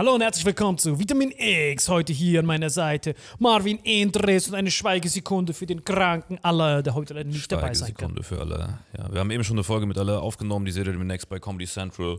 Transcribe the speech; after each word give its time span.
Hallo 0.00 0.14
und 0.14 0.22
herzlich 0.22 0.46
willkommen 0.46 0.78
zu 0.78 0.98
Vitamin 0.98 1.30
X. 1.36 1.90
Heute 1.90 2.14
hier 2.14 2.40
an 2.40 2.46
meiner 2.46 2.70
Seite 2.70 3.14
Marvin 3.38 3.78
Endres 3.84 4.48
und 4.48 4.54
eine 4.54 4.70
Schweigesekunde 4.70 5.52
für 5.52 5.66
den 5.66 5.84
Kranken 5.84 6.38
aller, 6.38 6.82
der 6.82 6.94
heute 6.94 7.12
leider 7.12 7.28
nicht 7.28 7.52
dabei 7.52 7.74
sein 7.74 7.92
kann. 7.92 8.08
Sekunde 8.08 8.22
für 8.22 8.40
alle. 8.40 8.78
Ja, 8.96 9.12
wir 9.12 9.20
haben 9.20 9.30
eben 9.30 9.44
schon 9.44 9.56
eine 9.56 9.62
Folge 9.62 9.84
mit 9.84 9.98
alle 9.98 10.18
aufgenommen, 10.18 10.64
die 10.64 10.72
seht 10.72 10.86
ihr 10.86 10.94
demnächst 10.94 11.28
bei 11.28 11.38
Comedy 11.38 11.66
Central. 11.66 12.18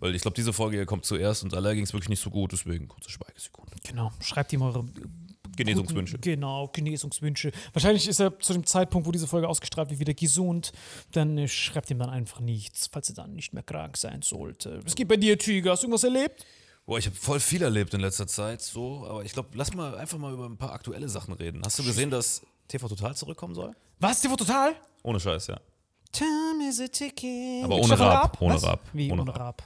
Weil 0.00 0.16
ich 0.16 0.22
glaube, 0.22 0.34
diese 0.34 0.52
Folge 0.52 0.78
hier 0.78 0.86
kommt 0.86 1.04
zuerst 1.04 1.44
und 1.44 1.54
alle 1.54 1.72
ging 1.76 1.84
es 1.84 1.92
wirklich 1.92 2.08
nicht 2.08 2.20
so 2.20 2.30
gut, 2.30 2.50
deswegen 2.50 2.88
kurze 2.88 3.10
Schweigesekunde. 3.10 3.76
Genau. 3.86 4.10
Schreibt 4.18 4.52
ihm 4.52 4.62
eure 4.62 4.84
Genesungswünsche. 5.56 6.16
Guten, 6.16 6.30
genau, 6.32 6.66
Genesungswünsche. 6.72 7.52
Wahrscheinlich 7.72 8.08
ist 8.08 8.18
er 8.18 8.40
zu 8.40 8.54
dem 8.54 8.66
Zeitpunkt, 8.66 9.06
wo 9.06 9.12
diese 9.12 9.28
Folge 9.28 9.46
ausgestrahlt 9.46 9.90
wird, 9.90 10.00
wieder 10.00 10.14
gesund. 10.14 10.72
Dann 11.12 11.38
äh, 11.38 11.46
schreibt 11.46 11.92
ihm 11.92 12.00
dann 12.00 12.10
einfach 12.10 12.40
nichts, 12.40 12.88
falls 12.90 13.08
er 13.08 13.14
dann 13.14 13.34
nicht 13.34 13.52
mehr 13.52 13.62
krank 13.62 13.96
sein 13.98 14.22
sollte. 14.22 14.80
Was 14.84 14.96
geht 14.96 15.06
bei 15.06 15.16
dir, 15.16 15.38
Tiger? 15.38 15.70
Hast 15.70 15.84
du 15.84 15.86
irgendwas 15.86 16.02
erlebt? 16.02 16.44
Boah, 16.86 16.98
ich 16.98 17.06
habe 17.06 17.16
voll 17.16 17.40
viel 17.40 17.62
erlebt 17.62 17.94
in 17.94 18.00
letzter 18.00 18.26
Zeit, 18.26 18.62
so, 18.62 19.06
aber 19.06 19.24
ich 19.24 19.32
glaube, 19.32 19.50
lass 19.54 19.72
mal 19.74 19.96
einfach 19.96 20.18
mal 20.18 20.32
über 20.32 20.46
ein 20.46 20.56
paar 20.56 20.72
aktuelle 20.72 21.08
Sachen 21.08 21.34
reden. 21.34 21.62
Hast 21.64 21.78
du 21.78 21.84
gesehen, 21.84 22.10
dass 22.10 22.42
TV 22.68 22.88
Total 22.88 23.14
zurückkommen 23.14 23.54
soll? 23.54 23.74
Was? 24.00 24.20
TV 24.20 24.34
Total? 24.36 24.74
Ohne 25.02 25.20
Scheiß, 25.20 25.48
ja. 25.48 25.60
Time 26.12 26.68
is 26.68 26.80
a 26.80 26.88
ticking. 26.88 27.64
Aber 27.64 27.76
ohne 27.76 27.86
Stefan 27.86 28.06
Raab, 28.08 28.40
ohne? 28.40 28.62
Raab, 28.62 28.80
Wie 28.92 29.10
ohne 29.12 29.22
ohne. 29.22 29.36
Raab? 29.36 29.62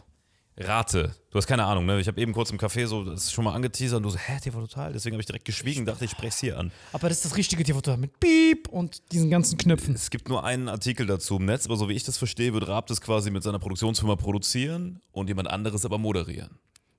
Rate. 0.57 1.13
Du 1.31 1.39
hast 1.39 1.49
keine 1.49 1.65
Ahnung, 1.65 1.85
ne? 1.85 1.99
Ich 1.99 2.07
habe 2.07 2.21
eben 2.21 2.33
kurz 2.33 2.51
im 2.51 2.59
Café 2.59 2.87
so 2.87 3.03
das 3.03 3.33
schon 3.33 3.45
mal 3.45 3.55
angeteasert 3.55 3.97
und 3.97 4.05
du 4.05 4.11
so, 4.11 4.19
hä, 4.19 4.39
TV 4.41 4.61
Total? 4.61 4.93
Deswegen 4.93 5.15
habe 5.15 5.21
ich 5.21 5.27
direkt 5.27 5.45
geschwiegen, 5.47 5.85
dachte, 5.85 6.05
ich 6.05 6.13
spreche 6.13 6.29
es 6.29 6.39
hier 6.39 6.59
an. 6.59 6.71
Aber 6.93 7.09
das 7.09 7.19
ist 7.19 7.25
das 7.25 7.37
richtige 7.37 7.65
TV 7.65 7.81
Total 7.81 7.97
mit 7.97 8.21
Piep 8.21 8.69
und 8.69 9.11
diesen 9.11 9.31
ganzen 9.31 9.59
Knöpfen. 9.59 9.95
Es 9.95 10.11
gibt 10.11 10.29
nur 10.29 10.45
einen 10.45 10.69
Artikel 10.69 11.07
dazu 11.07 11.37
im 11.37 11.47
Netz, 11.47 11.67
aber 11.67 11.77
so 11.77 11.89
wie 11.89 11.95
ich 11.95 12.05
das 12.05 12.19
verstehe, 12.19 12.53
wird 12.53 12.69
Raab 12.69 12.87
das 12.87 13.01
quasi 13.01 13.31
mit 13.33 13.43
seiner 13.43 13.59
Produktionsfirma 13.59 14.15
produzieren 14.15 15.01
und 15.11 15.27
jemand 15.29 15.49
anderes 15.51 15.85
aber 15.85 15.99
moderieren. 15.99 16.57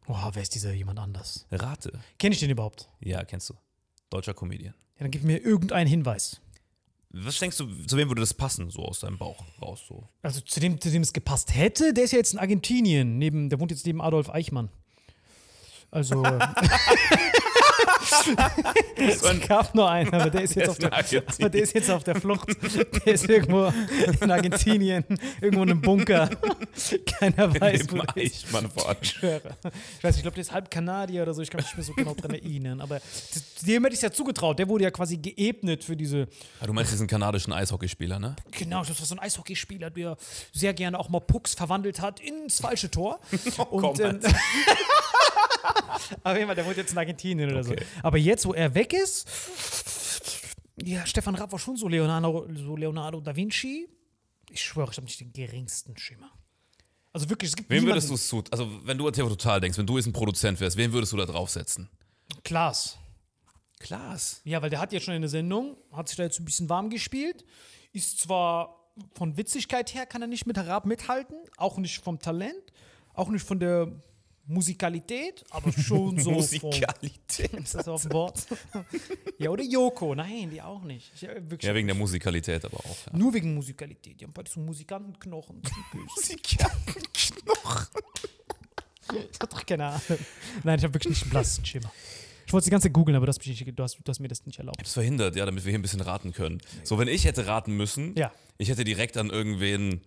Oh, 0.08 0.30
wer 0.34 0.42
ist 0.42 0.54
dieser 0.54 0.74
jemand 0.74 1.00
anders? 1.00 1.48
Rate. 1.52 2.00
Kenne 2.20 2.34
ich 2.34 2.40
den 2.40 2.50
überhaupt? 2.50 2.90
Ja, 3.00 3.24
kennst 3.24 3.50
du. 3.50 3.56
Deutscher 4.10 4.34
Comedian. 4.34 4.74
Ja, 4.98 5.00
dann 5.00 5.12
gib 5.12 5.24
mir 5.24 5.40
irgendeinen 5.40 5.88
Hinweis. 5.88 6.42
Was 7.10 7.40
denkst 7.40 7.58
du, 7.58 7.68
zu 7.86 7.98
wem 7.98 8.10
würde 8.10 8.22
das 8.22 8.34
passen, 8.34 8.70
so 8.70 8.84
aus 8.84 9.00
deinem 9.00 9.18
Bauch 9.18 9.44
raus? 9.62 9.84
So? 9.88 10.08
Also 10.22 10.42
zu 10.42 10.60
dem, 10.60 10.80
zu 10.80 10.92
dem 10.92 11.02
es 11.02 11.14
gepasst 11.14 11.56
hätte, 11.56 11.94
der 11.94 12.04
ist 12.04 12.12
ja 12.12 12.18
jetzt 12.18 12.34
in 12.34 12.40
Argentinien, 12.40 13.18
neben, 13.18 13.50
der 13.50 13.60
wohnt 13.60 13.72
jetzt 13.72 13.86
neben 13.86 14.02
Adolf 14.02 14.30
Eichmann. 14.30 14.70
Also. 15.92 16.24
es 18.98 19.48
gab 19.48 19.76
nur 19.76 19.90
einen, 19.90 20.14
aber 20.14 20.30
der 20.30 20.42
ist, 20.42 20.56
jetzt 20.56 20.70
auf 20.70 20.78
der, 20.78 20.94
aber 20.94 21.50
der 21.50 21.62
ist 21.62 21.74
jetzt 21.74 21.90
auf 21.90 22.03
der 22.03 22.16
Flucht. 22.16 22.50
Der 23.06 23.14
ist 23.14 23.30
irgendwo 23.30 23.72
in 24.22 24.31
Argentinien, 24.31 25.03
irgendwo 25.42 25.64
in 25.64 25.72
einem 25.72 25.81
Bunker. 25.81 26.30
Keiner 27.06 27.60
weiß, 27.60 27.92
wo 27.92 27.98
der 27.98 28.24
ist. 28.24 28.45
Allem. 28.54 28.98
Ich 29.01 29.10
schwöre. 29.10 29.56
Ich 29.98 30.04
weiß 30.04 30.16
nicht, 30.16 30.18
ich 30.18 30.22
glaube, 30.22 30.36
der 30.36 30.42
ist 30.42 30.51
halb 30.51 30.69
Kanadier 30.72 31.24
oder 31.24 31.34
so. 31.34 31.42
Ich 31.42 31.50
kann 31.50 31.60
mich 31.60 31.66
nicht 31.66 31.78
mehr 31.78 31.86
so 31.86 31.94
genau 31.94 32.13
dran 32.13 32.31
erinnern. 32.31 32.81
Aber 32.81 33.01
dem 33.66 33.84
hätte 33.84 33.94
ich 33.94 34.00
es 34.00 34.01
ja 34.01 34.12
zugetraut. 34.12 34.60
Der 34.60 34.68
wurde 34.68 34.84
ja 34.86 34.92
quasi 34.92 35.18
geebnet 35.18 35.84
für 35.84 35.95
diese. 35.95 36.28
Ah, 36.60 36.68
du 36.68 36.74
meinst 36.74 36.92
diesen 36.92 37.07
kanadischen 37.07 37.54
Eishockeyspieler, 37.54 38.19
ne? 38.19 38.36
Genau, 38.51 38.84
das 38.84 39.00
war 39.00 39.06
so 39.06 39.16
ein 39.16 39.19
Eishockeyspieler, 39.19 39.89
der 39.89 40.18
sehr 40.51 40.74
gerne 40.74 41.00
auch 41.00 41.10
mal 41.10 41.19
Pucks 41.19 41.54
verwandelt 41.54 42.01
hat 42.01 42.19
ins 42.19 42.60
falsche 42.60 42.89
Tor. 42.92 43.19
Und, 43.69 43.81
komm, 43.81 44.00
ähm, 44.01 44.19
auf 46.23 46.33
jeden 46.35 46.45
Fall, 46.47 46.56
der 46.56 46.65
wohnt 46.65 46.77
jetzt 46.77 46.91
in 46.91 46.97
Argentinien 46.97 47.50
oder 47.51 47.59
Okay. 47.62 47.77
so. 47.81 48.00
Aber 48.03 48.17
jetzt, 48.17 48.45
wo 48.45 48.53
er 48.53 48.73
weg 48.75 48.94
ist, 48.94 49.27
ja, 50.83 51.06
Stefan 51.06 51.35
Raab 51.35 51.51
war 51.51 51.59
schon 51.59 51.77
so 51.77 51.88
Leonardo, 51.88 52.47
so 52.53 52.75
Leonardo 52.75 53.21
da 53.21 53.35
Vinci. 53.35 53.88
Ich 54.50 54.62
schwöre, 54.62 54.91
ich 54.91 54.97
habe 54.97 55.06
nicht 55.06 55.19
den 55.19 55.31
geringsten 55.33 55.97
Schimmer. 55.97 56.31
Also 57.13 57.29
wirklich, 57.29 57.50
es 57.50 57.56
gibt 57.56 57.69
Wen 57.69 57.77
niemanden- 57.83 57.95
würdest 57.95 58.09
du 58.09 58.13
es 58.15 58.27
zu, 58.27 58.44
also 58.51 58.69
wenn 58.85 58.97
du 58.97 59.07
an 59.07 59.13
TV 59.13 59.29
Total 59.29 59.62
denkst, 59.62 59.77
wenn 59.77 59.88
du 59.88 59.97
jetzt 59.97 60.06
ein 60.06 60.13
Produzent 60.13 60.59
wärst, 60.59 60.75
wen 60.77 60.91
würdest 60.91 61.13
du 61.13 61.17
da 61.17 61.25
draufsetzen? 61.25 61.89
Klaas. 62.44 62.97
Klaas. 63.79 64.41
Ja, 64.44 64.62
weil 64.62 64.69
der 64.69 64.79
hat 64.79 64.91
jetzt 64.94 65.03
schon 65.06 65.13
eine 65.13 65.29
Sendung, 65.29 65.77
hat 65.91 66.07
sich 66.09 66.17
da 66.17 66.23
jetzt 66.23 66.39
ein 66.39 66.45
bisschen 66.45 66.69
warm 66.69 66.89
gespielt, 66.89 67.45
ist 67.94 68.19
zwar 68.19 68.81
von 69.13 69.38
Witzigkeit 69.38 69.94
her 69.94 70.06
kann 70.06 70.21
er 70.21 70.27
nicht 70.27 70.45
mit 70.45 70.57
Raab 70.57 70.85
mithalten, 70.85 71.38
auch 71.57 71.77
nicht 71.77 72.03
vom 72.03 72.19
Talent, 72.19 72.71
auch 73.13 73.29
nicht 73.29 73.45
von 73.45 73.59
der 73.59 73.91
Musikalität, 74.47 75.44
aber 75.50 75.71
schon 75.71 76.18
so 76.19 76.25
vom, 76.25 76.33
Musikalität. 76.36 77.53
ist 77.53 77.75
das 77.75 77.88
auf 77.88 78.03
dem 78.03 78.12
Wort? 78.13 78.45
ja, 79.39 79.50
oder 79.50 79.63
Joko, 79.63 80.13
nein, 80.15 80.50
die 80.51 80.62
auch 80.62 80.83
nicht. 80.83 81.12
Ich, 81.15 81.21
wirklich, 81.24 81.63
Ja, 81.63 81.74
wegen 81.74 81.88
der 81.88 81.95
Musikalität 81.95 82.63
aber 82.65 82.77
auch. 82.77 82.97
Ja. 83.12 83.18
nur 83.18 83.33
wegen 83.33 83.53
Musikalität. 83.53 84.19
Die 84.19 84.25
haben 84.25 84.33
beide 84.33 84.50
so 84.50 84.59
Musikantenknochen. 84.59 85.62
Musikantenknochen. 86.15 87.88
ich 89.31 89.39
hab 89.39 89.50
doch 89.50 89.65
keine 89.65 89.86
Ahnung. 89.88 90.01
Nein, 90.63 90.77
ich 90.80 90.83
habe 90.83 90.94
wirklich 90.94 91.09
nicht 91.12 91.21
einen 91.24 91.31
blassen 91.31 91.65
Schimmer. 91.65 91.91
Ich 92.48 92.53
wollte 92.53 92.62
es 92.62 92.65
die 92.65 92.71
ganze 92.71 92.88
Zeit 92.88 92.94
googeln, 92.94 93.15
aber 93.15 93.25
du 93.25 93.30
hast, 93.31 93.39
mich 93.45 93.59
nicht, 93.59 93.80
du, 93.80 93.83
hast, 93.83 93.98
du 94.03 94.07
hast 94.09 94.19
mir 94.19 94.27
das 94.27 94.45
nicht 94.45 94.59
erlaubt. 94.59 94.77
hab's 94.77 94.94
verhindert, 94.94 95.36
ja, 95.36 95.45
damit 95.45 95.65
wir 95.65 95.71
hier 95.71 95.80
ein 95.80 95.81
bisschen 95.81 96.01
raten 96.01 96.31
können. 96.31 96.62
So, 96.83 97.00
wenn 97.00 97.07
ich 97.07 97.25
hätte 97.25 97.48
raten 97.48 97.75
müssen, 97.75 98.15
Ja. 98.15 98.31
ich 98.59 98.69
hätte 98.69 98.83
direkt 98.83 99.18
an 99.18 99.31
irgendwen 99.31 100.01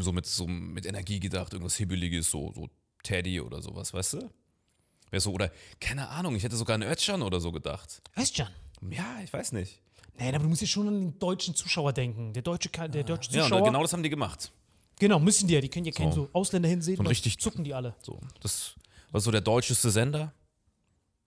so 0.00 0.10
mit, 0.12 0.26
so 0.26 0.48
mit 0.48 0.86
Energie 0.86 1.20
gedacht, 1.20 1.52
irgendwas 1.52 1.76
Hibbeliges, 1.76 2.28
so, 2.30 2.52
so 2.52 2.68
Teddy 3.04 3.40
oder 3.40 3.62
sowas, 3.62 3.94
weißt 3.94 4.14
du? 4.14 4.30
Wär 5.12 5.20
so, 5.20 5.30
oder, 5.32 5.52
keine 5.80 6.08
Ahnung, 6.08 6.34
ich 6.34 6.42
hätte 6.42 6.56
sogar 6.56 6.74
an 6.74 6.82
Özcan 6.82 7.22
oder 7.22 7.40
so 7.40 7.52
gedacht. 7.52 8.02
Weißt 8.16 8.36
du, 8.40 8.42
Ja, 8.90 9.04
ich 9.22 9.32
weiß 9.32 9.52
nicht. 9.52 9.80
Nein, 10.18 10.34
aber 10.34 10.42
du 10.44 10.48
musst 10.50 10.60
ja 10.62 10.66
schon 10.66 10.88
an 10.88 10.94
den 11.00 11.18
deutschen 11.20 11.54
Zuschauer 11.54 11.92
denken. 11.92 12.32
Der 12.32 12.42
deutsche, 12.42 12.68
der 12.68 13.04
deutsche 13.04 13.30
Ja, 13.32 13.42
Zuschauer. 13.44 13.58
und 13.60 13.64
genau 13.66 13.82
das 13.82 13.92
haben 13.92 14.02
die 14.02 14.10
gemacht. 14.10 14.50
Genau, 14.98 15.18
müssen 15.20 15.46
die 15.48 15.54
ja. 15.54 15.60
Die 15.60 15.68
können 15.68 15.86
ja 15.86 15.92
keinen 15.92 16.12
So. 16.12 16.24
so 16.24 16.30
Ausländer 16.32 16.68
hinsehen. 16.68 16.96
Dann 16.96 17.06
richtig- 17.06 17.38
zucken 17.40 17.64
die 17.64 17.74
alle. 17.74 17.94
So, 18.00 18.20
das 18.40 18.74
war 19.10 19.20
so 19.20 19.30
der 19.30 19.40
deutscheste 19.40 19.90
Sender. 19.90 20.32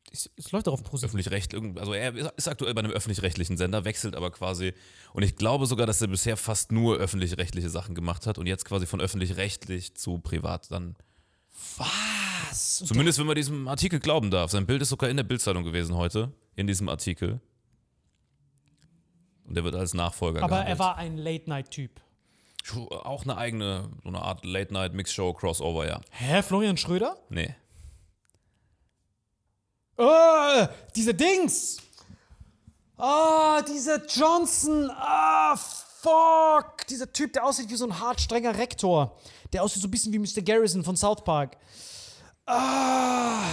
Es, 0.09 0.29
es 0.37 0.53
läuft 0.53 0.67
doch 0.67 0.73
auf 0.73 0.83
ProSieben. 0.83 1.09
öffentlich-recht, 1.09 1.53
also 1.53 1.91
er 1.93 2.15
ist 2.37 2.47
aktuell 2.47 2.73
bei 2.73 2.79
einem 2.79 2.91
öffentlich-rechtlichen 2.91 3.57
Sender, 3.57 3.83
wechselt 3.83 4.15
aber 4.15 4.31
quasi. 4.31 4.73
Und 5.13 5.23
ich 5.23 5.35
glaube 5.35 5.65
sogar, 5.65 5.85
dass 5.85 6.01
er 6.01 6.07
bisher 6.07 6.37
fast 6.37 6.71
nur 6.71 6.95
öffentlich-rechtliche 6.95 7.69
Sachen 7.69 7.93
gemacht 7.93 8.25
hat 8.25 8.37
und 8.37 8.47
jetzt 8.47 8.63
quasi 8.63 8.85
von 8.85 9.01
öffentlich-rechtlich 9.01 9.95
zu 9.95 10.19
privat 10.19 10.71
dann. 10.71 10.95
Was? 11.77 12.79
Zumindest 12.79 13.19
wenn 13.19 13.27
man 13.27 13.35
diesem 13.35 13.67
Artikel 13.67 13.99
glauben 13.99 14.31
darf. 14.31 14.51
Sein 14.51 14.65
Bild 14.65 14.81
ist 14.81 14.89
sogar 14.89 15.09
in 15.09 15.17
der 15.17 15.23
Bildzeitung 15.23 15.63
gewesen 15.63 15.95
heute, 15.95 16.31
in 16.55 16.67
diesem 16.67 16.89
Artikel. 16.89 17.39
Und 19.45 19.55
der 19.55 19.63
wird 19.63 19.75
als 19.75 19.93
Nachfolger 19.93 20.43
Aber 20.43 20.57
er 20.57 20.63
gehandelt. 20.63 20.79
war 20.79 20.97
ein 20.97 21.17
Late-Night-Typ. 21.17 22.01
Auch 22.89 23.23
eine 23.23 23.37
eigene, 23.37 23.89
so 24.03 24.09
eine 24.09 24.21
Art 24.21 24.43
Late-Night-Mix-Show-Crossover, 24.43 25.87
ja. 25.87 26.01
Hä, 26.11 26.41
Florian 26.43 26.75
Schröder? 26.77 27.15
Nee. 27.29 27.55
Oh, 29.97 30.67
diese 30.95 31.13
Dings! 31.13 31.77
Ah, 32.97 33.61
dieser 33.61 34.05
Johnson! 34.05 34.89
Ah, 34.91 35.55
fuck! 36.01 36.85
Dieser 36.87 37.11
Typ, 37.11 37.33
der 37.33 37.45
aussieht 37.45 37.69
wie 37.69 37.75
so 37.75 37.85
ein 37.85 37.99
hart 37.99 38.21
strenger 38.21 38.57
Rektor. 38.57 39.17
Der 39.53 39.63
aussieht 39.63 39.81
so 39.81 39.87
ein 39.87 39.91
bisschen 39.91 40.13
wie 40.13 40.19
Mr. 40.19 40.41
Garrison 40.41 40.83
von 40.83 40.95
South 40.95 41.23
Park. 41.23 41.57
Ah! 42.45 43.43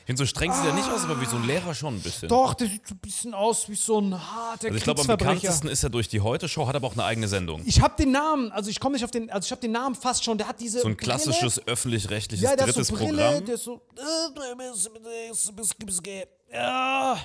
Ich 0.00 0.06
finde, 0.06 0.18
so 0.24 0.26
streng 0.26 0.52
sieht 0.52 0.64
er 0.64 0.72
nicht 0.72 0.90
aus, 0.90 1.04
aber 1.04 1.20
wie 1.20 1.26
so 1.26 1.36
ein 1.36 1.44
Lehrer 1.44 1.72
schon 1.72 1.94
ein 1.94 2.02
bisschen. 2.02 2.28
Doch, 2.28 2.54
der 2.54 2.66
sieht 2.66 2.84
so 2.88 2.94
ein 2.94 2.98
bisschen 2.98 3.32
aus 3.32 3.68
wie 3.68 3.76
so 3.76 4.00
ein 4.00 4.12
harter 4.12 4.64
Also 4.66 4.76
ich 4.76 4.82
glaube, 4.82 5.02
am 5.02 5.06
bekanntesten 5.06 5.68
ist 5.68 5.84
er 5.84 5.90
durch 5.90 6.08
die 6.08 6.20
Heute-Show, 6.20 6.66
hat 6.66 6.74
aber 6.74 6.88
auch 6.88 6.94
eine 6.94 7.04
eigene 7.04 7.28
Sendung. 7.28 7.62
Ich 7.64 7.80
habe 7.80 7.94
den 7.96 8.10
Namen, 8.10 8.50
also 8.50 8.70
ich 8.70 8.80
komme 8.80 8.94
nicht 8.94 9.04
auf 9.04 9.12
den, 9.12 9.30
also 9.30 9.46
ich 9.46 9.52
habe 9.52 9.60
den 9.60 9.70
Namen 9.70 9.94
fast 9.94 10.24
schon. 10.24 10.36
Der 10.36 10.48
hat 10.48 10.58
diese 10.60 10.80
So 10.80 10.88
ein 10.88 10.96
klassisches 10.96 11.64
öffentlich-rechtliches 11.64 12.42
ja, 12.42 12.56
drittes 12.56 12.88
so 12.88 12.96
Brille, 12.96 13.22
Programm. 13.22 13.44
der 13.44 13.54
ist 13.54 13.64
so. 13.64 13.80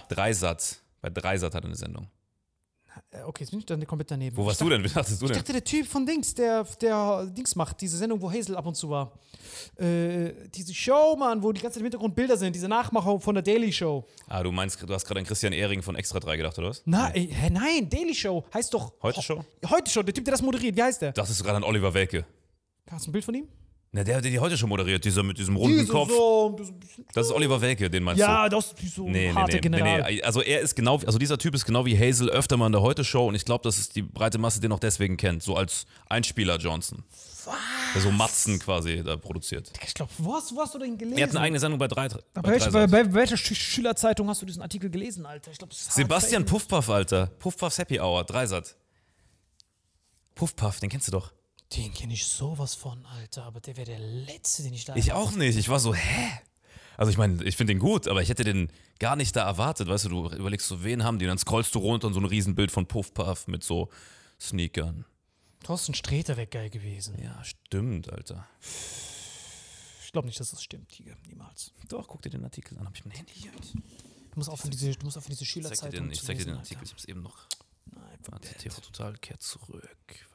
Dreisatz. 0.09 0.79
Bei 1.01 1.09
Dreisat 1.09 1.55
hat 1.55 1.63
er 1.63 1.67
eine 1.67 1.75
Sendung. 1.75 2.07
Äh, 3.19 3.23
Okay, 3.25 3.43
jetzt 3.43 3.49
bin 3.51 3.59
ich 3.59 3.65
dann 3.65 3.85
komplett 3.87 4.11
daneben. 4.11 4.35
Wo 4.37 4.45
warst 4.45 4.61
ich 4.61 4.65
du 4.65 4.69
denn? 4.69 4.83
Wie 4.83 4.87
dachtest 4.89 5.21
du 5.21 5.25
Ich 5.25 5.31
denn? 5.31 5.39
dachte, 5.39 5.51
der 5.53 5.63
Typ 5.63 5.87
von 5.87 6.05
Dings, 6.05 6.33
der, 6.35 6.63
der 6.81 7.25
Dings 7.27 7.55
macht, 7.55 7.81
diese 7.81 7.97
Sendung, 7.97 8.21
wo 8.21 8.31
Hazel 8.31 8.55
ab 8.55 8.65
und 8.65 8.75
zu 8.75 8.89
war. 8.89 9.11
Äh, 9.77 10.31
diese 10.53 10.73
Show, 10.73 11.15
Mann, 11.17 11.41
wo 11.41 11.51
die 11.51 11.61
ganze 11.61 11.75
Zeit 11.75 11.81
im 11.81 11.85
Hintergrund 11.85 12.15
Bilder 12.15 12.37
sind, 12.37 12.55
diese 12.55 12.67
Nachmacher 12.67 13.19
von 13.19 13.35
der 13.35 13.43
Daily 13.43 13.71
Show. 13.71 14.05
Ah, 14.27 14.43
du 14.43 14.51
meinst, 14.51 14.81
du 14.81 14.93
hast 14.93 15.05
gerade 15.05 15.19
an 15.19 15.25
Christian 15.25 15.53
Ehring 15.53 15.81
von 15.81 15.95
Extra 15.95 16.19
3 16.19 16.37
gedacht, 16.37 16.57
oder 16.59 16.69
was? 16.69 16.81
Na, 16.85 17.09
ey, 17.09 17.27
hä, 17.31 17.49
nein, 17.49 17.89
Daily 17.89 18.13
Show 18.15 18.43
heißt 18.53 18.73
doch. 18.73 18.93
Heute 19.01 19.21
Show? 19.21 19.43
Heute 19.69 19.89
Show, 19.91 20.03
der 20.03 20.13
Typ, 20.13 20.25
der 20.25 20.31
das 20.33 20.41
moderiert, 20.41 20.75
wie 20.75 20.83
heißt 20.83 21.01
der? 21.01 21.11
Dachtest 21.13 21.39
du 21.39 21.43
gerade 21.43 21.57
an 21.57 21.63
Oliver 21.63 21.93
Welke? 21.93 22.25
Hast 22.91 23.05
du 23.05 23.09
ein 23.09 23.13
Bild 23.13 23.25
von 23.25 23.35
ihm? 23.35 23.47
Na, 23.95 24.03
der, 24.03 24.19
der 24.19 24.29
die 24.29 24.39
heute 24.39 24.57
schon 24.57 24.67
moderiert, 24.67 25.05
dieser 25.05 25.23
mit 25.23 25.37
diesem 25.37 25.55
runden 25.55 25.87
Kopf. 25.87 26.09
So, 26.09 26.59
Das 27.13 27.27
ist 27.27 27.31
Oliver 27.31 27.61
Welke, 27.61 27.89
den 27.89 28.03
meinst 28.03 28.19
ja, 28.19 28.49
du? 28.49 28.57
das 28.57 28.73
ist 28.73 28.95
so 28.95 29.05
ein 29.05 29.11
Nee, 29.13 29.29
nee, 29.29 29.33
harter 29.33 29.53
nee, 29.53 29.53
nee, 29.53 29.59
General. 29.77 30.11
nee. 30.11 30.21
Also 30.21 30.41
er 30.41 30.59
ist 30.59 30.75
genau, 30.75 30.97
also 31.05 31.17
dieser 31.17 31.37
Typ 31.37 31.55
ist 31.55 31.63
genau 31.65 31.85
wie 31.85 31.97
Hazel 31.97 32.29
öfter 32.29 32.57
mal 32.57 32.65
in 32.65 32.73
der 32.73 32.81
Heute-Show 32.81 33.25
und 33.25 33.35
ich 33.35 33.45
glaube, 33.45 33.63
dass 33.63 33.77
es 33.77 33.87
die 33.87 34.01
breite 34.01 34.37
Masse 34.37 34.59
den 34.59 34.73
auch 34.73 34.79
deswegen 34.79 35.15
kennt, 35.15 35.43
so 35.43 35.55
als 35.55 35.85
Einspieler 36.09 36.57
Johnson. 36.57 37.05
Der 37.93 38.01
so 38.01 38.11
Matzen 38.11 38.59
quasi 38.59 39.01
da 39.01 39.15
produziert. 39.15 39.71
Ich 39.87 39.93
glaube, 39.93 40.11
wo 40.17 40.33
hast, 40.35 40.53
wo 40.53 40.59
hast 40.61 40.73
du 40.75 40.79
den 40.79 40.97
gelesen? 40.97 41.17
Er 41.17 41.23
hat 41.27 41.29
eine 41.29 41.39
eigene 41.39 41.59
Sendung 41.61 41.79
bei 41.79 41.87
drei. 41.87 42.09
bei, 42.09 42.17
Bei 42.33 42.49
welcher, 42.49 42.71
Dreisat. 42.71 42.91
bei, 42.91 43.03
bei 43.05 43.13
welcher 43.13 43.37
Sch 43.37 43.53
Schülerzeitung 43.55 44.27
hast 44.27 44.41
du 44.41 44.45
diesen 44.45 44.61
Artikel 44.61 44.89
gelesen, 44.89 45.25
Alter? 45.25 45.51
Ich 45.51 45.57
glaube, 45.57 45.73
Sebastian 45.73 46.43
Puffpuff, 46.43 46.89
Alter. 46.89 47.27
Puffpuffs 47.39 47.77
Happy 47.77 47.97
Hour, 48.01 48.25
Dreisat. 48.25 48.75
Puffpuff, 50.33 50.81
den 50.81 50.89
kennst 50.89 51.07
du 51.07 51.11
doch. 51.13 51.31
Den 51.73 51.93
kenne 51.93 52.13
ich 52.13 52.25
sowas 52.25 52.75
von, 52.75 53.05
Alter, 53.05 53.43
aber 53.43 53.59
der 53.59 53.75
wäre 53.77 53.85
der 53.85 53.99
Letzte, 53.99 54.63
den 54.63 54.73
ich 54.73 54.85
da. 54.85 54.95
Ich 54.95 55.13
auch 55.13 55.31
nicht. 55.31 55.57
Ich 55.57 55.69
war 55.69 55.79
so, 55.79 55.93
hä? 55.93 56.31
Also 56.97 57.11
ich 57.11 57.17
meine, 57.17 57.43
ich 57.43 57.57
finde 57.57 57.73
den 57.73 57.79
gut, 57.79 58.07
aber 58.07 58.21
ich 58.21 58.29
hätte 58.29 58.43
den 58.43 58.69
gar 58.99 59.15
nicht 59.15 59.35
da 59.35 59.45
erwartet. 59.45 59.87
Weißt 59.87 60.05
du, 60.05 60.09
du 60.09 60.29
überlegst 60.29 60.67
so, 60.67 60.83
wen 60.83 61.03
haben 61.03 61.19
die? 61.19 61.25
Und 61.25 61.29
dann 61.29 61.37
scrollst 61.37 61.75
du 61.75 61.79
runter 61.79 62.07
und 62.07 62.13
so 62.13 62.19
ein 62.19 62.25
Riesenbild 62.25 62.71
von 62.71 62.87
Puffpuff 62.87 63.47
mit 63.47 63.63
so 63.63 63.89
Sneakern. 64.39 65.05
Thorsten 65.63 65.95
Sträter 65.95 66.37
wäre 66.37 66.47
geil 66.47 66.69
gewesen. 66.69 67.19
Ja, 67.21 67.43
stimmt, 67.43 68.13
Alter. 68.13 68.47
Ich 70.05 70.11
glaube 70.11 70.27
nicht, 70.27 70.39
dass 70.39 70.51
das 70.51 70.63
stimmt, 70.63 70.89
Tiger. 70.89 71.15
Niemals. 71.27 71.71
Doch, 71.89 72.07
guck 72.07 72.21
dir 72.21 72.29
den 72.29 72.43
Artikel 72.43 72.77
an. 72.77 72.85
Hab 72.85 72.95
ich 72.95 73.03
mein 73.03 73.15
Handy 73.17 73.33
hier. 73.33 73.51
Ich 73.59 73.73
Du 74.35 74.39
musst 74.39 74.49
aufhören, 74.49 74.71
diese, 74.71 74.91
du 74.91 75.05
musst 75.05 75.17
aufhören, 75.17 75.31
diese 75.31 75.45
zeig 75.45 75.47
dir 75.47 75.51
Schülerzeitung 75.51 76.03
den, 76.07 76.11
ich 76.11 76.21
zeig 76.21 76.37
dir 76.37 76.43
den 76.43 76.49
Alter. 76.55 76.63
Artikel. 76.63 76.83
Ich 76.83 76.91
hab's 76.91 77.05
eben 77.05 77.21
noch. 77.21 77.47
Nein, 77.85 78.19
Warte, 78.27 78.53
TV 78.55 78.81
Total 78.81 79.13
kehrt 79.17 79.41
zurück. 79.41 80.25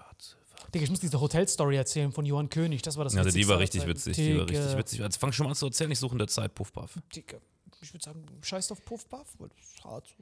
Digga, 0.75 0.85
ich 0.85 0.91
muss 0.91 1.01
diese 1.01 1.21
Hotelstory 1.21 1.77
erzählen 1.77 2.13
von 2.13 2.25
Johann 2.25 2.49
König. 2.49 2.83
Das 2.83 2.97
war 2.97 3.05
das 3.05 3.15
Ja, 3.15 3.25
die 3.25 3.49
war 3.49 3.59
richtig 3.59 3.87
witzig. 3.87 4.17
Die 4.17 4.39
war 4.39 4.49
richtig 4.49 4.77
witzig. 4.77 5.03
Also 5.03 5.19
fang 5.19 5.33
schon 5.33 5.45
mal 5.45 5.51
an 5.51 5.57
zu 5.57 5.67
erzählen, 5.67 5.91
ich 5.91 5.99
suche 5.99 6.13
in 6.13 6.19
der 6.19 6.29
Zeit 6.29 6.55
Puffpuff. 6.55 6.99
Digga, 7.15 7.39
ich 7.81 7.93
würde 7.93 8.05
sagen, 8.05 8.25
scheiß 8.43 8.73
auf 8.73 8.85
Puffpuff, 8.85 9.35
weil 9.39 9.49
das 9.49 9.59
ist 9.59 9.85
hart. 9.85 10.15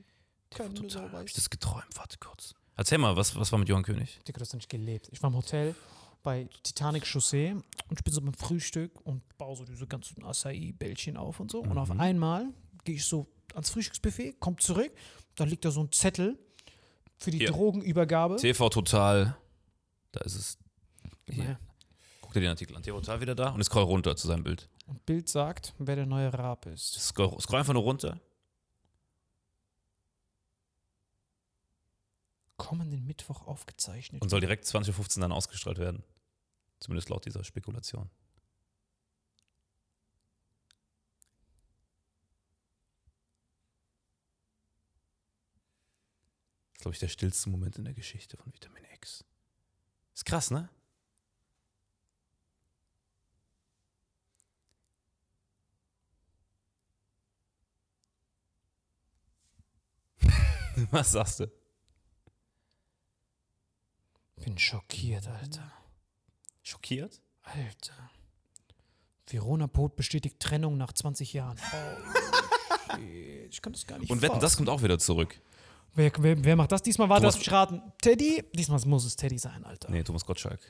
Sau 0.56 0.68
Total. 0.68 1.12
Hab 1.12 1.26
ich 1.26 1.34
das 1.34 1.50
geträumt? 1.50 1.88
Warte 1.94 2.16
kurz. 2.18 2.54
Erzähl 2.76 2.98
mal, 2.98 3.16
was, 3.16 3.36
was 3.36 3.50
war 3.52 3.58
mit 3.58 3.68
Johann 3.68 3.82
König? 3.82 4.18
Digga, 4.26 4.38
du 4.38 4.42
hast 4.42 4.54
nicht 4.54 4.70
gelebt. 4.70 5.08
Ich 5.12 5.22
war 5.22 5.30
im 5.30 5.36
Hotel 5.36 5.74
bei 6.22 6.48
Titanic 6.62 7.06
Chaussee 7.06 7.52
und 7.52 7.98
ich 7.98 8.04
bin 8.04 8.12
so 8.12 8.20
beim 8.20 8.34
Frühstück 8.34 8.92
und 9.04 9.22
baue 9.36 9.56
so 9.56 9.64
diese 9.64 9.86
ganzen 9.86 10.24
Acai-Bällchen 10.24 11.16
auf 11.16 11.40
und 11.40 11.50
so. 11.50 11.60
Und 11.60 11.76
auf 11.76 11.90
einmal 11.90 12.48
gehe 12.84 12.96
ich 12.96 13.04
so 13.04 13.26
ans 13.54 13.70
Frühstücksbuffet, 13.70 14.36
komm 14.38 14.58
zurück, 14.58 14.92
da 15.34 15.44
liegt 15.44 15.64
da 15.64 15.70
so 15.70 15.80
ein 15.80 15.92
Zettel 15.92 16.38
für 17.18 17.30
die 17.30 17.38
Hier. 17.38 17.50
Drogenübergabe. 17.50 18.36
TV 18.36 18.68
Total. 18.68 19.36
Da 20.12 20.20
ist 20.20 20.34
es. 20.34 20.58
Hier. 21.28 21.44
Ja. 21.44 21.58
Guck 22.20 22.32
dir 22.32 22.40
den 22.40 22.50
Artikel 22.50 22.76
an. 22.76 22.82
TV 22.82 22.98
Total 22.98 23.20
wieder 23.20 23.34
da 23.34 23.50
und 23.50 23.62
scroll 23.64 23.84
runter 23.84 24.16
zu 24.16 24.26
seinem 24.26 24.44
Bild. 24.44 24.68
Und 24.86 25.04
Bild 25.06 25.28
sagt, 25.28 25.74
wer 25.78 25.96
der 25.96 26.06
neue 26.06 26.32
Raab 26.32 26.66
ist. 26.66 26.94
Scroll, 26.94 27.40
scroll 27.40 27.60
einfach 27.60 27.74
nur 27.74 27.82
runter. 27.82 28.20
Kommenden 32.56 33.06
Mittwoch 33.06 33.46
aufgezeichnet. 33.46 34.20
Und 34.20 34.28
soll 34.28 34.40
direkt 34.40 34.64
20.15 34.64 34.98
Uhr 34.98 35.22
dann 35.22 35.32
ausgestrahlt 35.32 35.78
werden. 35.78 36.02
Zumindest 36.80 37.08
laut 37.08 37.24
dieser 37.24 37.44
Spekulation. 37.44 38.10
Das 46.72 46.80
ist, 46.80 46.82
glaube 46.82 46.94
ich, 46.94 47.00
der 47.00 47.08
stillste 47.08 47.50
Moment 47.50 47.76
in 47.76 47.84
der 47.84 47.94
Geschichte 47.94 48.36
von 48.36 48.52
Vitamin 48.52 48.84
X. 48.94 49.24
Ist 50.18 50.24
krass, 50.24 50.50
ne? 50.50 50.68
Was 60.90 61.12
sagst 61.12 61.38
du? 61.38 61.46
bin 64.42 64.58
schockiert, 64.58 65.28
Alter. 65.28 65.70
Schockiert? 66.64 67.22
Alter. 67.42 68.10
Verona 69.28 69.68
Pot 69.68 69.94
bestätigt 69.94 70.40
Trennung 70.40 70.76
nach 70.76 70.92
20 70.92 71.32
Jahren. 71.32 71.60
Oh, 72.90 72.96
shit. 72.96 73.52
Ich 73.52 73.62
kann 73.62 73.72
das 73.72 73.86
gar 73.86 73.98
nicht 73.98 74.10
Und 74.10 74.22
wetten, 74.22 74.32
fassen. 74.32 74.42
das 74.42 74.56
kommt 74.56 74.68
auch 74.70 74.82
wieder 74.82 74.98
zurück. 74.98 75.40
Wer, 75.94 76.12
wer, 76.18 76.44
wer 76.44 76.56
macht 76.56 76.72
das 76.72 76.82
diesmal? 76.82 77.08
Warte, 77.08 77.22
Thomas- 77.22 77.34
lass 77.36 77.38
mich 77.46 77.52
raten. 77.52 77.82
Teddy? 78.00 78.44
Diesmal 78.54 78.80
muss 78.86 79.04
es 79.04 79.16
Teddy 79.16 79.38
sein, 79.38 79.64
Alter. 79.64 79.90
Nee, 79.90 80.02
Thomas 80.02 80.24
Gottschalk. 80.24 80.60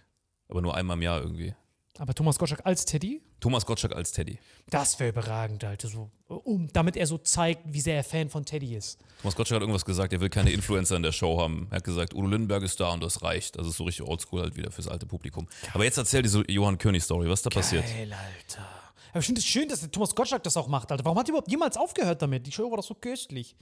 Aber 0.48 0.62
nur 0.62 0.74
einmal 0.74 0.96
im 0.96 1.02
Jahr 1.02 1.20
irgendwie. 1.20 1.54
Aber 1.98 2.14
Thomas 2.14 2.38
Gottschalk 2.38 2.60
als 2.64 2.84
Teddy? 2.84 3.20
Thomas 3.40 3.66
Gottschalk 3.66 3.92
als 3.94 4.12
Teddy. 4.12 4.38
Das 4.70 4.98
wäre 5.00 5.10
überragend, 5.10 5.64
Alter. 5.64 5.88
So, 5.88 6.10
um, 6.28 6.68
damit 6.72 6.96
er 6.96 7.06
so 7.08 7.18
zeigt, 7.18 7.62
wie 7.66 7.80
sehr 7.80 7.96
er 7.96 8.04
Fan 8.04 8.30
von 8.30 8.44
Teddy 8.44 8.76
ist. 8.76 9.00
Thomas 9.20 9.34
Gottschalk 9.34 9.56
hat 9.56 9.62
irgendwas 9.62 9.84
gesagt, 9.84 10.12
er 10.12 10.20
will 10.20 10.28
keine 10.28 10.50
Influencer 10.50 10.94
in 10.96 11.02
der 11.02 11.10
Show 11.12 11.40
haben. 11.40 11.66
Er 11.70 11.76
hat 11.78 11.84
gesagt, 11.84 12.14
Udo 12.14 12.28
Lindenberg 12.28 12.62
ist 12.62 12.78
da 12.78 12.92
und 12.92 13.02
das 13.02 13.22
reicht. 13.22 13.56
Das 13.58 13.66
ist 13.66 13.76
so 13.76 13.84
richtig 13.84 14.06
oldschool 14.06 14.42
halt 14.42 14.56
wieder 14.56 14.70
fürs 14.70 14.86
alte 14.86 15.06
Publikum. 15.06 15.48
Aber 15.74 15.82
jetzt 15.84 15.98
erzähl 15.98 16.22
diese 16.22 16.48
Johann 16.50 16.78
König-Story. 16.78 17.28
Was 17.28 17.40
ist 17.40 17.46
da 17.46 17.50
passiert? 17.50 17.84
Geil, 17.84 18.12
Alter. 18.12 18.66
Aber 19.10 19.18
ich 19.20 19.26
finde 19.26 19.40
es 19.40 19.46
schön, 19.46 19.68
dass 19.68 19.80
der 19.80 19.90
Thomas 19.90 20.14
Gottschalk 20.14 20.44
das 20.44 20.56
auch 20.56 20.68
macht, 20.68 20.92
Alter. 20.92 21.04
Warum 21.04 21.18
hat 21.18 21.26
er 21.26 21.30
überhaupt 21.30 21.50
jemals 21.50 21.76
aufgehört 21.76 22.22
damit? 22.22 22.46
Die 22.46 22.52
Show 22.52 22.70
war 22.70 22.76
doch 22.76 22.84
so 22.84 22.94
köstlich. 22.94 23.56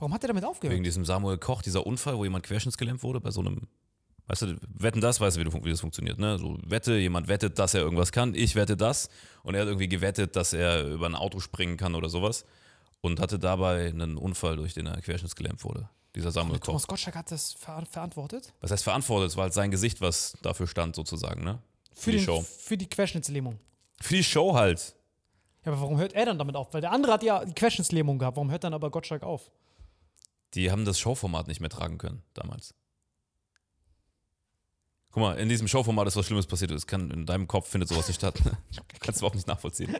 Warum 0.00 0.14
hat 0.14 0.24
er 0.24 0.28
damit 0.28 0.44
aufgehört? 0.44 0.72
Wegen 0.72 0.82
diesem 0.82 1.04
Samuel 1.04 1.36
Koch, 1.36 1.60
dieser 1.60 1.86
Unfall, 1.86 2.16
wo 2.16 2.24
jemand 2.24 2.44
querschnittsgelähmt 2.44 3.02
wurde 3.02 3.20
bei 3.20 3.30
so 3.30 3.40
einem. 3.40 3.68
Weißt 4.26 4.42
du, 4.42 4.56
wetten 4.78 5.00
das, 5.00 5.20
weißt 5.20 5.36
du, 5.36 5.40
wie, 5.40 5.44
du, 5.44 5.64
wie 5.64 5.70
das 5.70 5.80
funktioniert, 5.80 6.18
ne? 6.18 6.38
So, 6.38 6.56
wette, 6.64 6.96
jemand 6.96 7.28
wettet, 7.28 7.58
dass 7.58 7.74
er 7.74 7.82
irgendwas 7.82 8.10
kann, 8.12 8.34
ich 8.34 8.54
wette 8.54 8.76
das. 8.76 9.10
Und 9.42 9.54
er 9.54 9.62
hat 9.62 9.68
irgendwie 9.68 9.88
gewettet, 9.88 10.36
dass 10.36 10.52
er 10.52 10.86
über 10.86 11.06
ein 11.06 11.16
Auto 11.16 11.40
springen 11.40 11.76
kann 11.76 11.94
oder 11.94 12.08
sowas. 12.08 12.46
Und 13.02 13.20
hatte 13.20 13.38
dabei 13.38 13.88
einen 13.88 14.16
Unfall, 14.16 14.56
durch 14.56 14.72
den 14.72 14.86
er 14.86 15.00
querschnittsgelähmt 15.00 15.64
wurde. 15.64 15.88
Dieser 16.14 16.30
Samuel 16.32 16.58
Koch. 16.60 16.66
Thomas 16.66 16.86
Gottschalk 16.86 17.16
hat 17.16 17.30
das 17.30 17.54
ver 17.54 17.84
verantwortet? 17.90 18.54
Was 18.60 18.70
heißt 18.70 18.84
verantwortet? 18.84 19.30
Es 19.30 19.36
war 19.36 19.44
halt 19.44 19.54
sein 19.54 19.70
Gesicht, 19.70 20.00
was 20.00 20.36
dafür 20.42 20.66
stand, 20.66 20.96
sozusagen, 20.96 21.44
ne? 21.44 21.58
Für, 21.92 22.12
die 22.12 22.18
den, 22.18 22.24
Show. 22.24 22.42
Für 22.42 22.76
die 22.76 22.88
Querschnittslähmung. 22.88 23.58
Für 24.00 24.14
die 24.14 24.24
Show 24.24 24.54
halt. 24.54 24.94
Ja, 25.64 25.72
aber 25.72 25.80
warum 25.82 25.98
hört 25.98 26.14
er 26.14 26.24
dann 26.24 26.38
damit 26.38 26.56
auf? 26.56 26.72
Weil 26.72 26.80
der 26.80 26.92
andere 26.92 27.12
hat 27.12 27.22
ja 27.22 27.44
die 27.44 27.52
Querschnittslähmung 27.52 28.18
gehabt. 28.18 28.36
Warum 28.36 28.50
hört 28.50 28.64
dann 28.64 28.74
aber 28.74 28.90
Gottschalk 28.90 29.22
auf? 29.22 29.50
Die 30.54 30.70
haben 30.70 30.84
das 30.84 30.98
Showformat 30.98 31.48
nicht 31.48 31.60
mehr 31.60 31.70
tragen 31.70 31.98
können 31.98 32.22
damals. 32.34 32.74
Guck 35.12 35.22
mal, 35.22 35.38
in 35.38 35.48
diesem 35.48 35.66
Showformat 35.66 36.06
ist 36.06 36.16
was 36.16 36.26
Schlimmes 36.26 36.46
passiert. 36.46 36.70
Das 36.70 36.86
kann, 36.86 37.10
in 37.10 37.26
deinem 37.26 37.48
Kopf 37.48 37.68
findet 37.68 37.88
sowas 37.88 38.06
nicht 38.06 38.16
statt. 38.18 38.36
Kannst 39.00 39.20
du 39.20 39.22
überhaupt 39.22 39.34
nicht 39.34 39.48
nachvollziehen. 39.48 39.96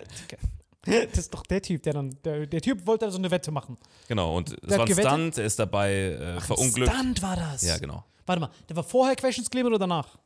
Das 0.84 1.18
ist 1.18 1.34
doch 1.34 1.42
der 1.44 1.60
Typ, 1.60 1.82
der 1.82 1.92
dann. 1.94 2.16
Der, 2.24 2.46
der 2.46 2.60
Typ 2.60 2.86
wollte 2.86 3.10
so 3.10 3.18
eine 3.18 3.30
Wette 3.30 3.50
machen. 3.50 3.76
Genau, 4.08 4.36
und 4.36 4.56
es 4.62 4.70
war 4.70 4.80
ein 4.80 4.86
gewettet? 4.86 5.10
Stunt, 5.10 5.38
er 5.38 5.44
ist 5.44 5.58
dabei 5.58 5.92
äh, 5.92 6.40
verunglückt. 6.40 6.92
Stunt 6.92 7.22
war 7.22 7.36
das. 7.36 7.62
Ja, 7.62 7.76
genau. 7.78 8.04
Warte 8.24 8.40
mal, 8.40 8.50
der 8.68 8.76
war 8.76 8.84
vorher 8.84 9.16
Querschnittslähmung 9.16 9.72
oder 9.72 9.80
danach? 9.80 10.16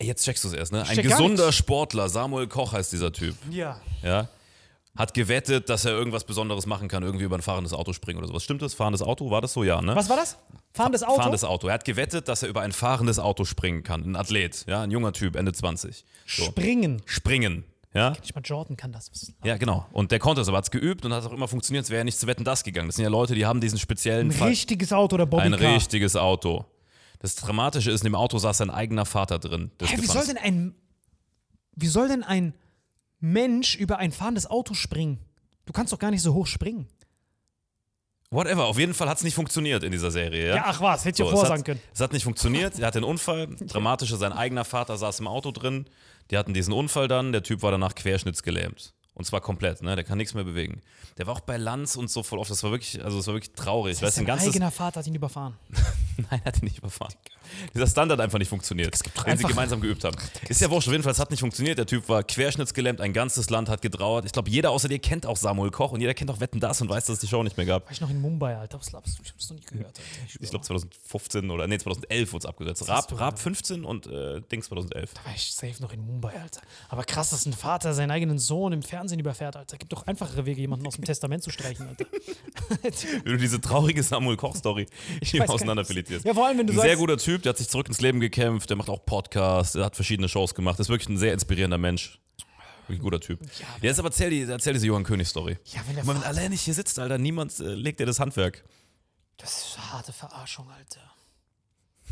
Jetzt 0.00 0.24
checkst 0.24 0.42
du 0.44 0.48
es 0.48 0.54
erst, 0.54 0.72
ne? 0.72 0.82
Ein 0.86 0.96
gesunder. 0.96 1.52
Sportler, 1.52 2.08
Samuel 2.08 2.48
Koch 2.48 2.72
heißt 2.72 2.92
dieser 2.92 3.12
Typ, 3.12 3.36
Ja. 3.50 3.78
ja? 4.02 4.28
Hat 4.96 5.14
gewettet, 5.14 5.68
dass 5.68 5.84
er 5.84 5.92
irgendwas 5.92 6.24
Besonderes 6.24 6.66
machen 6.66 6.88
kann, 6.88 7.02
irgendwie 7.02 7.24
über 7.24 7.36
ein 7.36 7.42
fahrendes 7.42 7.72
Auto 7.72 7.92
springen 7.92 8.18
oder 8.18 8.26
sowas. 8.26 8.42
Stimmt 8.42 8.60
das? 8.60 8.74
Fahrendes 8.74 9.02
Auto? 9.02 9.30
War 9.30 9.40
das 9.40 9.52
so? 9.52 9.62
Ja, 9.62 9.80
ne? 9.80 9.94
Was 9.94 10.08
war 10.08 10.16
das? 10.16 10.36
Fahrendes 10.74 11.02
Auto? 11.04 11.16
Fahrendes 11.16 11.44
Auto. 11.44 11.68
Er 11.68 11.74
hat 11.74 11.84
gewettet, 11.84 12.28
dass 12.28 12.42
er 12.42 12.48
über 12.48 12.62
ein 12.62 12.72
fahrendes 12.72 13.18
Auto 13.18 13.44
springen 13.44 13.82
kann. 13.82 14.02
Ein 14.04 14.16
Athlet, 14.16 14.66
ja, 14.66 14.82
ein 14.82 14.90
junger 14.90 15.12
Typ, 15.12 15.36
Ende 15.36 15.52
20. 15.52 16.04
So. 16.26 16.44
Springen. 16.44 17.02
Springen, 17.06 17.64
ja? 17.94 18.10
Nicht 18.10 18.34
mal 18.34 18.42
Jordan 18.44 18.76
kann 18.76 18.92
das. 18.92 19.10
Ja, 19.44 19.56
genau. 19.56 19.86
Und 19.92 20.12
der 20.12 20.18
konnte 20.18 20.42
es, 20.42 20.48
aber 20.48 20.58
hat 20.58 20.64
es 20.64 20.70
geübt 20.70 21.04
und 21.04 21.12
hat 21.12 21.24
auch 21.24 21.32
immer 21.32 21.48
funktioniert. 21.48 21.84
Es 21.84 21.90
wäre 21.90 21.98
ja 21.98 22.04
nicht 22.04 22.18
zu 22.18 22.26
wetten, 22.26 22.44
das 22.44 22.62
gegangen. 22.62 22.88
Das 22.88 22.96
sind 22.96 23.04
ja 23.04 23.10
Leute, 23.10 23.34
die 23.34 23.46
haben 23.46 23.60
diesen 23.60 23.78
speziellen 23.78 24.28
Ein 24.28 24.32
Fall. 24.32 24.48
richtiges 24.48 24.92
Auto 24.92 25.14
oder 25.14 25.26
Bobbycar. 25.26 25.58
Ein 25.58 25.74
richtiges 25.74 26.14
Auto. 26.16 26.64
Das 27.20 27.34
Dramatische 27.36 27.90
ist, 27.90 28.00
in 28.00 28.06
dem 28.06 28.14
Auto 28.14 28.38
saß 28.38 28.58
sein 28.58 28.70
eigener 28.70 29.06
Vater 29.06 29.38
drin. 29.38 29.70
Hä, 29.82 29.96
wie 30.00 30.06
soll 30.06 30.26
denn 30.26 30.38
ein. 30.38 30.74
Wie 31.74 31.86
soll 31.86 32.08
denn 32.08 32.22
ein 32.22 32.54
Mensch 33.20 33.76
über 33.76 33.98
ein 33.98 34.12
fahrendes 34.12 34.48
Auto 34.48 34.74
springen? 34.74 35.18
Du 35.66 35.72
kannst 35.72 35.92
doch 35.92 35.98
gar 35.98 36.10
nicht 36.10 36.22
so 36.22 36.34
hoch 36.34 36.46
springen. 36.46 36.88
Whatever, 38.32 38.66
auf 38.66 38.78
jeden 38.78 38.94
Fall 38.94 39.08
hat 39.08 39.16
es 39.18 39.24
nicht 39.24 39.34
funktioniert 39.34 39.82
in 39.82 39.90
dieser 39.90 40.12
Serie. 40.12 40.48
Ja, 40.50 40.56
Ja, 40.56 40.62
ach 40.66 40.80
was, 40.80 41.04
hätte 41.04 41.20
ich 41.22 41.28
ja 41.28 41.32
es 41.32 41.38
vorsagen 41.38 41.64
können. 41.64 41.80
Es 41.92 42.00
hat 42.00 42.12
nicht 42.12 42.22
funktioniert. 42.22 42.78
Er 42.78 42.86
hatte 42.86 42.98
einen 42.98 43.04
Unfall. 43.04 43.48
Dramatische, 43.60 44.16
sein 44.16 44.32
eigener 44.32 44.64
Vater 44.64 44.96
saß 44.96 45.18
im 45.18 45.26
Auto 45.26 45.50
drin. 45.50 45.86
Die 46.30 46.38
hatten 46.38 46.54
diesen 46.54 46.72
Unfall 46.72 47.08
dann. 47.08 47.32
Der 47.32 47.42
Typ 47.42 47.62
war 47.62 47.72
danach 47.72 47.94
querschnittsgelähmt. 47.96 48.94
Und 49.14 49.24
zwar 49.24 49.40
komplett, 49.40 49.82
ne? 49.82 49.96
Der 49.96 50.04
kann 50.04 50.16
nichts 50.16 50.34
mehr 50.34 50.44
bewegen. 50.44 50.80
Der 51.18 51.26
war 51.26 51.34
auch 51.34 51.40
bei 51.40 51.56
Lanz 51.56 51.96
und 51.96 52.08
so 52.08 52.22
voll 52.22 52.38
oft. 52.38 52.50
Das 52.50 52.62
war 52.62 52.70
wirklich, 52.70 53.04
also 53.04 53.16
das 53.16 53.26
war 53.26 53.34
wirklich 53.34 53.52
traurig. 53.52 53.98
Das 53.98 54.16
ein 54.16 54.24
sein 54.26 54.38
eigener 54.38 54.70
Vater 54.70 55.00
hat 55.00 55.06
ihn 55.08 55.14
überfahren. 55.16 55.54
Nein, 56.30 56.40
hat 56.44 56.62
ihn 56.62 56.66
nicht 56.66 56.78
überfahren. 56.78 57.12
Dieser 57.74 57.86
hat 57.86 58.20
einfach 58.20 58.38
nicht 58.38 58.48
funktioniert, 58.48 58.98
wenn 59.24 59.36
sie 59.38 59.44
gemeinsam 59.44 59.80
geübt 59.80 60.04
haben. 60.04 60.16
Ist 60.48 60.60
ja 60.60 60.70
wurscht, 60.70 60.88
auf 60.88 60.92
jeden 60.92 61.04
Fall, 61.04 61.12
es 61.12 61.18
hat 61.18 61.30
nicht 61.30 61.40
funktioniert. 61.40 61.78
Der 61.78 61.86
Typ 61.86 62.08
war 62.08 62.22
querschnittsgelähmt, 62.22 63.00
ein 63.00 63.12
ganzes 63.12 63.50
Land 63.50 63.68
hat 63.68 63.82
getrauert. 63.82 64.24
Ich 64.24 64.32
glaube, 64.32 64.50
jeder 64.50 64.70
außer 64.70 64.88
dir 64.88 64.98
kennt 64.98 65.26
auch 65.26 65.36
Samuel 65.36 65.70
Koch 65.70 65.92
und 65.92 66.00
jeder 66.00 66.14
kennt 66.14 66.30
auch 66.30 66.40
Wetten 66.40 66.60
das 66.60 66.80
und 66.80 66.88
weiß, 66.88 67.06
dass 67.06 67.14
es 67.14 67.20
die 67.20 67.28
Show 67.28 67.42
nicht 67.42 67.56
mehr 67.56 67.66
gab. 67.66 67.84
War 67.86 67.92
ich 67.92 68.00
noch 68.00 68.10
in 68.10 68.20
Mumbai, 68.20 68.56
Alter. 68.56 68.78
Was 68.78 68.88
glaubst 68.88 69.18
du? 69.18 69.22
Ich 69.22 69.30
hab's 69.32 69.50
noch 69.50 69.56
nie 69.56 69.64
gehört, 69.64 69.86
Alter. 69.98 70.00
Ich 70.40 70.50
glaube 70.50 70.64
2015 70.64 71.50
oder 71.50 71.66
nee, 71.66 71.78
2011 71.78 72.32
wurde 72.32 72.38
es 72.42 72.46
abgesetzt. 72.46 72.80
du, 72.82 72.84
Raab, 72.86 73.20
Raab 73.20 73.38
15 73.38 73.84
und 73.84 74.06
äh, 74.06 74.40
Dings 74.50 74.66
2011. 74.66 75.14
Da 75.14 75.24
war 75.24 75.34
ich 75.34 75.52
safe 75.52 75.80
noch 75.82 75.92
in 75.92 76.04
Mumbai, 76.04 76.34
Alter. 76.40 76.60
Aber 76.88 77.04
krass, 77.04 77.30
dass 77.30 77.46
ein 77.46 77.52
Vater 77.52 77.94
seinen 77.94 78.10
eigenen 78.10 78.38
Sohn 78.38 78.72
im 78.72 78.82
Fernsehen 78.82 79.18
überfährt, 79.20 79.56
Alter. 79.56 79.76
Gibt 79.76 79.92
doch 79.92 80.06
einfachere 80.06 80.46
Wege, 80.46 80.60
jemanden 80.60 80.86
aus 80.86 80.94
dem 80.96 81.04
Testament 81.10 81.42
zu 81.42 81.50
streichen, 81.50 81.88
Alter. 81.88 82.06
Wenn 83.24 83.32
du 83.32 83.38
diese 83.38 83.60
traurige 83.60 84.02
Samuel 84.02 84.36
Koch-Story 84.36 84.86
hier 85.22 85.48
auseinanderfiltrierst. 85.48 86.24
Ja, 86.24 86.34
vor 86.34 86.46
allem, 86.46 86.58
wenn 86.58 86.66
du 86.66 86.72
Ein 86.72 86.76
sehr 86.80 86.88
sagst- 86.90 86.98
guter 87.00 87.16
Typ, 87.16 87.39
der 87.44 87.50
hat 87.50 87.58
sich 87.58 87.68
zurück 87.68 87.88
ins 87.88 88.00
Leben 88.00 88.20
gekämpft, 88.20 88.70
der 88.70 88.76
macht 88.76 88.88
auch 88.88 89.04
Podcasts, 89.04 89.72
der 89.74 89.84
hat 89.84 89.94
verschiedene 89.96 90.28
Shows 90.28 90.54
gemacht. 90.54 90.78
ist 90.80 90.88
wirklich 90.88 91.08
ein 91.08 91.18
sehr 91.18 91.32
inspirierender 91.32 91.78
Mensch. 91.78 92.18
Wirklich 92.86 93.00
ein 93.00 93.02
guter 93.04 93.20
Typ. 93.20 93.40
Ja, 93.60 93.66
jetzt 93.82 93.98
aber 93.98 94.08
erzähl, 94.08 94.30
die, 94.30 94.42
erzähl 94.42 94.72
diese 94.72 94.86
Johann 94.86 95.04
König-Story. 95.04 95.58
Ja, 95.66 95.80
wenn 95.86 95.94
der 95.94 96.02
Wenn 96.02 96.06
man 96.06 96.16
Vater- 96.16 96.28
allein 96.28 96.50
nicht 96.50 96.62
hier 96.62 96.74
sitzt, 96.74 96.98
Alter, 96.98 97.18
niemand 97.18 97.58
äh, 97.60 97.74
legt 97.74 98.00
dir 98.00 98.06
das 98.06 98.18
Handwerk. 98.18 98.64
Das 99.36 99.50
ist 99.68 99.76
eine 99.78 99.92
harte 99.92 100.12
Verarschung, 100.12 100.68
Alter. 100.70 101.00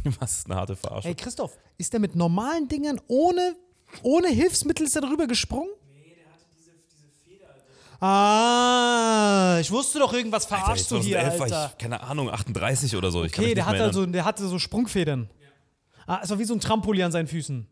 Was 0.20 0.38
ist 0.38 0.46
eine 0.46 0.54
harte 0.54 0.76
Verarschung. 0.76 1.10
Ey, 1.10 1.14
Christoph, 1.16 1.58
ist 1.78 1.92
der 1.92 2.00
mit 2.00 2.14
normalen 2.14 2.68
Dingern 2.68 3.00
ohne, 3.08 3.56
ohne 4.02 4.28
Hilfsmittel 4.28 4.86
ist 4.86 4.94
der 4.94 5.02
darüber 5.02 5.26
gesprungen? 5.26 5.68
Nee, 5.92 6.14
der 6.16 6.32
hatte 6.32 6.44
diese, 6.56 6.70
diese 6.90 7.08
Feder. 7.24 7.56
Ah, 8.00 9.58
ich 9.60 9.70
wusste 9.70 9.98
doch 9.98 10.12
irgendwas 10.12 10.46
verarschst 10.46 10.90
du 10.90 11.00
hier, 11.00 11.18
2011 11.20 11.38
war 11.40 11.44
Alter. 11.60 11.72
ich, 11.72 11.78
keine 11.82 12.00
Ahnung, 12.00 12.30
38 12.30 12.94
oder 12.96 13.10
so. 13.10 13.22
Okay, 13.22 13.54
der 13.54 13.66
hatte, 13.66 13.82
also, 13.82 14.06
der 14.06 14.24
hatte 14.24 14.46
so 14.46 14.58
Sprungfedern. 14.58 15.28
Ah, 16.06 16.20
es 16.22 16.30
war 16.30 16.38
wie 16.38 16.44
so 16.44 16.54
ein 16.54 16.60
Trampolin 16.60 17.04
an 17.04 17.12
seinen 17.12 17.26
Füßen. 17.26 17.66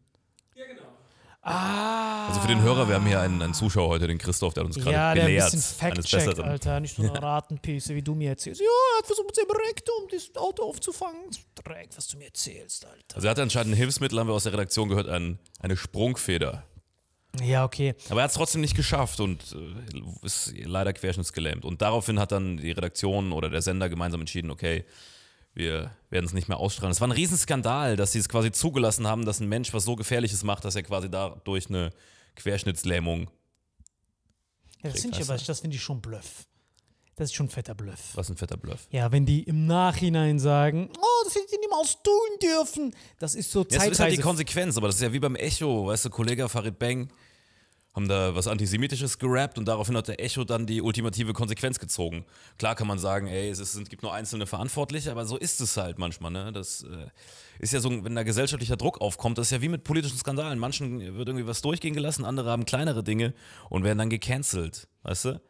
Also 1.49 2.41
für 2.41 2.49
den 2.49 2.61
Hörer, 2.61 2.89
wir 2.89 2.97
haben 2.97 3.07
hier 3.07 3.21
einen, 3.21 3.41
einen 3.41 3.55
Zuschauer 3.55 3.87
heute, 3.89 4.09
den 4.09 4.19
Christoph, 4.19 4.53
der 4.55 4.63
hat 4.63 4.67
uns 4.67 4.77
gerade 4.77 4.91
Ja, 4.91 5.15
der 5.15 5.23
ein 5.23 5.27
belehrt. 5.29 5.53
bisschen 5.53 5.77
Fact-checkt. 5.79 6.41
Alter. 6.41 6.81
Nicht 6.81 6.97
so 6.97 7.03
eine 7.03 7.23
Ratenpisse, 7.23 7.95
wie 7.95 8.03
du 8.03 8.17
mir 8.17 8.31
erzählst. 8.31 8.61
Ja, 8.61 8.67
er 8.67 8.99
hat 8.99 9.07
versucht 9.07 9.27
mit 9.29 9.37
seinem 9.37 9.51
Rektum 9.69 9.95
das 10.11 10.35
Auto 10.35 10.65
aufzufangen. 10.65 11.21
Dreck, 11.63 11.91
was 11.95 12.09
du 12.09 12.19
mir 12.19 12.25
erzählst, 12.27 12.85
Alter. 12.85 13.15
Also 13.15 13.29
er 13.29 13.31
hatte 13.31 13.43
anscheinend 13.43 13.75
ein 13.75 13.77
Hilfsmittel, 13.77 14.19
haben 14.19 14.27
wir 14.27 14.35
aus 14.35 14.43
der 14.43 14.55
Redaktion 14.55 14.89
gehört, 14.89 15.09
ein, 15.09 15.39
eine 15.61 15.77
Sprungfeder. 15.77 16.65
Ja, 17.43 17.65
okay. 17.65 17.95
Aber 18.11 18.21
er 18.21 18.25
hat 18.25 18.31
es 18.31 18.37
trotzdem 18.37 18.61
nicht 18.61 18.77
geschafft 18.77 19.21
und 19.21 19.43
äh, 19.55 20.27
ist 20.27 20.53
leider 20.57 20.93
querschnittsgelähmt. 20.93 21.65
Und 21.65 21.83
daraufhin 21.83 22.19
hat 22.19 22.33
dann 22.33 22.57
die 22.57 22.71
Redaktion 22.73 23.33
oder 23.33 23.51
der 23.51 23.63
Sender 23.63 23.89
gemeinsam 23.89 24.21
entschieden, 24.21 24.51
okay, 24.51 24.85
wir 25.55 25.91
werden 26.11 26.27
es 26.27 26.33
nicht 26.35 26.49
mehr 26.49 26.59
ausstrahlen. 26.59 26.93
Es 26.93 27.01
war 27.01 27.09
ein 27.09 27.13
Riesenskandal, 27.13 27.97
dass 27.97 28.13
sie 28.13 28.19
es 28.19 28.29
quasi 28.29 28.53
zugelassen 28.53 29.07
haben, 29.07 29.25
dass 29.25 29.41
ein 29.41 29.49
Mensch 29.49 29.73
was 29.73 29.85
so 29.85 29.97
Gefährliches 29.97 30.45
macht, 30.45 30.65
dass 30.65 30.77
er 30.77 30.83
quasi 30.83 31.11
dadurch 31.11 31.69
eine 31.69 31.93
Querschnittslähmung. 32.35 33.31
Ja, 34.83 34.91
das 34.91 35.01
finde 35.01 35.19
ich, 35.21 35.29
aber- 35.29 35.39
das 35.39 35.61
finde 35.61 35.77
ich 35.77 35.83
schon 35.83 36.01
Bluff. 36.01 36.47
Das 37.19 37.31
ist 37.31 37.35
schon 37.35 37.47
ein 37.47 37.51
fetter 37.51 37.75
Bluff. 37.75 38.11
Was 38.13 38.29
ein 38.29 38.37
fetter 38.37 38.59
Bluff. 38.59 38.87
Ja, 38.91 39.11
wenn 39.11 39.25
die 39.25 39.43
im 39.45 39.67
Nachhinein 39.67 40.39
sagen, 40.39 40.91
oh, 40.99 41.25
das 41.25 41.35
hätte 41.35 41.47
ich 41.55 41.61
niemals 41.63 41.97
tun 42.03 42.13
dürfen. 42.43 42.95
Das 43.19 43.35
ist 43.35 43.51
so 43.51 43.61
Ja, 43.71 43.79
das 43.79 43.89
ist 43.89 44.01
halt 44.01 44.13
die. 44.13 44.19
Konsequenz, 44.21 44.77
aber 44.77 44.89
das 44.89 44.97
ist 44.97 45.03
ja 45.03 45.11
wie 45.15 45.19
beim 45.19 45.35
Echo, 45.35 45.87
weißt 45.87 46.05
du, 46.05 46.11
Kollege 46.11 46.47
Farid 46.51 46.79
Bang 46.79 47.09
haben 47.97 48.09
da 48.09 48.35
was 48.35 48.47
Antisemitisches 48.47 49.19
gerappt 49.19 49.57
und 49.57 49.67
daraufhin 49.67 49.97
hat 49.97 50.09
der 50.09 50.23
Echo 50.23 50.45
dann 50.45 50.67
die 50.67 50.83
ultimative 50.83 51.33
Konsequenz 51.33 51.79
gezogen. 51.79 52.27
Klar 52.59 52.75
kann 52.75 52.87
man 52.87 52.99
sagen, 52.99 53.27
ey, 53.27 53.49
es, 53.49 53.59
ist, 53.59 53.75
es 53.75 53.89
gibt 53.89 54.03
nur 54.03 54.13
einzelne 54.13 54.47
Verantwortliche, 54.47 55.11
aber 55.11 55.25
so 55.25 55.39
ist 55.39 55.63
es 55.63 55.79
halt 55.79 55.99
manchmal. 55.99 56.31
Ne? 56.31 56.53
Das 56.53 56.83
äh, 56.83 57.07
ist 57.59 57.73
ja 57.73 57.81
so, 57.81 58.05
wenn 58.05 58.15
da 58.15 58.23
gesellschaftlicher 58.23 58.77
Druck 58.77 59.01
aufkommt, 59.01 59.39
das 59.39 59.47
ist 59.47 59.53
ja 59.53 59.63
wie 59.63 59.71
mit 59.71 59.83
politischen 59.83 60.19
Skandalen. 60.19 60.59
Manchen 60.59 61.01
wird 61.17 61.27
irgendwie 61.27 61.47
was 61.47 61.63
durchgehen 61.63 61.95
gelassen, 61.95 62.27
andere 62.27 62.51
haben 62.51 62.67
kleinere 62.67 63.03
Dinge 63.03 63.33
und 63.71 63.83
werden 63.83 63.99
dann 63.99 64.11
gecancelt, 64.11 64.89
weißt 65.03 65.25
du? 65.25 65.41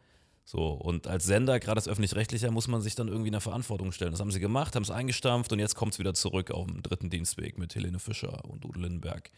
So, 0.45 0.69
und 0.69 1.07
als 1.07 1.25
Sender, 1.25 1.59
gerade 1.59 1.79
als 1.79 1.89
öffentlich-rechtlicher, 1.89 2.49
muss 2.51 2.69
man 2.69 2.79
sich 2.79 2.95
dann 2.95 3.09
irgendwie 3.09 3.27
in 3.27 3.33
der 3.33 3.41
Verantwortung 3.41 3.91
stellen. 3.91 4.11
Das 4.11 4.21
haben 4.21 4.31
sie 4.31 4.39
gemacht, 4.39 4.77
haben 4.77 4.83
es 4.83 4.91
eingestampft 4.91 5.51
und 5.51 5.59
jetzt 5.59 5.75
kommt 5.75 5.91
es 5.91 5.99
wieder 5.99 6.13
zurück 6.13 6.51
auf 6.51 6.67
dem 6.67 6.81
dritten 6.81 7.09
Dienstweg 7.09 7.57
mit 7.57 7.75
Helene 7.75 7.99
Fischer 7.99 8.45
und 8.45 8.63
Udo 8.63 8.79
Lindenberg 8.79 9.31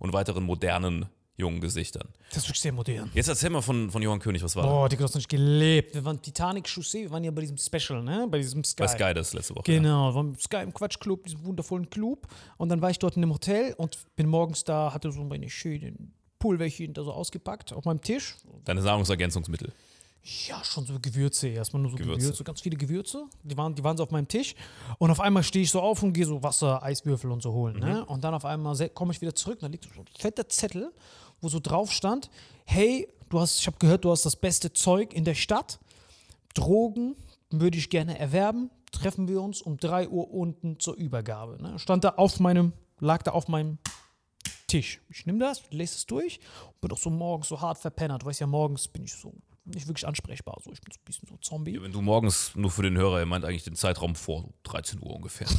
und 0.00 0.12
weiteren 0.12 0.42
modernen 0.42 1.06
jungen 1.36 1.60
Gesichtern. 1.60 2.08
Das 2.30 2.38
ist 2.38 2.44
wirklich 2.48 2.60
sehr 2.60 2.72
modern. 2.72 3.10
Jetzt 3.14 3.28
erzähl 3.28 3.50
mal 3.50 3.60
von, 3.60 3.90
von 3.90 4.02
Johann 4.02 4.18
König, 4.18 4.42
was 4.42 4.56
war? 4.56 4.66
Boah, 4.66 4.88
die 4.88 4.96
hast 4.98 5.14
du 5.14 5.18
nicht 5.18 5.28
gelebt. 5.28 5.94
Wir 5.94 6.04
waren 6.04 6.20
Titanic 6.20 6.68
Chaussee, 6.68 7.02
wir 7.02 7.10
waren 7.10 7.24
ja 7.24 7.30
bei 7.30 7.42
diesem 7.42 7.58
Special, 7.58 8.02
ne? 8.02 8.26
Bei 8.30 8.38
diesem 8.38 8.64
Sky. 8.64 8.82
Bei 8.82 8.88
Sky 8.88 9.14
das 9.14 9.34
letzte 9.34 9.54
Woche. 9.54 9.64
Genau, 9.64 10.10
wir 10.10 10.14
waren 10.14 10.28
im 10.28 10.38
Sky 10.38 10.62
im 10.62 10.72
Quatschclub, 10.72 11.24
diesem 11.24 11.44
wundervollen 11.44 11.90
Club. 11.90 12.26
Und 12.56 12.68
dann 12.70 12.80
war 12.80 12.90
ich 12.90 12.98
dort 12.98 13.16
in 13.16 13.22
einem 13.22 13.32
Hotel 13.32 13.74
und 13.76 13.98
bin 14.16 14.28
morgens 14.28 14.64
da, 14.64 14.92
hatte 14.92 15.12
so 15.12 15.22
meine 15.24 15.48
schönen 15.50 16.12
Pulverchen 16.38 16.94
da 16.94 17.02
so 17.02 17.12
ausgepackt 17.12 17.72
auf 17.72 17.84
meinem 17.84 18.00
Tisch. 18.00 18.36
Deine 18.64 18.82
Nahrungsergänzungsmittel. 18.82 19.72
Ja, 20.48 20.62
schon 20.64 20.84
so 20.84 20.98
Gewürze. 21.00 21.48
Erstmal 21.48 21.82
nur 21.82 21.92
so 21.92 21.96
Gewürze. 21.96 22.20
Gewürze. 22.20 22.42
ganz 22.42 22.60
viele 22.60 22.76
Gewürze. 22.76 23.26
Die 23.44 23.56
waren, 23.56 23.76
die 23.76 23.84
waren 23.84 23.96
so 23.96 24.02
auf 24.02 24.10
meinem 24.10 24.26
Tisch. 24.26 24.56
Und 24.98 25.10
auf 25.12 25.20
einmal 25.20 25.44
stehe 25.44 25.62
ich 25.62 25.70
so 25.70 25.80
auf 25.80 26.02
und 26.02 26.12
gehe 26.14 26.26
so 26.26 26.42
Wasser, 26.42 26.82
Eiswürfel 26.82 27.30
und 27.30 27.42
so 27.42 27.52
holen. 27.52 27.78
Ne? 27.78 28.04
Und 28.06 28.24
dann 28.24 28.34
auf 28.34 28.44
einmal 28.44 28.76
komme 28.90 29.12
ich 29.12 29.20
wieder 29.20 29.36
zurück. 29.36 29.58
Und 29.58 29.62
da 29.62 29.68
liegt 29.68 29.84
so 29.84 30.00
ein 30.00 30.06
fetter 30.18 30.48
Zettel, 30.48 30.92
wo 31.40 31.48
so 31.48 31.60
drauf 31.60 31.92
stand: 31.92 32.30
Hey, 32.64 33.08
du 33.28 33.40
hast, 33.40 33.60
ich 33.60 33.66
habe 33.66 33.78
gehört, 33.78 34.04
du 34.04 34.10
hast 34.10 34.24
das 34.26 34.36
beste 34.36 34.72
Zeug 34.72 35.12
in 35.12 35.24
der 35.24 35.34
Stadt. 35.34 35.78
Drogen 36.54 37.16
würde 37.50 37.78
ich 37.78 37.90
gerne 37.90 38.18
erwerben. 38.18 38.70
Treffen 38.92 39.28
wir 39.28 39.42
uns 39.42 39.60
um 39.60 39.76
3 39.76 40.08
Uhr 40.08 40.30
unten 40.30 40.80
zur 40.80 40.94
Übergabe. 40.94 41.62
Ne? 41.62 41.78
Stand 41.78 42.04
da 42.04 42.10
auf 42.10 42.40
meinem, 42.40 42.72
lag 42.98 43.22
da 43.22 43.32
auf 43.32 43.48
meinem 43.48 43.78
Tisch. 44.66 45.00
Ich 45.10 45.26
nehme 45.26 45.38
das, 45.38 45.62
lese 45.70 45.96
es 45.96 46.06
durch 46.06 46.40
und 46.66 46.80
bin 46.80 46.88
doch 46.88 46.98
so 46.98 47.10
morgens 47.10 47.48
so 47.48 47.60
hart 47.60 47.78
verpennert. 47.78 48.22
Du 48.22 48.26
weißt 48.26 48.40
ja, 48.40 48.46
morgens 48.46 48.88
bin 48.88 49.04
ich 49.04 49.12
so 49.14 49.34
nicht 49.66 49.86
wirklich 49.86 50.06
ansprechbar. 50.06 50.56
So, 50.64 50.72
ich 50.72 50.80
bin 50.80 50.92
so 50.92 51.00
ein 51.00 51.04
bisschen 51.04 51.28
so 51.28 51.36
Zombie. 51.38 51.80
Wenn 51.80 51.92
du 51.92 52.00
morgens, 52.00 52.54
nur 52.54 52.70
für 52.70 52.82
den 52.82 52.96
Hörer, 52.96 53.20
er 53.20 53.26
meint 53.26 53.44
eigentlich 53.44 53.64
den 53.64 53.74
Zeitraum 53.74 54.14
vor 54.14 54.48
13 54.62 55.02
Uhr 55.02 55.14
ungefähr. 55.14 55.48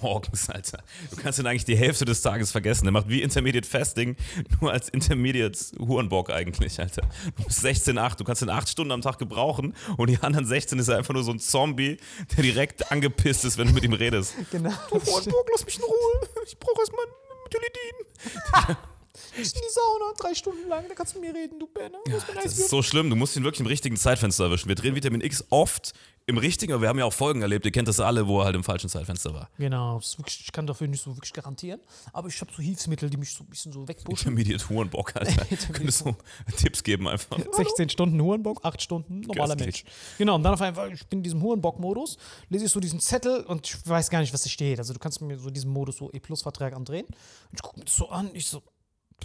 morgens, 0.00 0.48
Alter. 0.50 0.82
Du 1.10 1.16
kannst 1.16 1.38
ihn 1.38 1.46
eigentlich 1.46 1.64
die 1.64 1.76
Hälfte 1.76 2.04
des 2.04 2.22
Tages 2.22 2.50
vergessen. 2.50 2.84
Der 2.84 2.92
macht 2.92 3.08
wie 3.08 3.22
Intermediate 3.22 3.68
Fasting, 3.68 4.16
nur 4.60 4.72
als 4.72 4.88
Intermediate 4.88 5.58
Hurenbock 5.78 6.30
eigentlich, 6.30 6.78
Alter. 6.80 7.02
Du 7.36 7.44
bist 7.44 7.64
16,8, 7.64 8.16
du 8.16 8.24
kannst 8.24 8.42
ihn 8.42 8.50
8 8.50 8.68
Stunden 8.68 8.92
am 8.92 9.00
Tag 9.00 9.18
gebrauchen 9.18 9.74
und 9.96 10.10
die 10.10 10.18
anderen 10.18 10.46
16 10.46 10.78
ist 10.78 10.88
er 10.88 10.98
einfach 10.98 11.14
nur 11.14 11.24
so 11.24 11.32
ein 11.32 11.38
Zombie, 11.38 11.98
der 12.36 12.44
direkt 12.44 12.90
angepisst 12.90 13.44
ist, 13.44 13.58
wenn 13.58 13.68
du 13.68 13.74
mit 13.74 13.84
ihm 13.84 13.92
redest. 13.92 14.34
Genau. 14.50 14.72
Hurenbock, 14.90 15.48
lass 15.52 15.64
mich 15.64 15.76
in 15.76 15.84
Ruhe. 15.84 16.28
Ich 16.46 16.58
brauche 16.58 16.80
erstmal 16.80 17.06
Methyledin. 17.44 18.76
Ich 19.34 19.54
in 19.54 19.60
die 19.60 19.72
Sauna, 19.72 20.12
drei 20.18 20.34
Stunden 20.34 20.68
lang, 20.68 20.84
da 20.88 20.94
kannst 20.94 21.14
du 21.14 21.20
mir 21.20 21.34
reden, 21.34 21.58
du 21.58 21.66
Penner. 21.66 21.98
Ja, 22.06 22.18
Das 22.42 22.58
ist 22.58 22.68
so 22.68 22.82
schlimm. 22.82 23.08
Du 23.10 23.16
musst 23.16 23.36
ihn 23.36 23.44
wirklich 23.44 23.60
im 23.60 23.66
richtigen 23.66 23.96
Zeitfenster 23.96 24.44
erwischen. 24.44 24.68
Wir 24.68 24.74
drehen 24.74 24.94
Vitamin 24.94 25.20
X 25.20 25.44
oft 25.50 25.92
im 26.26 26.38
richtigen, 26.38 26.72
aber 26.72 26.82
wir 26.82 26.88
haben 26.88 26.98
ja 26.98 27.04
auch 27.04 27.12
Folgen 27.12 27.42
erlebt. 27.42 27.64
Ihr 27.66 27.72
kennt 27.72 27.88
das 27.88 27.98
alle, 27.98 28.28
wo 28.28 28.40
er 28.40 28.44
halt 28.44 28.54
im 28.54 28.62
falschen 28.62 28.88
Zeitfenster 28.88 29.34
war. 29.34 29.48
Genau, 29.58 30.00
wirklich, 30.16 30.40
ich 30.40 30.52
kann 30.52 30.66
dafür 30.66 30.86
nicht 30.86 31.02
so 31.02 31.16
wirklich 31.16 31.32
garantieren. 31.32 31.80
Aber 32.12 32.28
ich 32.28 32.40
habe 32.40 32.52
so 32.54 32.62
Hilfsmittel, 32.62 33.10
die 33.10 33.16
mich 33.16 33.32
so 33.32 33.42
ein 33.42 33.48
bisschen 33.48 33.72
so 33.72 33.88
wegpushen. 33.88 34.28
Intermediate 34.28 34.68
Hurenbock, 34.68 35.16
Alter. 35.16 35.44
Könntest 35.72 36.06
du 36.06 36.14
Tipps 36.56 36.82
geben 36.84 37.08
einfach. 37.08 37.38
16 37.52 37.88
Stunden 37.88 38.20
Hurenbock, 38.20 38.64
8 38.64 38.80
Stunden 38.80 39.22
normaler. 39.22 39.56
Mensch. 39.56 39.84
Genau, 40.18 40.36
und 40.36 40.42
dann 40.44 40.54
auf 40.54 40.60
einmal, 40.60 40.92
ich 40.92 41.04
bin 41.06 41.20
in 41.20 41.22
diesem 41.24 41.42
Hurenbock-Modus, 41.42 42.18
lese 42.50 42.66
ich 42.66 42.70
so 42.70 42.78
diesen 42.78 43.00
Zettel 43.00 43.40
und 43.44 43.66
ich 43.66 43.86
weiß 43.86 44.08
gar 44.10 44.20
nicht, 44.20 44.32
was 44.32 44.42
da 44.42 44.50
steht. 44.50 44.78
Also 44.78 44.92
du 44.92 45.00
kannst 45.00 45.20
mir 45.22 45.38
so 45.38 45.50
diesen 45.50 45.70
Modus 45.72 45.96
so 45.96 46.10
E-Plus-Vertrag 46.12 46.74
andrehen. 46.74 47.06
Und 47.06 47.54
ich 47.54 47.62
gucke 47.62 47.80
mir 47.80 47.84
das 47.86 47.96
so 47.96 48.08
an, 48.10 48.30
ich 48.32 48.46
so, 48.46 48.62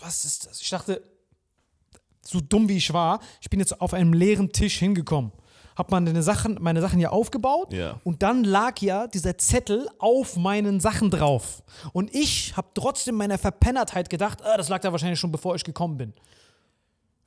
was 0.01 0.25
ist 0.25 0.47
das? 0.47 0.61
Ich 0.61 0.69
dachte, 0.69 1.01
so 2.21 2.39
dumm 2.41 2.67
wie 2.69 2.77
ich 2.77 2.91
war, 2.93 3.19
ich 3.41 3.49
bin 3.49 3.59
jetzt 3.59 3.79
auf 3.81 3.93
einem 3.93 4.13
leeren 4.13 4.51
Tisch 4.51 4.79
hingekommen. 4.79 5.31
Hab 5.77 5.91
meine 5.91 6.23
Sachen, 6.23 6.57
meine 6.59 6.81
Sachen 6.81 6.99
ja 6.99 7.09
aufgebaut 7.09 7.71
Ja. 7.71 8.01
und 8.03 8.23
dann 8.23 8.43
lag 8.43 8.79
ja 8.81 9.05
dieser 9.07 9.37
Zettel 9.37 9.87
auf 9.99 10.35
meinen 10.35 10.79
Sachen 10.79 11.11
drauf. 11.11 11.61
Und 11.93 12.13
ich 12.15 12.57
habe 12.57 12.69
trotzdem 12.73 13.15
meiner 13.15 13.37
Verpennertheit 13.37 14.09
gedacht, 14.09 14.39
ah, 14.43 14.57
das 14.57 14.69
lag 14.69 14.79
da 14.81 14.91
wahrscheinlich 14.91 15.19
schon 15.19 15.31
bevor 15.31 15.53
ich 15.55 15.63
gekommen 15.63 15.97
bin. 15.97 16.13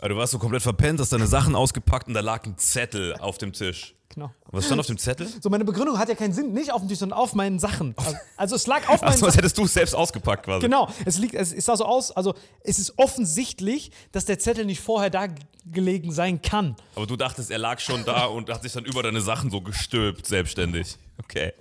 Aber 0.00 0.09
du 0.09 0.16
warst 0.16 0.33
so 0.33 0.38
komplett 0.38 0.62
verpennt, 0.62 0.99
hast 0.99 1.12
deine 1.12 1.26
Sachen 1.26 1.54
ausgepackt 1.54 2.09
und 2.09 2.14
da 2.14 2.21
lag 2.21 2.45
ein 2.45 2.57
Zettel 2.57 3.14
auf 3.16 3.37
dem 3.37 3.52
Tisch. 3.52 3.95
Genau. 4.14 4.33
Was 4.47 4.66
stand 4.66 4.80
auf 4.80 4.87
dem 4.87 4.99
Zettel? 4.99 5.28
So, 5.40 5.50
meine 5.50 5.64
Begründung 5.64 5.97
hat 5.97 6.09
ja 6.09 6.16
keinen 6.16 6.33
Sinn, 6.33 6.52
nicht 6.52 6.73
auf 6.73 6.80
dem 6.80 6.88
Tisch, 6.88 6.99
sondern 6.99 7.19
auf 7.19 7.35
meinen 7.35 7.61
Sachen. 7.61 7.95
Also, 7.97 8.16
also 8.37 8.57
es 8.57 8.66
lag 8.66 8.88
auf 8.88 9.02
meinen 9.02 9.12
Achso, 9.12 9.26
als 9.26 9.37
hättest 9.37 9.57
du 9.57 9.64
es 9.64 9.75
selbst 9.75 9.95
ausgepackt 9.95 10.47
quasi. 10.47 10.62
Genau, 10.62 10.88
es 11.04 11.19
liegt, 11.19 11.35
es, 11.35 11.52
es 11.52 11.66
sah 11.66 11.76
so 11.76 11.85
aus, 11.85 12.11
also 12.11 12.35
es 12.64 12.80
ist 12.80 12.95
offensichtlich, 12.97 13.92
dass 14.11 14.25
der 14.25 14.40
Zettel 14.40 14.64
nicht 14.64 14.80
vorher 14.80 15.11
da 15.11 15.28
gelegen 15.71 16.12
sein 16.12 16.42
kann. 16.42 16.75
Aber 16.97 17.07
du 17.07 17.16
dachtest, 17.16 17.52
er 17.52 17.59
lag 17.59 17.78
schon 17.78 18.04
da 18.04 18.25
und 18.25 18.50
hat 18.50 18.62
sich 18.62 18.73
dann 18.73 18.85
über 18.85 19.04
deine 19.04 19.21
Sachen 19.21 19.50
so 19.50 19.61
gestülpt, 19.61 20.26
selbstständig. 20.26 20.97
Okay. 21.23 21.52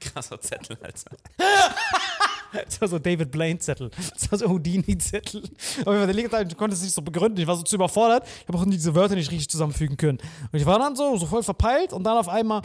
Krasser 0.00 0.40
Zettel, 0.40 0.78
Alter. 0.80 1.10
Das 2.64 2.80
war 2.80 2.88
so 2.88 2.98
David 2.98 3.30
Blaine-Zettel. 3.30 3.90
Das 4.14 4.30
war 4.30 4.38
so 4.38 4.48
Houdini-Zettel. 4.48 5.42
Aber 5.82 6.06
der 6.06 6.14
liegt 6.14 6.32
da, 6.32 6.42
ich 6.42 6.56
konnte 6.56 6.74
es 6.74 6.82
nicht 6.82 6.94
so 6.94 7.02
begründen. 7.02 7.40
Ich 7.40 7.46
war 7.46 7.56
so 7.56 7.62
zu 7.62 7.76
überfordert. 7.76 8.26
Ich 8.42 8.48
habe 8.48 8.58
auch 8.58 8.64
diese 8.66 8.94
Wörter 8.94 9.14
nicht 9.14 9.30
richtig 9.30 9.48
zusammenfügen 9.48 9.96
können. 9.96 10.18
Und 10.52 10.58
ich 10.58 10.66
war 10.66 10.78
dann 10.78 10.96
so, 10.96 11.16
so 11.16 11.26
voll 11.26 11.42
verpeilt 11.42 11.92
und 11.92 12.04
dann 12.04 12.16
auf 12.16 12.28
einmal 12.28 12.62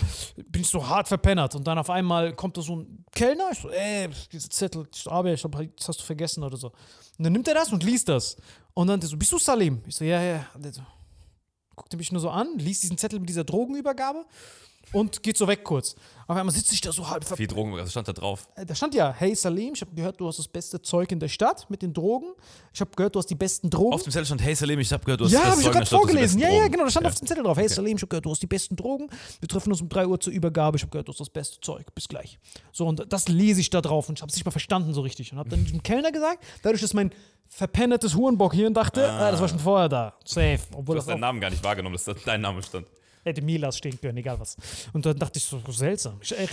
bin 0.47 0.61
ich 0.61 0.69
so 0.69 0.87
hart 0.87 1.07
verpennert. 1.07 1.55
Und 1.55 1.67
dann 1.67 1.77
auf 1.77 1.89
einmal 1.89 2.33
kommt 2.33 2.57
da 2.57 2.61
so 2.61 2.77
ein 2.77 3.05
Kellner. 3.13 3.49
Ich 3.51 3.59
so, 3.59 3.69
ey, 3.69 4.09
diese 4.31 4.49
Zettel, 4.49 4.87
ich 4.93 5.01
so, 5.01 5.11
aber 5.11 5.33
ich 5.33 5.41
glaub, 5.41 5.57
das 5.77 5.87
hast 5.87 5.99
du 5.99 6.03
vergessen 6.03 6.43
oder 6.43 6.57
so. 6.57 6.67
Und 7.17 7.25
dann 7.25 7.33
nimmt 7.33 7.47
er 7.47 7.55
das 7.55 7.71
und 7.71 7.83
liest 7.83 8.09
das. 8.09 8.37
Und 8.73 8.87
dann 8.87 8.99
der 8.99 9.09
so, 9.09 9.17
bist 9.17 9.31
du 9.31 9.37
Salim? 9.37 9.81
Ich 9.87 9.95
so, 9.95 10.03
ja, 10.03 10.21
ja. 10.21 10.45
Und 10.55 10.65
Der 10.65 10.73
so, 10.73 10.81
guckte 11.75 11.97
mich 11.97 12.11
nur 12.11 12.21
so 12.21 12.29
an, 12.29 12.57
liest 12.57 12.83
diesen 12.83 12.97
Zettel 12.97 13.19
mit 13.19 13.29
dieser 13.29 13.43
Drogenübergabe 13.43 14.25
und 14.93 15.21
geht 15.23 15.37
so 15.37 15.47
weg 15.47 15.63
kurz. 15.63 15.95
Auf 16.25 16.37
einmal 16.37 16.55
sitze 16.55 16.73
ich 16.73 16.79
da 16.79 16.93
so 16.93 17.09
halb 17.09 17.25
Wie 17.37 17.47
Drogen, 17.47 17.73
was 17.73 17.91
stand 17.91 18.07
da 18.07 18.13
drauf? 18.13 18.47
äh, 18.55 18.65
da 18.65 18.73
stand 18.73 18.95
ja, 18.95 19.13
hey 19.13 19.35
Salim, 19.35 19.73
ich 19.73 19.81
habe 19.81 19.93
gehört, 19.93 20.19
du 20.21 20.27
hast 20.27 20.39
das 20.39 20.47
beste 20.47 20.81
Zeug 20.81 21.11
in 21.11 21.19
der 21.19 21.27
Stadt 21.27 21.69
mit 21.69 21.81
den 21.81 21.93
Drogen. 21.93 22.27
Ich 22.73 22.79
habe 22.79 22.91
gehört, 22.95 23.13
du 23.15 23.19
hast 23.19 23.29
die 23.29 23.35
besten 23.35 23.69
Drogen. 23.69 23.93
Auf 23.93 24.03
dem 24.03 24.11
Zettel 24.11 24.25
stand, 24.25 24.41
hey 24.41 24.55
Salim, 24.55 24.79
ich 24.79 24.91
hab 24.93 25.03
gehört, 25.03 25.19
du 25.19 25.25
hast 25.25 25.33
ja, 25.33 25.39
das 25.39 25.49
habe 25.49 25.61
ich 25.61 25.65
Zeug 25.65 25.73
in 25.73 25.73
der 25.73 25.81
gerade 25.81 25.85
Stadt, 25.87 25.99
du 25.99 26.03
hast 26.03 26.09
die 26.09 26.13
vorgelesen. 26.13 26.39
Ja, 26.39 26.49
ja, 26.49 26.67
genau, 26.69 26.83
da 26.85 26.91
stand 26.91 27.03
Ja. 27.05 27.09
auf 27.11 27.19
dem 27.19 27.27
Zettel 27.27 27.43
drauf. 27.43 27.57
Hey 27.57 27.67
Salim, 27.67 27.97
ich 27.97 28.01
habe 28.01 28.07
gehört, 28.07 28.25
du 28.25 28.31
hast 28.31 28.41
die 28.41 28.47
besten 28.47 28.75
Drogen. 28.77 29.09
Wir 29.41 29.49
treffen 29.49 29.69
uns 29.71 29.81
um 29.81 29.89
3 29.89 30.07
Uhr 30.07 30.19
zur 30.19 30.31
Übergabe. 30.31 30.77
Ich 30.77 30.83
habe 30.83 30.91
gehört, 30.91 31.07
du 31.09 31.11
hast 31.11 31.19
das 31.19 31.29
beste 31.29 31.59
Zeug. 31.59 31.93
Bis 31.93 32.07
gleich. 32.07 32.39
So, 32.71 32.87
und 32.87 33.03
das 33.11 33.27
lese 33.27 33.59
ich 33.59 33.69
da 33.69 33.81
drauf 33.81 34.07
und 34.07 34.17
ich 34.19 34.21
habe 34.21 34.29
es 34.29 34.35
nicht 34.35 34.45
mal 34.45 34.51
verstanden 34.51 34.93
so 34.93 35.01
richtig. 35.01 35.31
Und 35.33 35.39
habe 35.39 35.49
dann 35.49 35.65
diesem 35.65 35.83
Kellner 35.83 36.11
gesagt, 36.11 36.43
dadurch, 36.61 36.81
dass 36.81 36.93
mein 36.93 37.11
verpennertes 37.49 38.15
Hurenbock-Hirn 38.15 38.73
dachte, 38.73 39.11
ah. 39.11 39.29
das 39.31 39.41
war 39.41 39.49
schon 39.49 39.59
vorher 39.59 39.89
da. 39.89 40.13
Safe. 40.23 40.59
Obwohl 40.71 40.95
Du 40.95 41.01
hast 41.01 41.07
deinen 41.09 41.19
Namen 41.19 41.41
gar 41.41 41.49
nicht 41.49 41.63
wahrgenommen, 41.63 41.93
dass 41.95 42.05
da 42.05 42.13
dein 42.25 42.41
Name 42.41 42.63
stand. 42.63 42.87
Hätte 43.23 43.41
Milas 43.41 43.77
stehen 43.77 43.99
können, 43.99 44.17
egal 44.17 44.39
was. 44.39 44.57
Und 44.91 45.05
dann 45.05 45.17
dachte 45.17 45.39
ich 45.39 45.45
so, 45.45 45.61
seltsam. 45.69 46.17
Ich, 46.21 46.37
äh, 46.37 46.47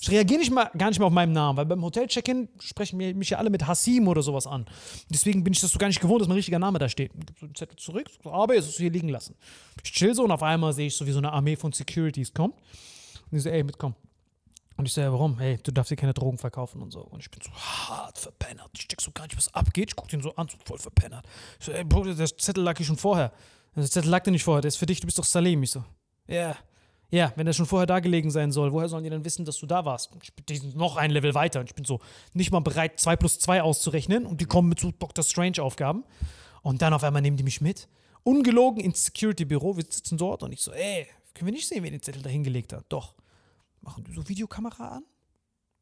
ich 0.00 0.10
reagiere 0.10 0.40
nicht 0.40 0.50
mal, 0.50 0.68
gar 0.76 0.88
nicht 0.88 0.98
mehr 0.98 1.06
auf 1.06 1.12
meinen 1.12 1.32
Namen, 1.32 1.56
weil 1.56 1.66
beim 1.66 1.82
Hotel-Check-In 1.82 2.48
sprechen 2.58 2.98
mich 2.98 3.30
ja 3.30 3.38
alle 3.38 3.50
mit 3.50 3.66
Hassim 3.66 4.08
oder 4.08 4.22
sowas 4.22 4.46
an. 4.46 4.66
Deswegen 5.08 5.44
bin 5.44 5.52
ich 5.52 5.60
das 5.60 5.70
so 5.70 5.78
gar 5.78 5.86
nicht 5.86 6.00
gewohnt, 6.00 6.20
dass 6.20 6.28
mein 6.28 6.36
richtiger 6.36 6.58
Name 6.58 6.78
da 6.78 6.88
steht. 6.88 7.12
Ich 7.14 7.38
so 7.38 7.46
den 7.46 7.54
Zettel 7.54 7.76
zurück, 7.76 8.08
so, 8.22 8.32
aber 8.32 8.54
jetzt 8.54 8.64
ist 8.64 8.72
es 8.72 8.76
hier 8.78 8.90
liegen 8.90 9.08
lassen. 9.08 9.36
Ich 9.84 9.92
chill 9.92 10.14
so 10.14 10.24
und 10.24 10.32
auf 10.32 10.42
einmal 10.42 10.72
sehe 10.72 10.88
ich 10.88 10.96
so, 10.96 11.06
wie 11.06 11.12
so 11.12 11.18
eine 11.18 11.32
Armee 11.32 11.54
von 11.54 11.72
Securities 11.72 12.34
kommt. 12.34 12.54
Und 12.56 13.32
die 13.32 13.38
so, 13.38 13.50
ey, 13.50 13.62
mitkommen. 13.62 13.94
Und 14.76 14.86
ich 14.86 14.92
so, 14.92 15.00
ja, 15.00 15.12
warum? 15.12 15.38
Hey, 15.38 15.58
du 15.62 15.72
darfst 15.72 15.88
hier 15.88 15.96
keine 15.96 16.14
Drogen 16.14 16.38
verkaufen 16.38 16.80
und 16.80 16.92
so. 16.92 17.00
Und 17.00 17.20
ich 17.20 17.30
bin 17.30 17.40
so 17.42 17.50
hart 17.50 18.16
verpennert. 18.16 18.70
Ich 18.74 18.86
check 18.86 19.00
so 19.00 19.10
gar 19.12 19.24
nicht, 19.24 19.36
was 19.36 19.52
abgeht. 19.52 19.90
Ich 19.90 19.96
guck 19.96 20.08
den 20.08 20.22
so 20.22 20.34
an, 20.36 20.48
so 20.48 20.56
voll 20.64 20.78
verpennert. 20.78 21.26
Ich 21.58 21.66
so, 21.66 21.72
ey, 21.72 21.84
Bro, 21.84 22.04
der 22.04 22.26
Zettel 22.26 22.62
lag 22.62 22.76
hier 22.76 22.86
schon 22.86 22.96
vorher. 22.96 23.32
Der 23.74 23.84
Zettel 23.84 24.10
lag 24.10 24.22
dir 24.22 24.30
nicht 24.30 24.44
vorher, 24.44 24.60
der 24.60 24.68
ist 24.68 24.76
für 24.76 24.86
dich, 24.86 25.00
du 25.00 25.06
bist 25.06 25.18
doch 25.18 25.24
Salim. 25.24 25.62
Ich 25.62 25.72
so, 25.72 25.84
ja. 26.28 26.56
Ja, 27.10 27.32
wenn 27.36 27.46
der 27.46 27.54
schon 27.54 27.64
vorher 27.64 27.86
da 27.86 28.00
gelegen 28.00 28.30
sein 28.30 28.52
soll, 28.52 28.70
woher 28.70 28.88
sollen 28.88 29.02
die 29.02 29.08
dann 29.08 29.24
wissen, 29.24 29.46
dass 29.46 29.58
du 29.58 29.64
da 29.64 29.86
warst? 29.86 30.10
Ich 30.22 30.34
bin 30.34 30.44
die 30.46 30.56
sind 30.58 30.76
noch 30.76 30.96
ein 30.96 31.10
Level 31.10 31.32
weiter 31.34 31.60
und 31.60 31.70
ich 31.70 31.74
bin 31.74 31.86
so 31.86 32.00
nicht 32.34 32.50
mal 32.50 32.60
bereit, 32.60 33.00
2 33.00 33.16
plus 33.16 33.38
2 33.38 33.62
auszurechnen 33.62 34.26
und 34.26 34.42
die 34.42 34.44
kommen 34.44 34.68
mit 34.68 34.78
so 34.78 34.90
Dr. 34.90 35.24
Strange-Aufgaben. 35.24 36.04
Und 36.62 36.82
dann 36.82 36.92
auf 36.92 37.02
einmal 37.02 37.22
nehmen 37.22 37.38
die 37.38 37.44
mich 37.44 37.62
mit. 37.62 37.88
Ungelogen 38.24 38.82
ins 38.82 39.06
Security-Büro, 39.06 39.76
wir 39.76 39.84
sitzen 39.84 40.18
dort 40.18 40.42
und 40.42 40.52
ich 40.52 40.60
so, 40.60 40.70
ey, 40.72 41.06
können 41.32 41.46
wir 41.46 41.52
nicht 41.52 41.66
sehen, 41.66 41.82
wer 41.82 41.90
den 41.90 42.02
Zettel 42.02 42.20
da 42.20 42.28
hingelegt 42.28 42.74
hat? 42.74 42.84
Doch. 42.90 43.14
Machen 43.80 44.04
die 44.04 44.12
so 44.12 44.28
Videokamera 44.28 44.96
an, 44.96 45.04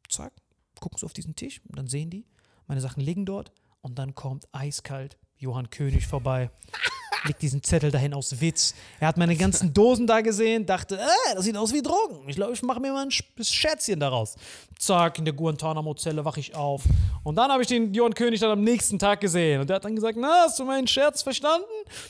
zack, 0.07 0.31
gucken 0.79 0.97
so 0.97 1.07
auf 1.07 1.13
diesen 1.13 1.35
Tisch 1.35 1.61
und 1.67 1.77
dann 1.77 1.87
sehen 1.87 2.09
die, 2.09 2.25
meine 2.67 2.79
Sachen 2.79 3.01
liegen 3.01 3.25
dort 3.25 3.51
und 3.81 3.97
dann 3.97 4.13
kommt 4.15 4.47
eiskalt 4.53 5.17
Johann 5.35 5.71
König 5.71 6.07
vorbei, 6.07 6.51
legt 7.25 7.41
diesen 7.41 7.61
Zettel 7.63 7.91
dahin 7.91 8.13
aus 8.13 8.39
Witz. 8.41 8.73
Er 8.99 9.07
hat 9.07 9.17
meine 9.17 9.35
ganzen 9.35 9.73
Dosen 9.73 10.07
da 10.07 10.21
gesehen, 10.21 10.65
dachte, 10.65 10.97
äh, 10.99 11.35
das 11.35 11.45
sieht 11.45 11.57
aus 11.57 11.73
wie 11.73 11.81
Drogen. 11.81 12.27
Ich 12.27 12.35
glaube, 12.35 12.53
ich 12.53 12.61
mache 12.63 12.79
mir 12.79 12.91
mal 12.93 13.03
ein 13.03 13.09
Sch- 13.09 13.23
Schätzchen 13.41 13.99
daraus. 13.99 14.35
Zack, 14.79 15.17
in 15.19 15.25
der 15.25 15.33
Guantanamo-Zelle 15.33 16.23
wache 16.23 16.39
ich 16.39 16.53
auf. 16.55 16.83
Und 17.23 17.35
dann 17.35 17.51
habe 17.51 17.61
ich 17.63 17.67
den 17.67 17.93
Johann 17.93 18.13
König 18.13 18.39
dann 18.39 18.51
am 18.51 18.63
nächsten 18.63 18.99
Tag 18.99 19.19
gesehen. 19.21 19.61
Und 19.61 19.69
der 19.69 19.77
hat 19.77 19.85
dann 19.85 19.95
gesagt, 19.95 20.17
na, 20.19 20.43
hast 20.45 20.59
du 20.59 20.65
meinen 20.65 20.87
Scherz 20.87 21.23
verstanden? 21.23 21.65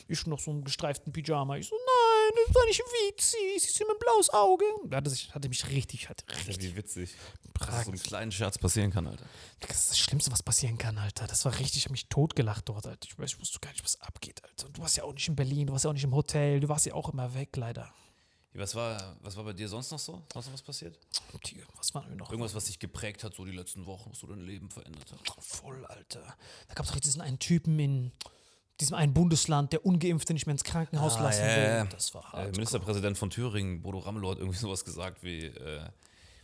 Ich 0.07 0.25
noch 0.27 0.39
so 0.39 0.51
im 0.51 0.63
gestreiften 0.63 1.11
Pyjama. 1.13 1.57
Ich 1.57 1.67
so, 1.67 1.75
nein, 1.75 2.16
das 2.35 2.55
war 2.55 2.65
nicht 2.65 2.79
witzig. 2.79 3.39
Siehst 3.57 3.79
du 3.79 3.85
mir 3.85 3.93
ein 3.93 3.99
blaues 3.99 4.29
Auge? 4.31 4.65
Da 4.85 4.97
hatte, 4.97 5.09
sich, 5.09 5.33
hatte 5.33 5.49
mich 5.49 5.67
richtig, 5.67 6.09
hatte 6.09 6.25
richtig 6.47 6.73
Wie 6.73 6.77
witzig. 6.77 7.15
Dass 7.59 7.85
so 7.85 7.91
ein 7.91 7.99
kleinen 7.99 8.31
Scherz 8.31 8.57
passieren 8.57 8.91
kann, 8.91 9.07
Alter. 9.07 9.25
das 9.61 9.77
ist 9.77 9.89
das 9.91 9.99
Schlimmste, 9.99 10.31
was 10.31 10.43
passieren 10.43 10.77
kann, 10.77 10.97
Alter. 10.97 11.27
Das 11.27 11.43
war 11.45 11.53
richtig, 11.59 11.77
ich 11.77 11.85
hab 11.85 11.91
mich 11.91 12.07
totgelacht 12.07 12.69
dort, 12.69 12.85
Alter. 12.85 13.07
Ich, 13.09 13.17
weiß, 13.17 13.31
ich 13.31 13.39
wusste 13.39 13.59
gar 13.59 13.71
nicht, 13.71 13.83
was 13.83 13.99
abgeht, 14.01 14.43
Alter. 14.43 14.67
Und 14.67 14.77
du 14.77 14.81
warst 14.81 14.97
ja 14.97 15.03
auch 15.03 15.13
nicht 15.13 15.27
in 15.27 15.35
Berlin, 15.35 15.67
du 15.67 15.73
warst 15.73 15.85
ja 15.85 15.89
auch 15.89 15.95
nicht 15.95 16.03
im 16.03 16.15
Hotel, 16.15 16.59
du 16.59 16.69
warst 16.69 16.85
ja 16.85 16.93
auch 16.93 17.09
immer 17.09 17.33
weg, 17.33 17.55
leider. 17.55 17.91
Was 18.53 18.73
war, 18.73 19.17
was 19.21 19.35
war 19.37 19.43
bei 19.43 19.53
dir 19.53 19.69
sonst 19.69 19.91
noch 19.91 19.99
so? 19.99 20.23
Sonst 20.33 20.47
noch 20.47 20.53
was 20.53 20.63
passiert? 20.63 20.97
Was 21.75 21.93
wir 21.93 22.15
noch? 22.15 22.31
Irgendwas, 22.31 22.55
was 22.55 22.65
dich 22.65 22.79
geprägt 22.79 23.23
hat, 23.23 23.35
so 23.35 23.45
die 23.45 23.51
letzten 23.51 23.85
Wochen, 23.85 24.09
was 24.09 24.19
so 24.19 24.27
dein 24.27 24.41
Leben 24.41 24.71
verändert 24.71 25.11
hat? 25.11 25.43
Voll, 25.43 25.85
Alter. 25.85 26.35
Da 26.67 26.73
gab 26.73 26.85
es 26.85 26.91
doch 26.91 26.99
diesen 26.99 27.21
einen 27.21 27.37
Typen 27.37 27.77
in 27.77 28.11
diesem 28.79 28.95
einen 28.95 29.13
Bundesland, 29.13 29.73
der 29.73 29.85
Ungeimpfte 29.85 30.33
nicht 30.33 30.45
mehr 30.45 30.53
ins 30.53 30.63
Krankenhaus 30.63 31.15
Ah, 31.17 31.23
lassen 31.23 31.41
ja, 31.45 31.55
will. 31.55 31.63
ja. 31.63 31.85
Das 31.85 32.13
war 32.13 32.21
Der 32.31 32.31
hart. 32.43 32.51
Ministerpräsident 32.55 33.17
von 33.17 33.29
Thüringen, 33.29 33.81
Bodo 33.81 33.99
Ramelow, 33.99 34.31
hat 34.31 34.37
irgendwie 34.39 34.57
sowas 34.59 34.85
gesagt 34.85 35.23
wie, 35.23 35.45
äh, 35.45 35.79
was 35.79 35.85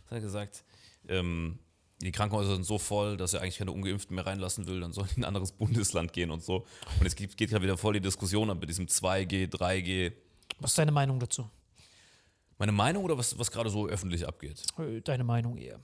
hat 0.06 0.12
er 0.12 0.20
gesagt? 0.20 0.64
Ähm, 1.08 1.58
die 2.02 2.10
Krankenhäuser 2.12 2.54
sind 2.54 2.64
so 2.64 2.78
voll, 2.78 3.16
dass 3.16 3.34
er 3.34 3.40
eigentlich 3.42 3.58
keine 3.58 3.70
Ungeimpften 3.72 4.14
mehr 4.16 4.26
reinlassen 4.26 4.66
will, 4.66 4.80
dann 4.80 4.92
soll 4.92 5.04
er 5.06 5.16
in 5.16 5.22
ein 5.22 5.28
anderes 5.28 5.52
Bundesland 5.58 6.12
gehen 6.12 6.30
und 6.30 6.42
so. 6.42 6.66
Und 7.00 7.06
es 7.06 7.14
geht, 7.14 7.36
gerade 7.36 7.62
wieder 7.62 7.78
voll 7.78 7.94
die 7.94 8.00
Diskussion 8.00 8.50
ab 8.50 8.58
mit 8.60 8.68
diesem 8.68 8.86
2G, 8.86 9.48
3G. 9.50 10.12
Was 10.60 10.72
ist 10.72 10.78
deine 10.78 10.92
Meinung 10.92 11.18
dazu? 11.20 11.48
Meine 12.58 12.72
Meinung 12.72 13.04
oder 13.04 13.16
was, 13.18 13.36
was 13.38 13.50
gerade 13.50 13.68
so 13.70 13.86
öffentlich 13.88 14.26
abgeht? 14.26 14.62
Äh, 14.78 15.00
Deine 15.00 15.24
Meinung 15.24 15.56
eher. 15.56 15.80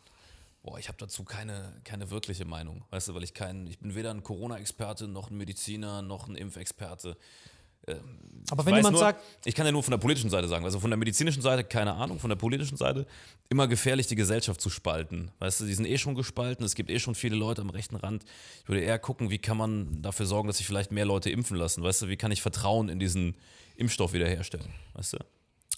Boah, 0.63 0.79
ich 0.79 0.89
habe 0.89 0.99
dazu 0.99 1.25
keine, 1.25 1.81
keine 1.85 2.11
wirkliche 2.11 2.45
Meinung. 2.45 2.85
Weißt 2.91 3.09
du, 3.09 3.15
weil 3.15 3.23
ich 3.23 3.33
kein, 3.33 3.67
ich 3.67 3.79
bin 3.79 3.95
weder 3.95 4.11
ein 4.11 4.23
Corona-Experte, 4.23 5.09
noch 5.09 5.31
ein 5.31 5.37
Mediziner, 5.37 6.03
noch 6.03 6.29
ein 6.29 6.37
Impfexperte. 6.37 7.17
Aber 8.51 8.63
Ich 8.63 8.67
wenn 8.67 8.77
jemand 8.77 8.93
nur, 8.93 9.01
sagt, 9.01 9.23
ich 9.45 9.55
kann 9.55 9.67
ja 9.67 9.73
nur 9.73 9.83
von 9.83 9.91
der 9.91 9.99
politischen 9.99 10.31
Seite 10.31 10.49
sagen. 10.49 10.65
Also 10.65 10.81
von 10.81 10.91
der 10.91 10.99
medizinischen 10.99 11.43
Seite 11.43 11.65
keine 11.65 11.95
Ahnung, 11.95 12.19
von 12.19 12.29
der 12.29 12.37
politischen 12.37 12.77
Seite 12.77 13.07
immer 13.49 13.69
gefährlich, 13.69 14.07
die 14.07 14.17
Gesellschaft 14.17 14.61
zu 14.61 14.71
spalten. 14.71 15.31
Weißt 15.39 15.61
du, 15.61 15.65
die 15.65 15.75
sind 15.75 15.87
eh 15.87 15.99
schon 15.99 16.15
gespalten, 16.15 16.65
es 16.65 16.75
gibt 16.75 16.91
eh 16.91 16.99
schon 16.99 17.15
viele 17.15 17.37
Leute 17.37 17.63
am 17.63 17.71
rechten 17.71 17.97
Rand. 17.97 18.25
Ich 18.63 18.69
würde 18.69 18.83
eher 18.83 18.99
gucken, 18.99 19.31
wie 19.31 19.39
kann 19.39 19.57
man 19.57 20.03
dafür 20.03 20.27
sorgen, 20.27 20.47
dass 20.47 20.59
sich 20.59 20.67
vielleicht 20.67 20.93
mehr 20.93 21.07
Leute 21.07 21.31
impfen 21.31 21.57
lassen. 21.57 21.83
Weißt 21.83 22.03
du, 22.03 22.09
wie 22.09 22.17
kann 22.17 22.33
ich 22.33 22.43
Vertrauen 22.43 22.89
in 22.89 22.99
diesen 22.99 23.37
Impfstoff 23.77 24.13
wiederherstellen? 24.13 24.73
Weißt 24.95 25.15
du? 25.15 25.19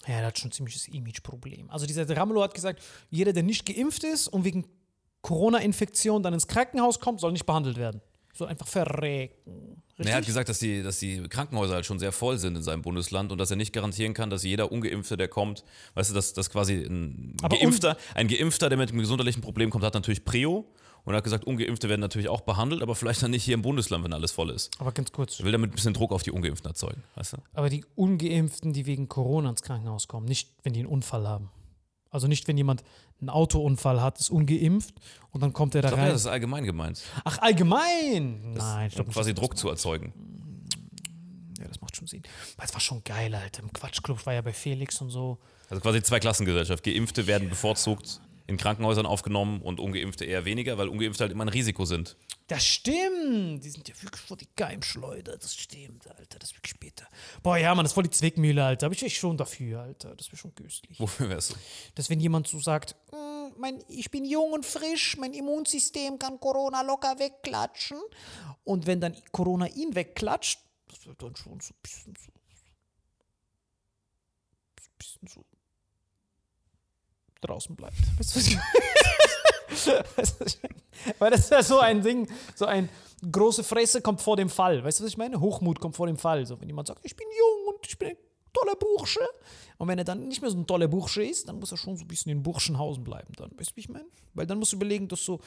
Ja, 0.07 0.17
der 0.17 0.27
hat 0.27 0.39
schon 0.39 0.49
ein 0.49 0.53
ziemliches 0.53 0.87
Image-Problem. 0.87 1.69
Also 1.69 1.85
dieser 1.85 2.09
Ramelow 2.15 2.43
hat 2.43 2.53
gesagt, 2.53 2.81
jeder, 3.09 3.33
der 3.33 3.43
nicht 3.43 3.65
geimpft 3.65 4.03
ist 4.03 4.27
und 4.27 4.43
wegen 4.43 4.65
Corona-Infektion 5.21 6.21
dann 6.21 6.33
ins 6.33 6.47
Krankenhaus 6.47 6.99
kommt, 6.99 7.21
soll 7.21 7.31
nicht 7.31 7.45
behandelt 7.45 7.77
werden. 7.77 8.01
Soll 8.33 8.47
einfach 8.47 8.67
verrecken. 8.67 9.81
Richtig? 9.97 10.11
Er 10.11 10.17
hat 10.17 10.25
gesagt, 10.25 10.49
dass 10.49 10.57
die, 10.59 10.81
dass 10.81 10.97
die 10.97 11.21
Krankenhäuser 11.29 11.75
halt 11.75 11.85
schon 11.85 11.99
sehr 11.99 12.11
voll 12.11 12.39
sind 12.39 12.55
in 12.55 12.63
seinem 12.63 12.81
Bundesland 12.81 13.31
und 13.31 13.37
dass 13.37 13.51
er 13.51 13.57
nicht 13.57 13.73
garantieren 13.73 14.15
kann, 14.15 14.31
dass 14.31 14.43
jeder 14.43 14.71
Ungeimpfte, 14.71 15.17
der 15.17 15.27
kommt, 15.27 15.63
weißt 15.93 16.09
du, 16.09 16.15
dass, 16.15 16.33
dass 16.33 16.49
quasi 16.49 16.83
ein 16.83 17.37
Aber 17.43 17.57
Geimpfter, 17.57 17.95
ein 18.15 18.27
Geimpfter, 18.27 18.69
der 18.69 18.77
mit 18.79 18.89
einem 18.89 18.99
gesundheitlichen 18.99 19.41
Problem 19.41 19.69
kommt, 19.69 19.83
hat 19.83 19.93
natürlich 19.93 20.25
Prio. 20.25 20.65
Und 21.05 21.13
er 21.13 21.17
hat 21.17 21.23
gesagt, 21.25 21.43
Ungeimpfte 21.45 21.89
werden 21.89 21.99
natürlich 21.99 22.29
auch 22.29 22.41
behandelt, 22.41 22.81
aber 22.81 22.95
vielleicht 22.95 23.21
dann 23.21 23.31
nicht 23.31 23.43
hier 23.43 23.55
im 23.55 23.61
Bundesland, 23.61 24.03
wenn 24.05 24.13
alles 24.13 24.31
voll 24.31 24.49
ist. 24.49 24.79
Aber 24.79 24.91
ganz 24.93 25.11
kurz. 25.11 25.39
Er 25.39 25.45
will 25.45 25.51
damit 25.51 25.71
ein 25.71 25.75
bisschen 25.75 25.93
Druck 25.93 26.13
auf 26.13 26.23
die 26.23 26.31
Ungeimpften 26.31 26.69
erzeugen, 26.69 27.03
weißt 27.15 27.33
du? 27.33 27.37
Aber 27.53 27.69
die 27.69 27.83
Ungeimpften, 27.95 28.71
die 28.71 28.85
wegen 28.85 29.09
Corona 29.09 29.49
ins 29.49 29.61
Krankenhaus 29.63 30.07
kommen, 30.07 30.25
nicht 30.27 30.53
wenn 30.63 30.71
die 30.73 30.79
einen 30.79 30.87
Unfall 30.89 31.27
haben. 31.27 31.49
Also 32.09 32.27
nicht, 32.27 32.47
wenn 32.47 32.57
jemand 32.57 32.83
einen 33.19 33.29
Autounfall 33.29 34.01
hat, 34.01 34.19
ist 34.19 34.29
ungeimpft 34.29 34.93
und 35.31 35.41
dann 35.41 35.51
kommt 35.51 35.75
er 35.75 35.81
da 35.81 35.87
Ich 35.89 35.93
glaube, 35.93 36.03
rein. 36.03 36.11
das 36.13 36.21
ist 36.21 36.27
allgemein 36.27 36.63
gemeint. 36.63 37.01
Ach, 37.25 37.37
allgemein! 37.39 38.53
Nein, 38.53 38.87
ich 38.87 38.93
Um 38.93 38.97
glaube 38.97 39.11
quasi 39.11 39.33
Druck 39.33 39.57
zu 39.57 39.67
erzeugen. 39.69 40.13
Ja, 41.59 41.67
das 41.67 41.81
macht 41.81 41.95
schon 41.95 42.07
Sinn. 42.07 42.21
Weil 42.57 42.67
es 42.67 42.73
war 42.73 42.79
schon 42.81 43.03
geil, 43.03 43.33
Alter. 43.33 43.63
Im 43.63 43.73
Quatschclub 43.73 44.25
war 44.25 44.33
ja 44.33 44.41
bei 44.41 44.53
Felix 44.53 45.01
und 45.01 45.09
so. 45.09 45.39
Also 45.69 45.81
quasi 45.81 46.01
Zweiklassengesellschaft. 46.03 46.83
Geimpfte 46.83 47.25
werden 47.27 47.49
bevorzugt 47.49 48.21
in 48.47 48.57
Krankenhäusern 48.57 49.05
aufgenommen 49.05 49.61
und 49.61 49.79
Ungeimpfte 49.79 50.25
eher 50.25 50.45
weniger, 50.45 50.77
weil 50.77 50.87
Ungeimpfte 50.89 51.23
halt 51.23 51.31
immer 51.31 51.45
ein 51.45 51.49
Risiko 51.49 51.85
sind. 51.85 52.17
Das 52.47 52.65
stimmt. 52.65 53.63
Die 53.63 53.69
sind 53.69 53.87
ja 53.87 53.95
wirklich 54.01 54.21
voll 54.21 54.37
die 54.37 54.49
Geimschleuder. 54.55 55.37
Das 55.37 55.55
stimmt, 55.55 56.07
Alter. 56.07 56.39
Das 56.39 56.53
wirklich 56.53 56.71
später. 56.71 57.07
Boah, 57.41 57.57
ja, 57.57 57.73
Mann, 57.73 57.85
das 57.85 57.91
ist 57.91 57.95
voll 57.95 58.03
die 58.03 58.09
Zwickmühle, 58.09 58.63
Alter. 58.63 58.87
Aber 58.87 58.95
ich 58.95 59.01
wäre 59.01 59.09
schon 59.09 59.37
dafür, 59.37 59.81
Alter. 59.81 60.15
Das 60.15 60.27
wäre 60.27 60.37
schon 60.37 60.53
köstlich. 60.53 60.99
Wofür 60.99 61.29
wärst 61.29 61.51
du? 61.51 61.55
Dass 61.95 62.09
wenn 62.09 62.19
jemand 62.19 62.47
so 62.47 62.59
sagt, 62.59 62.95
"Mm, 63.11 63.59
mein, 63.59 63.83
ich 63.87 64.11
bin 64.11 64.25
jung 64.25 64.51
und 64.51 64.65
frisch, 64.65 65.15
mein 65.17 65.33
Immunsystem 65.33 66.19
kann 66.19 66.39
Corona 66.39 66.81
locker 66.81 67.17
wegklatschen. 67.17 67.97
Und 68.65 68.87
wenn 68.87 68.99
dann 68.99 69.15
Corona 69.31 69.67
ihn 69.67 69.95
wegklatscht, 69.95 70.59
das 70.89 71.05
wird 71.05 71.21
dann 71.23 71.35
schon 71.35 71.59
so 71.61 71.73
ein 71.73 71.77
bisschen 71.81 72.13
so. 72.15 72.31
so 74.79 74.89
ein 74.89 74.97
bisschen 74.97 75.27
so 75.27 75.45
draußen 77.43 77.75
bleibt. 77.75 77.97
Weißt 78.17 78.35
du, 78.35 78.39
was 78.39 78.47
ich? 80.47 80.57
Weil 81.19 81.31
das 81.31 81.41
ist 81.41 81.51
ja 81.51 81.63
so 81.63 81.79
ein 81.79 82.01
Ding, 82.01 82.27
so 82.55 82.65
ein 82.65 82.89
große 83.31 83.63
Fresse 83.63 84.01
kommt 84.01 84.21
vor 84.21 84.37
dem 84.37 84.49
Fall. 84.49 84.83
Weißt 84.83 84.99
du, 84.99 85.03
was 85.03 85.11
ich 85.11 85.17
meine? 85.17 85.39
Hochmut 85.39 85.79
kommt 85.79 85.95
vor 85.95 86.07
dem 86.07 86.17
Fall. 86.17 86.45
So, 86.45 86.59
wenn 86.59 86.67
jemand 86.67 86.87
sagt, 86.87 86.99
ich 87.03 87.15
bin 87.15 87.27
jung 87.37 87.75
und 87.75 87.87
ich 87.87 87.97
bin 87.97 88.09
ein 88.09 88.17
toller 88.53 88.75
Bursche. 88.75 89.21
Und 89.77 89.87
wenn 89.87 89.97
er 89.97 90.05
dann 90.05 90.27
nicht 90.27 90.41
mehr 90.41 90.51
so 90.51 90.57
ein 90.57 90.67
toller 90.67 90.87
Bursche 90.87 91.23
ist, 91.23 91.47
dann 91.47 91.59
muss 91.59 91.71
er 91.71 91.77
schon 91.77 91.97
so 91.97 92.05
ein 92.05 92.07
bisschen 92.07 92.31
in 92.31 92.43
Burschenhausen 92.43 93.03
bleiben. 93.03 93.33
Dann, 93.37 93.51
weißt 93.57 93.71
du, 93.71 93.75
wie 93.75 93.81
ich 93.81 93.89
meine? 93.89 94.05
Weil 94.33 94.45
dann 94.45 94.59
musst 94.59 94.71
du 94.71 94.77
überlegen, 94.77 95.07
dass 95.07 95.25
so 95.25 95.39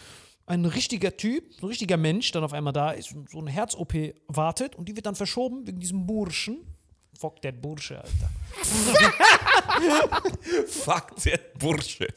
ein 0.46 0.64
richtiger 0.64 1.16
Typ, 1.16 1.52
so 1.54 1.66
ein 1.66 1.68
richtiger 1.68 1.96
Mensch 1.96 2.30
dann 2.32 2.44
auf 2.44 2.52
einmal 2.52 2.72
da 2.72 2.90
ist 2.92 3.12
und 3.12 3.30
so 3.30 3.38
eine 3.38 3.50
Herz-OP 3.50 3.94
wartet 4.28 4.76
und 4.76 4.88
die 4.88 4.96
wird 4.96 5.06
dann 5.06 5.14
verschoben 5.14 5.66
wegen 5.66 5.80
diesem 5.80 6.06
Burschen. 6.06 6.58
Fuck 7.18 7.40
der 7.42 7.52
Bursche, 7.52 7.96
Alter. 7.96 8.30
Fuck, 10.66 11.16
der 11.24 11.38
Bursche. 11.58 12.08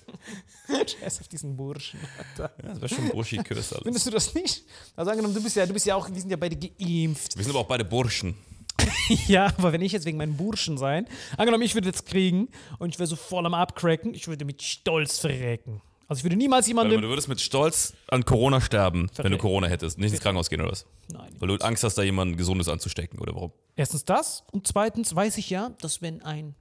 Scheiß 0.69 1.21
auf 1.21 1.27
diesen 1.27 1.55
Burschen, 1.55 1.99
Alter. 2.17 2.53
Ja, 2.61 2.69
das 2.69 2.81
wäre 2.81 2.89
schon 2.89 3.09
burschikös 3.09 3.73
alles. 3.73 3.83
Findest 3.83 4.07
du 4.07 4.11
das 4.11 4.33
nicht? 4.33 4.63
Also 4.95 5.11
angenommen, 5.11 5.33
du 5.33 5.41
bist 5.41 5.55
ja, 5.55 5.65
du 5.65 5.73
bist 5.73 5.85
ja 5.85 5.95
auch, 5.95 6.09
wir 6.09 6.19
sind 6.19 6.29
ja 6.29 6.37
beide 6.37 6.55
geimpft. 6.55 7.35
Wir 7.35 7.43
sind 7.43 7.51
aber 7.51 7.61
auch 7.61 7.67
beide 7.67 7.85
Burschen. 7.85 8.35
Ja, 9.27 9.47
aber 9.57 9.73
wenn 9.73 9.81
ich 9.81 9.91
jetzt 9.91 10.05
wegen 10.05 10.17
meinem 10.17 10.37
Burschen 10.37 10.77
sein, 10.77 11.07
angenommen, 11.35 11.63
ich 11.63 11.73
würde 11.73 11.87
jetzt 11.87 12.05
kriegen 12.05 12.47
und 12.77 12.89
ich 12.89 12.99
wäre 12.99 13.07
so 13.07 13.15
voll 13.15 13.45
am 13.45 13.55
Abcracken, 13.55 14.13
ich 14.13 14.27
würde 14.27 14.45
mit 14.45 14.61
Stolz 14.61 15.17
verrecken. 15.17 15.81
Also 16.09 16.21
ich 16.21 16.23
würde 16.23 16.37
niemals 16.37 16.67
jemandem. 16.67 17.01
du 17.01 17.07
würdest 17.07 17.27
mit 17.27 17.39
Stolz 17.39 17.93
an 18.07 18.25
Corona 18.25 18.59
sterben, 18.61 19.11
wenn 19.17 19.31
du. 19.31 19.37
Corona 19.37 19.67
hättest. 19.67 19.99
Nicht 19.99 20.11
ins 20.11 20.21
Krankenhaus 20.21 20.49
gehen 20.49 20.59
oder 20.59 20.71
was? 20.71 20.87
Nein. 21.07 21.35
Weil 21.37 21.49
du 21.49 21.63
Angst 21.63 21.83
hast, 21.83 21.99
da 21.99 22.01
jemanden 22.01 22.35
Gesundes 22.35 22.67
anzustecken 22.67 23.19
oder 23.19 23.35
warum? 23.35 23.51
Erstens 23.75 24.05
das 24.05 24.43
und 24.51 24.67
zweitens 24.67 25.15
weiß 25.15 25.37
ich 25.37 25.51
ja, 25.51 25.69
dass 25.81 26.01
wenn 26.01 26.23
ein, 26.23 26.55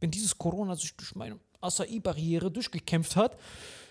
wenn 0.00 0.10
dieses 0.10 0.38
Corona 0.38 0.74
sich 0.74 0.96
durch 0.96 1.14
meine 1.14 1.38
Acai-Barriere 1.60 2.50
durchgekämpft 2.50 3.14
hat, 3.14 3.36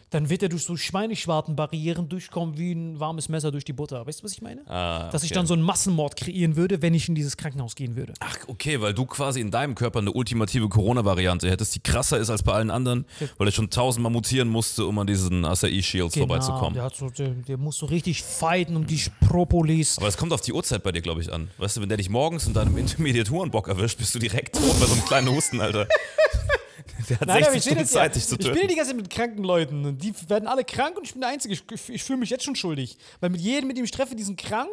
dann 0.10 0.30
wird 0.30 0.44
er 0.44 0.50
durch 0.50 0.64
so 0.64 0.78
Schweineschwartenbarrieren 0.78 2.08
durchkommen 2.10 2.58
wie 2.58 2.72
ein 2.74 3.00
warmes 3.00 3.30
Messer 3.30 3.52
durch 3.52 3.66
die 3.66 3.74
Butter. 3.74 4.06
Weißt 4.06 4.20
du, 4.20 4.24
was 4.24 4.34
ich 4.34 4.42
meine? 4.42 4.68
Ah, 4.70 5.10
Dass 5.12 5.24
ich 5.24 5.32
okay. 5.32 5.36
dann 5.36 5.48
so 5.48 5.54
einen 5.54 5.64
Massenmord 5.64 6.16
kreieren 6.16 6.56
würde, 6.56 6.82
wenn 6.82 6.94
ich 6.94 7.10
in 7.10 7.16
dieses 7.16 7.38
Krankenhaus 7.38 7.76
gehen 7.76 7.96
würde. 7.96 8.14
Ach, 8.20 8.38
okay, 8.48 8.80
weil 8.82 8.94
du 8.94 9.06
quasi 9.06 9.42
in 9.42 9.52
deinem 9.52 9.76
Körper 9.76 10.00
eine 10.00 10.12
ultimative 10.12 10.70
Corona-Variante 10.70 11.50
hättest, 11.50 11.76
die 11.76 11.80
krasser 11.80 12.18
ist 12.18 12.30
als 12.30 12.44
bei 12.44 12.54
allen 12.54 12.72
anderen, 12.72 13.06
weil 13.38 13.48
er 13.48 13.52
schon 13.52 13.70
tausendmal 13.70 14.12
mutieren 14.12 14.48
musste, 14.48 14.86
um 14.86 14.98
an 15.00 15.08
diesen 15.08 15.44
Acai-Shields 15.44 16.18
vorbeizukommen. 16.18 16.76
Der, 16.76 16.84
hat 16.84 16.96
so, 16.96 17.10
der, 17.10 17.30
der 17.30 17.58
muss 17.58 17.78
so 17.78 17.88
richtig 17.88 18.24
fighten 18.24 18.76
um 18.76 18.86
die 18.86 19.02
Propolis. 19.28 19.98
Aber 19.98 20.08
es 20.08 20.18
kommt 20.18 20.34
auf 20.34 20.42
die 20.42 20.54
Uhrzeit 20.54 20.84
bei 20.84 20.92
dir, 20.92 21.02
glaube 21.02 21.22
ich, 21.22 21.34
an. 21.34 21.50
Weißt 21.58 21.78
du, 21.78 21.82
wenn 21.82 21.90
der 21.90 21.98
dich 21.98 22.10
morgens 22.10 22.48
in 22.48 22.54
deinem 22.54 22.78
Intermediaturenbock 22.78 23.68
erwischt, 23.68 23.98
bist 23.98 24.14
du 24.16 24.20
direkt 24.20 24.56
tot 24.56 24.80
bei 24.80 24.86
so 24.86 24.94
einem 24.94 25.06
kleinen 25.06 25.30
Husten, 25.30 25.60
Alter. 25.60 25.88
Der 27.10 27.20
hat 27.20 27.28
Nein, 27.28 27.44
aber 27.44 27.52
60 27.54 27.56
ich, 27.58 27.64
Stunden 27.64 27.80
jetzt 27.80 27.92
Zeit, 27.94 28.16
dich 28.16 28.26
zu 28.26 28.36
ich 28.36 28.40
bin 28.46 28.54
töten. 28.54 28.68
die 28.68 28.76
ganze 28.76 28.92
Zeit 28.92 28.98
mit 28.98 29.10
kranken 29.10 29.44
Leuten. 29.44 29.98
Die 29.98 30.14
werden 30.30 30.48
alle 30.48 30.64
krank 30.64 30.98
und 30.98 31.06
ich 31.06 31.12
bin 31.14 31.22
der 31.22 31.30
Einzige. 31.30 31.54
Ich, 31.54 31.64
ich, 31.72 31.90
ich 31.90 32.04
fühle 32.04 32.20
mich 32.20 32.30
jetzt 32.30 32.44
schon 32.44 32.56
schuldig. 32.56 32.98
Weil 33.20 33.30
mit 33.32 33.42
jedem, 33.42 33.68
mit 33.68 33.78
dem 33.78 33.86
ich 33.86 33.92
treffe, 33.92 34.16
die 34.16 34.24
sind 34.24 34.40
krank. 34.40 34.72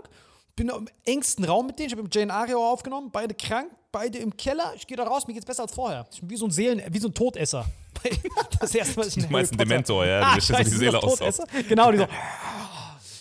Bin 0.54 0.68
im 0.68 0.86
engsten 1.04 1.44
Raum 1.44 1.66
mit 1.66 1.78
denen. 1.78 1.86
Ich 1.86 1.92
habe 1.92 2.02
mit 2.02 2.14
Jane 2.14 2.32
Ario 2.32 2.62
aufgenommen. 2.70 3.10
Beide 3.10 3.34
krank, 3.34 3.70
beide 3.90 4.18
im 4.18 4.36
Keller. 4.36 4.72
Ich 4.76 4.86
gehe 4.86 4.96
da 4.96 5.04
raus, 5.04 5.26
mir 5.26 5.32
geht's 5.32 5.46
besser 5.46 5.62
als 5.62 5.72
vorher. 5.72 6.06
Ich 6.12 6.20
bin 6.20 6.28
wie 6.30 6.36
so 6.36 6.44
ein 6.46 6.50
Seelen, 6.50 6.82
wie 6.90 6.98
so 6.98 7.08
ein 7.08 7.14
Todesser. 7.14 7.64
Das 8.60 8.74
erste 8.74 8.98
Mal, 8.98 9.06
ich 9.08 9.14
Du 9.14 9.26
meinst 9.28 9.52
einen 9.52 9.58
Dementor, 9.58 10.04
ja, 10.06 10.20
du 10.20 10.26
Ah, 10.26 10.34
dir 10.34 10.40
so 10.40 10.52
die 10.54 10.58
scheiße, 10.64 10.76
Seele. 10.76 11.00
Todesser? 11.00 11.44
Genau, 11.68 11.90
die 11.92 11.98
so. 11.98 12.06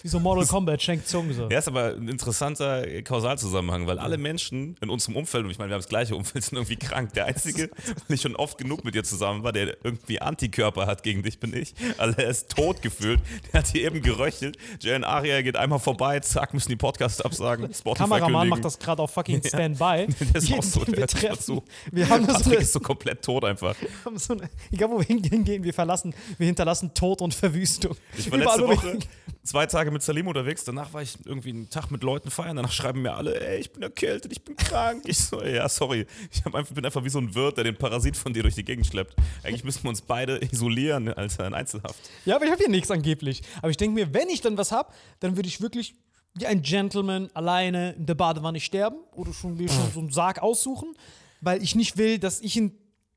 Wie 0.04 0.08
so 0.08 0.20
Mortal 0.20 0.46
Kombat, 0.46 0.82
schenkt 0.82 1.08
Zungen 1.08 1.34
so. 1.34 1.50
Ja, 1.50 1.60
ist 1.60 1.68
aber 1.68 1.96
ein 1.96 2.08
interessanter 2.08 3.02
Kausalzusammenhang, 3.04 3.88
weil 3.88 4.00
alle 4.00 4.18
Menschen 4.18 4.76
in 4.82 4.90
unserem 4.90 5.16
Umfeld, 5.16 5.46
und 5.46 5.52
ich 5.52 5.58
meine, 5.60 5.70
wir 5.70 5.76
haben 5.76 5.82
das 5.82 5.90
gleiche 5.90 6.16
Umfeld, 6.16 6.44
sind 6.44 6.58
irgendwie 6.58 6.76
krank. 6.78 7.14
Der 7.14 7.26
Einzige, 7.26 7.70
weil 8.08 8.16
ich 8.16 8.22
schon 8.22 8.36
oft 8.36 8.58
genug 8.58 8.84
mit 8.84 8.96
dir 8.96 9.04
zusammen 9.04 9.44
war, 9.44 9.52
der 9.52 9.78
irgendwie 9.84 10.22
Antikörper 10.22 10.88
hat 10.88 11.04
gegen 11.04 11.24
dich, 11.24 11.40
bin 11.40 11.56
ich. 11.56 11.74
Also 11.98 12.18
er 12.18 12.30
ist 12.30 12.50
tot 12.56 12.82
gefühlt. 12.82 13.20
Der 13.52 13.60
hat 13.60 13.68
hier 13.68 13.86
eben 13.86 14.02
geröchelt. 14.02 14.58
Jane 14.80 15.06
Aria 15.06 15.42
geht 15.42 15.56
einmal 15.56 15.80
vorbei, 15.80 16.20
zack, 16.20 16.54
müssen 16.54 16.70
die 16.70 16.76
Podcasts 16.76 17.22
absagen. 17.22 17.74
Spotify 17.74 18.04
Kameramann 18.04 18.32
kündigen. 18.32 18.50
macht 18.50 18.66
das 18.66 18.80
gerade 18.80 19.02
auf 19.02 19.12
fucking 19.14 19.42
Standby. 19.46 20.08
Der 20.32 20.36
ist 20.36 20.46
auch 20.46 20.50
Jeden, 20.50 20.62
so, 20.62 20.84
den 20.84 20.94
der 20.94 21.00
wir 21.02 21.08
treffen. 21.08 21.42
zu. 21.42 21.64
Wir 21.92 22.10
haben 22.10 22.26
so 22.26 22.32
Patrick 22.34 22.48
eine, 22.54 22.62
ist 22.62 22.74
so 22.74 22.80
komplett 22.80 23.22
tot 23.24 23.46
einfach. 23.46 23.76
so 24.16 24.34
eine, 24.34 24.50
egal 24.72 24.90
wo 24.90 25.00
wir 25.00 25.06
hingehen, 25.06 25.64
wir 25.64 25.74
verlassen, 25.74 26.14
wir 26.38 26.48
hinterlassen 26.48 26.94
Tod 26.94 27.22
und 27.22 27.34
Verwüstung. 27.34 27.96
Ich 28.18 28.32
war 28.32 28.40
letzte 28.40 28.68
Woche. 28.68 29.00
Zwei 29.44 29.66
Tage 29.66 29.92
mit 29.92 30.04
Salim 30.04 30.28
unterwegs. 30.28 30.64
Danach 30.64 30.94
war 30.94 31.02
ich 31.02 31.18
irgendwie 31.26 31.50
einen 31.50 31.70
Tag 31.70 31.92
mit 31.92 32.04
Leuten 32.04 32.30
feiern. 32.30 32.56
Danach 32.56 32.72
schreiben 32.72 33.02
mir 33.02 33.14
alle, 33.14 33.40
ey, 33.40 33.60
ich 33.60 33.72
bin 33.72 33.84
erkältet, 33.84 34.32
ich 34.32 34.44
bin 34.44 34.56
krank. 34.56 35.04
Ich 35.06 35.18
so, 35.20 35.44
ja, 35.44 35.68
sorry. 35.70 36.06
Ich 36.32 36.46
einfach, 36.46 36.74
bin 36.74 36.86
einfach 36.86 37.04
wie 37.04 37.10
so 37.10 37.20
ein 37.20 37.34
Wirt, 37.34 37.58
der 37.58 37.64
den 37.64 37.76
Parasit 37.76 38.16
von 38.16 38.34
dir 38.34 38.44
durch 38.44 38.56
die 38.56 38.64
Gegend 38.64 38.86
schleppt. 38.86 39.16
Eigentlich 39.44 39.64
müssten 39.64 39.84
wir 39.84 39.90
uns 39.90 40.02
beide 40.02 40.40
isolieren, 40.52 41.10
Alter, 41.14 41.48
in 41.48 41.54
Einzelhaft. 41.54 42.00
Ja, 42.26 42.36
aber 42.36 42.46
ich 42.46 42.52
habe 42.52 42.64
hier 42.64 42.72
nichts 42.72 42.92
angeblich. 42.92 43.42
Aber 43.60 43.70
ich 43.70 43.78
denke 43.78 43.96
mir, 43.96 44.14
wenn 44.14 44.30
ich 44.30 44.42
dann 44.42 44.58
was 44.58 44.72
habe, 44.72 44.94
dann 45.20 45.36
würde 45.36 45.48
ich 45.48 45.62
wirklich 45.62 45.96
wie 46.36 46.48
ein 46.48 46.62
Gentleman 46.62 47.30
alleine 47.34 47.94
in 47.94 48.06
der 48.06 48.16
Badewanne 48.16 48.60
sterben 48.60 48.98
oder 49.14 49.34
schon, 49.34 49.58
mir 49.58 49.70
schon 49.70 49.92
so 49.94 50.00
einen 50.00 50.12
Sarg 50.12 50.42
aussuchen, 50.42 50.96
weil 51.42 51.62
ich 51.62 51.76
nicht 51.76 51.98
will, 51.98 52.20
dass 52.20 52.40
ich 52.40 52.56
in, 52.56 52.72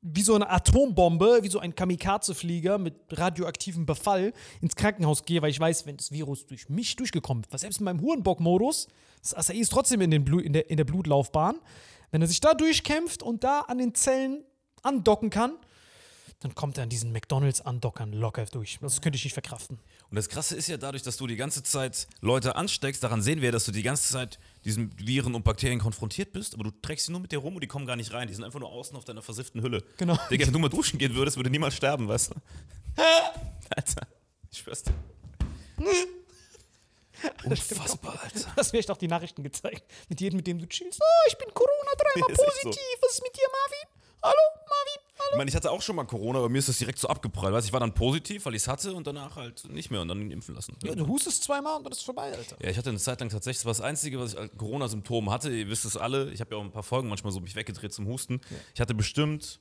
wie 0.07 0.21
so 0.21 0.35
eine 0.35 0.49
Atombombe, 0.51 1.39
wie 1.41 1.49
so 1.49 1.57
ein 1.59 1.73
Kamikaze-Flieger 1.73 2.77
mit 2.77 2.93
radioaktivem 3.09 3.87
Befall 3.87 4.33
ins 4.61 4.75
Krankenhaus 4.75 5.25
gehe, 5.25 5.41
weil 5.41 5.49
ich 5.49 5.59
weiß, 5.59 5.87
wenn 5.87 5.97
das 5.97 6.11
Virus 6.11 6.45
durch 6.45 6.69
mich 6.69 6.95
durchgekommen 6.95 7.43
ist, 7.43 7.51
was 7.51 7.61
selbst 7.61 7.79
in 7.79 7.85
meinem 7.85 8.01
Hurenbock-Modus, 8.01 8.87
das 9.21 9.33
Acai 9.33 9.55
ist 9.55 9.71
trotzdem 9.71 10.01
in, 10.01 10.11
den 10.11 10.23
Blu 10.23 10.37
in, 10.39 10.53
der, 10.53 10.69
in 10.69 10.77
der 10.77 10.83
Blutlaufbahn, 10.83 11.55
wenn 12.11 12.21
er 12.21 12.27
sich 12.27 12.39
da 12.39 12.53
durchkämpft 12.53 13.23
und 13.23 13.43
da 13.43 13.61
an 13.61 13.79
den 13.79 13.95
Zellen 13.95 14.43
andocken 14.83 15.31
kann, 15.31 15.53
dann 16.39 16.53
kommt 16.53 16.77
er 16.77 16.83
an 16.83 16.89
diesen 16.89 17.11
McDonalds 17.11 17.61
andockern 17.61 18.13
locker 18.13 18.45
durch. 18.45 18.77
Das 18.81 19.01
könnte 19.01 19.17
ich 19.17 19.23
nicht 19.23 19.33
verkraften. 19.33 19.79
Und 20.09 20.15
das 20.15 20.29
Krasse 20.29 20.55
ist 20.55 20.67
ja 20.67 20.77
dadurch, 20.77 21.03
dass 21.03 21.17
du 21.17 21.27
die 21.27 21.35
ganze 21.35 21.63
Zeit 21.63 22.07
Leute 22.21 22.55
ansteckst, 22.55 23.03
daran 23.03 23.21
sehen 23.21 23.41
wir, 23.41 23.51
dass 23.51 23.65
du 23.65 23.71
die 23.71 23.83
ganze 23.83 24.11
Zeit 24.11 24.39
diesen 24.63 24.91
Viren 24.99 25.33
und 25.33 25.43
Bakterien 25.43 25.79
konfrontiert 25.79 26.33
bist, 26.33 26.53
aber 26.53 26.65
du 26.65 26.71
trägst 26.81 27.05
sie 27.05 27.11
nur 27.11 27.21
mit 27.21 27.31
dir 27.31 27.39
rum 27.39 27.55
und 27.55 27.61
die 27.61 27.67
kommen 27.67 27.85
gar 27.85 27.95
nicht 27.95 28.13
rein. 28.13 28.27
Die 28.27 28.33
sind 28.33 28.43
einfach 28.43 28.59
nur 28.59 28.69
außen 28.69 28.95
auf 28.97 29.05
deiner 29.05 29.21
versifften 29.21 29.61
Hülle. 29.61 29.83
Genau. 29.97 30.17
Digga, 30.29 30.45
wenn 30.45 30.53
du 30.53 30.59
mal 30.59 30.69
duschen 30.69 30.99
gehen 30.99 31.15
würdest, 31.15 31.37
würde 31.37 31.49
niemand 31.49 31.73
sterben, 31.73 32.07
weißt 32.07 32.31
du? 32.31 32.35
Alter, 33.75 34.07
ich 34.51 34.59
schwör's 34.59 34.83
dir. 34.83 34.93
Unfassbar, 37.45 38.19
Alter. 38.21 38.51
Das 38.55 38.73
mir 38.73 38.79
echt 38.79 38.91
auch 38.91 38.97
die 38.97 39.07
Nachrichten 39.07 39.43
gezeigt. 39.43 39.83
Mit 40.09 40.21
jedem, 40.21 40.37
mit 40.37 40.47
dem 40.47 40.59
du 40.59 40.67
chillst. 40.67 40.99
Oh, 41.01 41.27
ich 41.27 41.37
bin 41.37 41.47
Corona 41.53 41.91
dreimal 41.97 42.29
echt 42.29 42.39
so. 42.39 42.45
positiv. 42.45 42.97
Was 43.01 43.11
ist 43.13 43.23
mit 43.23 43.35
dir, 43.35 43.47
Marvin? 43.51 44.04
Hallo, 44.23 44.33
Marvin? 44.33 45.01
Hallo? 45.19 45.29
Ich 45.31 45.37
meine, 45.37 45.49
ich 45.49 45.55
hatte 45.55 45.71
auch 45.71 45.81
schon 45.81 45.95
mal 45.95 46.05
Corona, 46.05 46.39
aber 46.39 46.49
mir 46.49 46.59
ist 46.59 46.69
das 46.69 46.77
direkt 46.77 46.99
so 46.99 47.07
abgeprallt. 47.07 47.53
Weißt, 47.53 47.67
ich 47.67 47.73
war 47.73 47.79
dann 47.79 47.93
positiv, 47.93 48.45
weil 48.45 48.55
ich 48.55 48.61
es 48.63 48.67
hatte 48.67 48.93
und 48.93 49.05
danach 49.07 49.35
halt 49.35 49.67
nicht 49.69 49.91
mehr 49.91 50.01
und 50.01 50.07
dann 50.07 50.31
impfen 50.31 50.55
lassen. 50.55 50.75
Ja, 50.83 50.95
du 50.95 51.07
hustest 51.07 51.43
zweimal 51.43 51.77
und 51.77 51.83
dann 51.83 51.91
ist 51.91 51.99
es 51.99 52.03
vorbei, 52.05 52.31
Alter. 52.33 52.57
Ja, 52.61 52.69
ich 52.69 52.77
hatte 52.77 52.89
eine 52.89 52.99
Zeit 52.99 53.19
lang 53.19 53.29
tatsächlich, 53.29 53.59
das 53.59 53.65
war 53.65 53.71
das 53.73 53.81
Einzige, 53.81 54.19
was 54.19 54.33
ich 54.33 54.39
als 54.39 54.51
Corona-Symptom 54.57 55.29
hatte. 55.31 55.49
Ihr 55.51 55.67
wisst 55.69 55.85
es 55.85 55.97
alle, 55.97 56.31
ich 56.31 56.39
habe 56.41 56.55
ja 56.55 56.57
auch 56.61 56.63
ein 56.63 56.71
paar 56.71 56.83
Folgen 56.83 57.09
manchmal 57.09 57.31
so 57.33 57.39
mich 57.39 57.55
weggedreht 57.55 57.93
zum 57.93 58.07
Husten. 58.07 58.41
Ich 58.73 58.81
hatte 58.81 58.93
bestimmt, 58.93 59.59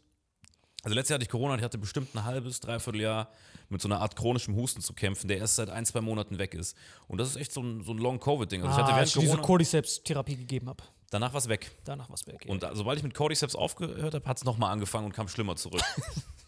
also 0.82 0.94
letztes 0.94 1.10
Jahr 1.10 1.16
hatte 1.16 1.24
ich 1.24 1.30
Corona, 1.30 1.54
und 1.54 1.58
ich 1.60 1.64
hatte 1.64 1.78
bestimmt 1.78 2.14
ein 2.14 2.24
halbes, 2.24 2.60
dreiviertel 2.60 3.00
Jahr 3.00 3.28
mit 3.70 3.80
so 3.80 3.88
einer 3.88 4.00
Art 4.00 4.16
chronischem 4.16 4.54
Husten 4.56 4.82
zu 4.82 4.92
kämpfen, 4.92 5.28
der 5.28 5.38
erst 5.38 5.56
seit 5.56 5.70
ein, 5.70 5.86
zwei 5.86 6.02
Monaten 6.02 6.38
weg 6.38 6.54
ist. 6.54 6.76
Und 7.08 7.18
das 7.18 7.28
ist 7.30 7.36
echt 7.36 7.52
so 7.52 7.62
ein, 7.62 7.82
so 7.82 7.92
ein 7.92 7.98
Long-Covid-Ding. 7.98 8.62
Also 8.62 8.72
ich 8.72 8.78
hatte 8.78 8.92
Ah, 8.92 8.96
während 8.96 9.08
ich 9.08 9.14
diese 9.14 9.26
Corona, 9.28 9.46
Cordyceps-Therapie 9.46 10.36
gegeben 10.36 10.68
habe. 10.68 10.84
Danach 11.10 11.32
war 11.32 11.38
es 11.38 11.48
weg. 11.48 11.70
Danach 11.84 12.08
war 12.08 12.14
es 12.14 12.26
weg. 12.26 12.44
Und 12.48 12.62
da, 12.62 12.74
sobald 12.74 12.98
ich 12.98 13.04
mit 13.04 13.14
Cordyceps 13.14 13.54
aufgehört 13.54 14.14
habe, 14.14 14.28
hat 14.28 14.36
es 14.38 14.44
nochmal 14.44 14.72
angefangen 14.72 15.06
und 15.06 15.12
kam 15.12 15.28
schlimmer 15.28 15.56
zurück. 15.56 15.82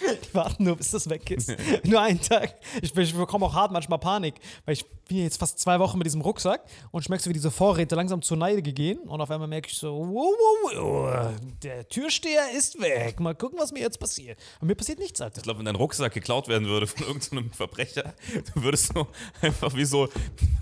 Die 0.24 0.34
warten 0.34 0.64
nur, 0.64 0.76
bis 0.76 0.90
das 0.90 1.08
weg 1.08 1.30
ist. 1.30 1.54
nur 1.84 2.00
einen 2.00 2.20
Tag. 2.20 2.54
Ich, 2.82 2.96
ich 2.96 3.14
bekomme 3.14 3.46
auch 3.46 3.54
hart 3.54 3.72
manchmal 3.72 3.98
Panik, 3.98 4.34
weil 4.64 4.74
ich 4.74 4.84
bin 5.08 5.18
jetzt 5.18 5.38
fast 5.38 5.58
zwei 5.58 5.78
Wochen 5.80 5.98
mit 5.98 6.06
diesem 6.06 6.20
Rucksack 6.20 6.62
und 6.92 7.02
ich 7.02 7.08
merke 7.08 7.22
so, 7.22 7.30
wie 7.30 7.34
diese 7.34 7.50
Vorräte 7.50 7.96
langsam 7.96 8.22
zur 8.22 8.36
Neige 8.36 8.72
gehen 8.72 9.00
und 9.00 9.20
auf 9.20 9.30
einmal 9.30 9.48
merke 9.48 9.68
ich 9.68 9.76
so, 9.76 9.92
wow, 9.92 10.32
wow, 10.38 10.72
wow, 10.74 11.32
der 11.62 11.88
Türsteher 11.88 12.52
ist 12.56 12.80
weg. 12.80 13.18
Mal 13.18 13.34
gucken, 13.34 13.58
was 13.58 13.72
mir 13.72 13.80
jetzt 13.80 13.98
passiert. 13.98 14.38
Und 14.60 14.68
mir 14.68 14.76
passiert 14.76 15.00
nichts, 15.00 15.20
Alter. 15.20 15.38
Ich 15.38 15.42
glaube, 15.42 15.58
wenn 15.58 15.66
dein 15.66 15.74
Rucksack 15.74 16.14
geklaut 16.14 16.48
werden 16.48 16.68
würde 16.68 16.86
von 16.86 17.06
irgendeinem 17.06 17.50
Verbrecher, 17.52 18.14
du 18.54 18.62
würdest 18.62 18.92
so 18.94 19.08
einfach 19.42 19.74
wie 19.74 19.84
so, 19.84 20.08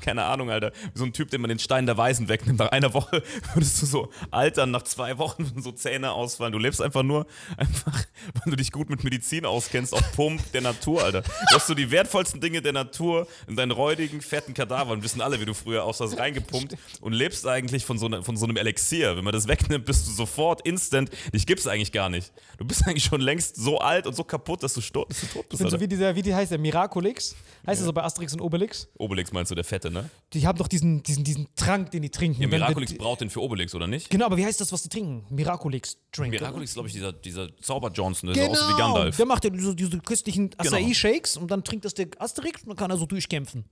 keine 0.00 0.24
Ahnung, 0.24 0.50
Alter, 0.50 0.72
wie 0.94 0.98
so 0.98 1.04
ein 1.04 1.12
Typ, 1.12 1.30
den 1.30 1.42
man 1.42 1.50
den 1.50 1.58
Stein 1.58 1.84
der 1.84 1.98
Weisen 1.98 2.28
wegnimmt. 2.28 2.58
Nach 2.58 2.72
einer 2.72 2.94
Woche 2.94 3.22
würdest 3.54 3.82
du 3.82 3.86
so 3.86 4.08
altern, 4.30 4.70
nach 4.70 4.82
zwei 4.82 5.18
Wochen 5.18 5.44
würden 5.44 5.62
so 5.62 5.72
Zähne 5.72 6.12
ausfallen. 6.12 6.52
Du 6.52 6.58
lebst 6.58 6.80
einfach 6.80 7.02
nur, 7.02 7.26
einfach, 7.58 8.04
weil 8.32 8.50
du 8.50 8.56
dich 8.56 8.72
gut 8.72 8.88
mit 8.88 9.04
Medizin 9.04 9.27
auskennst, 9.44 9.92
auf 9.94 10.12
Pump 10.12 10.40
der 10.52 10.60
Natur, 10.62 11.02
Alter. 11.02 11.22
Du 11.22 11.54
hast 11.54 11.66
so 11.66 11.74
die 11.74 11.90
wertvollsten 11.90 12.40
Dinge 12.40 12.62
der 12.62 12.72
Natur 12.72 13.26
in 13.46 13.56
deinen 13.56 13.70
räudigen, 13.72 14.20
fetten 14.20 14.54
Kadavern. 14.54 15.02
Wissen 15.02 15.20
alle, 15.20 15.40
wie 15.40 15.44
du 15.44 15.54
früher 15.54 15.84
aussahst, 15.84 16.18
reingepumpt 16.18 16.76
und 17.00 17.12
lebst 17.12 17.46
eigentlich 17.46 17.84
von 17.84 17.98
so, 17.98 18.06
einer- 18.06 18.22
von 18.22 18.36
so 18.36 18.44
einem 18.46 18.56
Elixier. 18.56 19.16
Wenn 19.16 19.24
man 19.24 19.32
das 19.32 19.48
wegnimmt, 19.48 19.84
bist 19.84 20.06
du 20.06 20.12
sofort 20.12 20.62
instant, 20.66 21.10
dich 21.34 21.46
gibt's 21.46 21.66
eigentlich 21.66 21.92
gar 21.92 22.08
nicht. 22.08 22.32
Du 22.58 22.64
bist 22.64 22.86
eigentlich 22.86 23.04
schon 23.04 23.20
längst 23.20 23.56
so 23.56 23.78
alt 23.78 24.06
und 24.06 24.14
so 24.16 24.24
kaputt, 24.24 24.62
dass 24.62 24.74
du, 24.74 24.80
dass 24.80 24.90
du 24.92 24.94
tot 24.94 25.06
Ich 25.10 25.24
bist, 25.28 25.48
bin 25.50 25.58
so 25.58 25.64
Alter. 25.66 25.80
wie 25.80 25.88
dieser, 25.88 26.14
wie 26.16 26.22
die 26.22 26.34
heißt 26.34 26.50
der, 26.50 26.58
Miraculix. 26.58 27.34
Heißt 27.66 27.80
das 27.80 27.86
so 27.86 27.92
bei 27.92 28.02
Asterix 28.02 28.32
und 28.32 28.40
Obelix? 28.40 28.88
Obelix 28.98 29.32
meinst 29.32 29.50
du, 29.50 29.54
der 29.54 29.64
Fette, 29.64 29.90
ne? 29.90 30.08
Die 30.32 30.46
haben 30.46 30.56
doch 30.58 30.68
diesen, 30.68 31.02
diesen, 31.02 31.22
diesen 31.24 31.48
Trank, 31.54 31.90
den 31.90 32.02
die 32.02 32.10
trinken. 32.10 32.40
Ja, 32.40 32.48
Miraculix 32.48 32.92
wird- 32.92 33.00
braut 33.02 33.20
den 33.20 33.30
für 33.30 33.42
Obelix, 33.42 33.74
oder 33.74 33.86
nicht? 33.86 34.08
Genau, 34.10 34.26
aber 34.26 34.36
wie 34.36 34.44
heißt 34.44 34.60
das, 34.60 34.72
was 34.72 34.82
die 34.82 34.88
trinken? 34.88 35.24
Miraculix 35.34 35.98
Drink. 36.12 36.30
Miraculix 36.32 36.70
ist, 36.70 36.74
glaube 36.74 36.88
ich, 36.88 36.94
dieser, 36.94 37.12
dieser 37.12 37.54
Zauber-Johnson, 37.58 38.28
der 38.32 38.34
Genau, 38.44 38.54
so 38.54 38.60
aussieht 38.62 38.74
wie 38.76 38.80
Gandalf. 38.80 39.07
Der 39.10 39.26
macht 39.26 39.44
ja 39.44 39.50
diese, 39.50 39.74
diese 39.74 39.98
köstlichen 40.00 40.50
Genau. 40.50 40.76
Acai-Shakes 40.76 41.36
und 41.36 41.50
dann 41.50 41.64
trinkt 41.64 41.84
das 41.84 41.94
der 41.94 42.08
Asterix 42.18 42.62
und 42.62 42.68
dann 42.70 42.76
kann 42.76 42.90
er 42.90 42.96
so 42.96 43.06
durchkämpfen. 43.06 43.64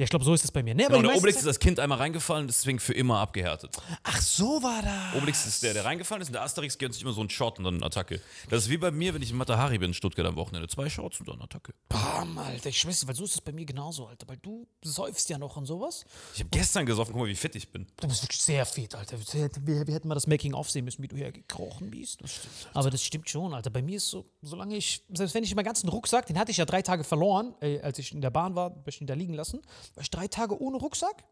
Ja, 0.00 0.04
ich 0.04 0.08
glaube, 0.08 0.24
so 0.24 0.32
ist 0.32 0.42
es 0.42 0.50
bei 0.50 0.62
mir. 0.62 0.74
Ne, 0.74 0.86
aber 0.86 0.96
Genau, 0.96 1.08
die 1.08 1.12
der 1.12 1.18
Obelix 1.18 1.40
ist 1.40 1.46
als 1.46 1.58
Kind 1.58 1.78
einmal 1.78 1.98
reingefallen, 1.98 2.46
deswegen 2.46 2.78
für 2.78 2.94
immer 2.94 3.18
abgehärtet. 3.18 3.76
Ach, 4.02 4.18
so 4.22 4.62
war 4.62 4.80
das. 4.80 5.14
Obelix 5.14 5.44
ist 5.44 5.62
der, 5.62 5.74
der 5.74 5.84
reingefallen 5.84 6.22
ist 6.22 6.28
und 6.28 6.32
der 6.32 6.40
Asterix 6.40 6.78
gönnt 6.78 6.94
sich 6.94 7.02
immer 7.02 7.12
so 7.12 7.20
einen 7.20 7.28
Shot 7.28 7.58
und 7.58 7.64
dann 7.64 7.74
eine 7.74 7.84
Attacke. 7.84 8.18
Das 8.48 8.62
ist 8.62 8.70
wie 8.70 8.78
bei 8.78 8.90
mir, 8.90 9.12
wenn 9.12 9.20
ich 9.20 9.30
in 9.30 9.36
Matahari 9.36 9.76
bin 9.76 9.90
in 9.90 9.94
Stuttgart 9.94 10.26
am 10.26 10.36
Wochenende. 10.36 10.68
Zwei 10.68 10.88
Shots 10.88 11.20
und 11.20 11.28
dann 11.28 11.34
eine 11.34 11.44
Attacke. 11.44 11.74
Bam, 11.90 12.38
Alter, 12.38 12.70
ich 12.70 12.78
schwöre, 12.78 12.96
weil 13.04 13.14
so 13.14 13.24
ist 13.24 13.34
es 13.34 13.40
bei 13.42 13.52
mir 13.52 13.66
genauso, 13.66 14.06
Alter. 14.06 14.26
Weil 14.26 14.38
du 14.38 14.66
säufst 14.82 15.28
ja 15.28 15.36
noch 15.36 15.58
und 15.58 15.66
sowas. 15.66 16.06
Ich 16.32 16.40
habe 16.40 16.48
gestern 16.48 16.86
gesoffen, 16.86 17.12
guck 17.12 17.20
mal, 17.20 17.28
wie 17.28 17.36
fit 17.36 17.54
ich 17.54 17.70
bin. 17.70 17.86
Du 18.00 18.08
bist 18.08 18.22
wirklich 18.22 18.40
sehr 18.40 18.64
fit, 18.64 18.94
Alter. 18.94 19.18
Wir, 19.18 19.86
wir, 19.86 19.94
hätten 19.94 20.08
mal 20.08 20.14
das 20.14 20.26
Making-of 20.26 20.70
sehen 20.70 20.86
müssen, 20.86 21.02
wie 21.02 21.08
du 21.08 21.16
hier 21.16 21.30
gekrochen 21.30 21.90
bist. 21.90 22.22
Das 22.22 22.36
stimmt. 22.36 22.54
Aber 22.72 22.88
das 22.88 23.04
stimmt 23.04 23.28
schon, 23.28 23.52
Alter. 23.52 23.68
Bei 23.68 23.82
mir 23.82 23.98
ist 23.98 24.08
so, 24.08 24.24
solange 24.40 24.78
ich, 24.78 25.04
selbst 25.12 25.34
wenn 25.34 25.44
ich 25.44 25.54
meinen 25.54 25.66
ganzen 25.66 25.90
Rucksack, 25.90 26.24
den 26.24 26.38
hatte 26.38 26.52
ich 26.52 26.56
ja 26.56 26.64
drei 26.64 26.80
Tage 26.80 27.04
verloren, 27.04 27.52
äh, 27.60 27.80
als 27.80 27.98
ich 27.98 28.12
in 28.12 28.22
der 28.22 28.30
Bahn 28.30 28.54
war, 28.54 28.70
hab 28.70 28.88
ich 28.88 28.98
ihn 28.98 29.06
da 29.06 29.12
liegen 29.12 29.34
lassen. 29.34 29.60
War 29.94 30.02
ich 30.02 30.10
drei 30.10 30.28
Tage 30.28 30.60
ohne 30.60 30.76
Rucksack? 30.78 31.24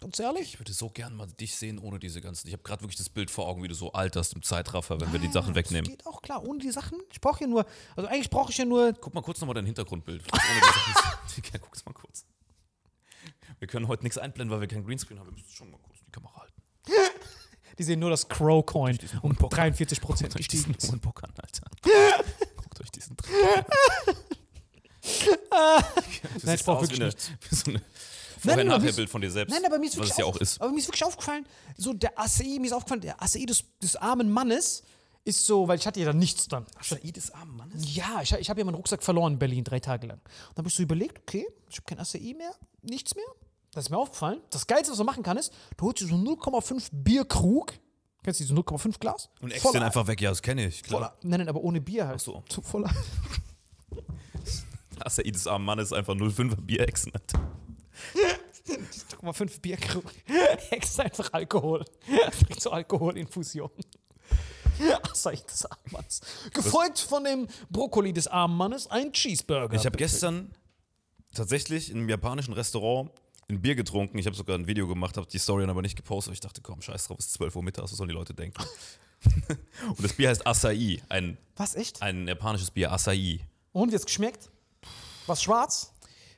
Ganz 0.00 0.18
ehrlich? 0.20 0.54
Ich 0.54 0.60
würde 0.60 0.72
so 0.72 0.88
gern 0.90 1.16
mal 1.16 1.26
dich 1.26 1.56
sehen 1.56 1.78
ohne 1.80 1.98
diese 1.98 2.20
ganzen. 2.20 2.46
Ich 2.46 2.52
habe 2.52 2.62
gerade 2.62 2.82
wirklich 2.82 2.98
das 2.98 3.08
Bild 3.08 3.32
vor 3.32 3.48
Augen, 3.48 3.64
wie 3.64 3.68
du 3.68 3.74
so 3.74 3.92
alterst 3.92 4.32
im 4.34 4.42
Zeitraffer, 4.42 5.00
wenn 5.00 5.12
wir 5.12 5.18
die 5.18 5.30
Sachen 5.32 5.48
Das 5.54 5.56
wegnehmen. 5.56 5.90
geht 5.90 6.06
auch 6.06 6.22
klar, 6.22 6.44
ohne 6.44 6.60
die 6.60 6.70
Sachen. 6.70 7.00
Ich 7.10 7.20
brauche 7.20 7.40
ja 7.40 7.48
nur, 7.48 7.66
also 7.96 8.08
eigentlich 8.08 8.30
brauche 8.30 8.52
ich 8.52 8.58
ja 8.58 8.64
nur, 8.64 8.92
Guck 8.92 9.12
mal 9.14 9.22
kurz 9.22 9.40
nochmal 9.40 9.54
dein 9.54 9.66
Hintergrundbild. 9.66 10.22
Ja, 11.52 11.58
Guck's 11.60 11.84
mal 11.84 11.92
kurz. 11.92 12.24
Wir 13.60 13.68
können 13.68 13.86
heute 13.86 14.02
nichts 14.02 14.18
einblenden, 14.18 14.52
weil 14.52 14.60
wir 14.60 14.66
kein 14.68 14.84
Greenscreen 14.84 15.18
haben. 15.20 15.26
Wir 15.28 15.32
müssen 15.34 15.50
schon 15.50 15.70
mal 15.70 15.78
kurz 15.78 15.98
die 16.04 16.10
Kamera 16.10 16.34
halten. 16.40 16.62
die 17.78 17.82
sehen 17.84 18.00
nur 18.00 18.10
das 18.10 18.28
Crow-Coin 18.28 18.98
um 19.22 19.34
Bock. 19.36 19.50
43 19.50 20.00
Prozent 20.00 20.30
Guckt 20.30 20.40
euch 20.40 20.48
diesen 20.48 20.72
gestiegen. 20.72 21.00
Bock 21.00 21.22
an, 21.22 21.32
Alter. 21.40 21.70
Guckt 22.56 22.80
euch 22.80 22.90
diesen 22.90 23.16
Trick 23.16 23.32
an. 23.56 23.64
Du 25.50 25.56
Nein, 25.58 25.84
ich 26.34 26.42
siehst 26.42 26.64
brauch 26.66 26.76
aus 26.76 26.82
wirklich 26.90 27.00
eine, 27.02 27.12
so 27.50 27.70
ein 27.72 27.82
Vorher-Nachher-Bild 28.40 29.10
von 29.10 29.20
dir 29.20 29.30
selbst. 29.30 29.52
Nein, 29.52 29.64
aber 29.66 29.78
mir 29.78 29.86
ist 29.86 29.92
was 29.92 29.98
wirklich 29.98 30.10
es 30.12 30.18
ja 30.18 30.24
auch 30.24 30.36
ist. 30.36 30.60
Aber 30.60 30.70
mir 30.70 30.78
ist 30.78 30.86
wirklich 30.88 31.04
aufgefallen, 31.04 31.46
so 31.76 31.92
der 31.92 32.18
ACI, 32.18 32.58
mir 32.60 32.66
ist 32.66 32.72
aufgefallen, 32.72 33.00
der 33.00 33.20
ACI 33.22 33.46
des, 33.46 33.64
des 33.82 33.96
armen 33.96 34.30
Mannes 34.30 34.82
ist 35.24 35.44
so, 35.44 35.66
weil 35.68 35.78
ich 35.78 35.86
hatte 35.86 36.00
ja 36.00 36.06
dann 36.06 36.18
nichts 36.18 36.46
dann. 36.48 36.64
Acai 36.76 37.10
des 37.10 37.30
armen 37.32 37.56
Mannes? 37.56 37.94
Ja, 37.94 38.20
ich, 38.22 38.32
ich 38.32 38.48
habe 38.48 38.60
ja 38.60 38.64
meinen 38.64 38.76
Rucksack 38.76 39.02
verloren 39.02 39.34
in 39.34 39.38
Berlin 39.38 39.64
drei 39.64 39.80
Tage 39.80 40.06
lang. 40.06 40.18
Und 40.18 40.24
dann 40.54 40.58
habe 40.58 40.68
ich 40.68 40.74
so 40.74 40.82
überlegt, 40.82 41.18
okay, 41.18 41.46
ich 41.68 41.76
habe 41.76 41.84
kein 41.86 41.98
ACI 41.98 42.34
mehr, 42.38 42.52
nichts 42.82 43.14
mehr. 43.14 43.24
Das 43.72 43.84
ist 43.84 43.90
mir 43.90 43.98
aufgefallen. 43.98 44.40
Das 44.50 44.66
Geilste, 44.66 44.92
was 44.92 44.98
man 44.98 45.06
machen 45.06 45.22
kann, 45.22 45.36
ist, 45.36 45.52
du 45.76 45.86
holst 45.86 46.00
dir 46.00 46.06
so 46.06 46.14
0,5 46.14 46.88
Bierkrug. 46.92 47.72
Kennst 48.22 48.40
du 48.40 48.44
diese 48.44 48.54
0,5 48.54 48.98
Glas? 48.98 49.28
Und 49.40 49.52
Voller- 49.54 49.72
den 49.72 49.82
einfach 49.82 50.06
weg, 50.06 50.20
ja, 50.20 50.30
das 50.30 50.40
kenne 50.42 50.66
ich. 50.66 50.82
Klar. 50.82 51.00
Voller. 51.00 51.16
Nein, 51.22 51.40
nein, 51.40 51.48
aber 51.48 51.60
ohne 51.60 51.80
Bier 51.80 52.06
halt. 52.06 52.20
so. 52.20 52.42
Zu 52.48 52.62
voller. 52.62 52.90
Acai 55.04 55.30
des 55.30 55.46
armen 55.46 55.64
Mannes 55.64 55.92
einfach 55.92 56.14
05er 56.14 56.60
Bier 56.60 56.80
exen. 56.88 57.12
Alter. 57.14 57.40
0,5 59.22 59.60
Bierkrug. 59.60 60.04
Extra 60.70 61.04
einfach 61.04 61.32
Alkohol. 61.32 61.84
Direkt 62.06 62.60
so 62.60 62.70
Alkoholinfusion. 62.70 63.70
Acai 65.02 65.36
des 65.36 65.66
armen 65.66 65.92
Mannes. 65.92 66.20
Gefolgt 66.52 66.98
von 66.98 67.24
dem 67.24 67.48
Brokkoli 67.70 68.12
des 68.12 68.28
armen 68.28 68.56
Mannes 68.56 68.86
ein 68.88 69.12
Cheeseburger. 69.12 69.74
Ich 69.74 69.86
habe 69.86 69.96
gestern 69.96 70.50
tatsächlich 71.34 71.90
in 71.90 71.98
einem 71.98 72.08
japanischen 72.08 72.54
Restaurant 72.54 73.10
ein 73.48 73.60
Bier 73.60 73.74
getrunken. 73.74 74.18
Ich 74.18 74.26
habe 74.26 74.36
sogar 74.36 74.56
ein 74.56 74.66
Video 74.66 74.86
gemacht, 74.86 75.16
habe 75.16 75.26
die 75.26 75.38
Story 75.38 75.62
dann 75.62 75.70
aber 75.70 75.82
nicht 75.82 75.96
gepostet. 75.96 76.30
aber 76.30 76.34
Ich 76.34 76.40
dachte, 76.40 76.60
komm, 76.60 76.82
scheiß 76.82 77.06
drauf, 77.06 77.16
es 77.18 77.26
ist 77.26 77.34
12 77.34 77.56
Uhr 77.56 77.62
mittags, 77.62 77.90
was 77.90 77.96
sollen 77.96 78.08
die 78.08 78.14
Leute 78.14 78.34
denken? 78.34 78.62
Und 79.88 80.04
das 80.04 80.12
Bier 80.12 80.28
heißt 80.28 80.46
Acai, 80.46 81.02
ein, 81.08 81.38
Was, 81.56 81.74
echt? 81.74 82.02
ein 82.02 82.28
japanisches 82.28 82.70
Bier, 82.70 82.92
Acai. 82.92 83.40
Und, 83.72 83.90
wie 83.90 83.94
hat's 83.94 84.06
geschmeckt? 84.06 84.50
Was 85.28 85.42
schwarz? 85.42 85.92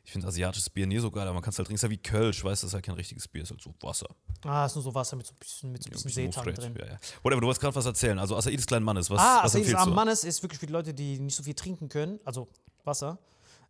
Ich 0.05 0.13
finde 0.13 0.27
asiatisches 0.27 0.71
Bier 0.71 0.87
nie 0.87 0.99
so 0.99 1.11
geil, 1.11 1.25
aber 1.25 1.35
man 1.35 1.43
kann 1.43 1.51
es 1.51 1.59
halt 1.59 1.67
trinken. 1.67 1.77
Es 1.77 1.83
ist 1.83 1.89
ja 1.89 1.91
wie 1.91 1.99
Kölsch, 1.99 2.43
weißt 2.43 2.63
du, 2.63 2.67
das 2.67 2.71
ist 2.71 2.75
halt 2.75 2.85
kein 2.85 2.95
richtiges 2.95 3.29
Bier, 3.29 3.43
ist 3.43 3.51
halt 3.51 3.61
so 3.63 3.73
Wasser. 3.81 4.09
Ah, 4.45 4.65
ist 4.67 4.75
nur 4.75 4.83
so 4.83 4.95
Wasser 4.95 5.15
mit 5.17 5.27
so 5.27 5.35
ein 5.35 5.39
bisschen, 5.39 5.73
mit 5.73 5.83
so 5.85 5.91
ein 5.91 5.93
bisschen 5.93 6.11
Seetang 6.11 6.45
Mufret. 6.47 6.59
drin. 6.59 6.75
Ja, 6.79 6.87
ja. 6.95 6.99
Whatever, 7.23 7.41
du 7.43 7.47
wolltest 7.47 7.61
gerade 7.61 7.75
was 7.77 7.87
erzählen. 7.87 8.19
Also 8.19 8.37
Acai 8.37 8.57
des 8.57 8.67
kleinen 8.67 8.85
Mannes, 8.85 9.11
was, 9.11 9.21
Ah, 9.21 9.41
was 9.45 9.55
empfiehlst 9.55 9.81
am 9.81 9.91
du? 9.91 9.95
Mannes 9.95 10.25
ist 10.25 10.43
wirklich 10.43 10.59
für 10.59 10.67
die 10.67 10.73
Leute, 10.73 10.95
die 10.95 11.21
nicht 11.21 11.37
so 11.37 11.43
viel 11.43 11.55
trinken 11.55 11.89
können, 11.89 12.19
also 12.25 12.49
Wasser. 12.85 13.19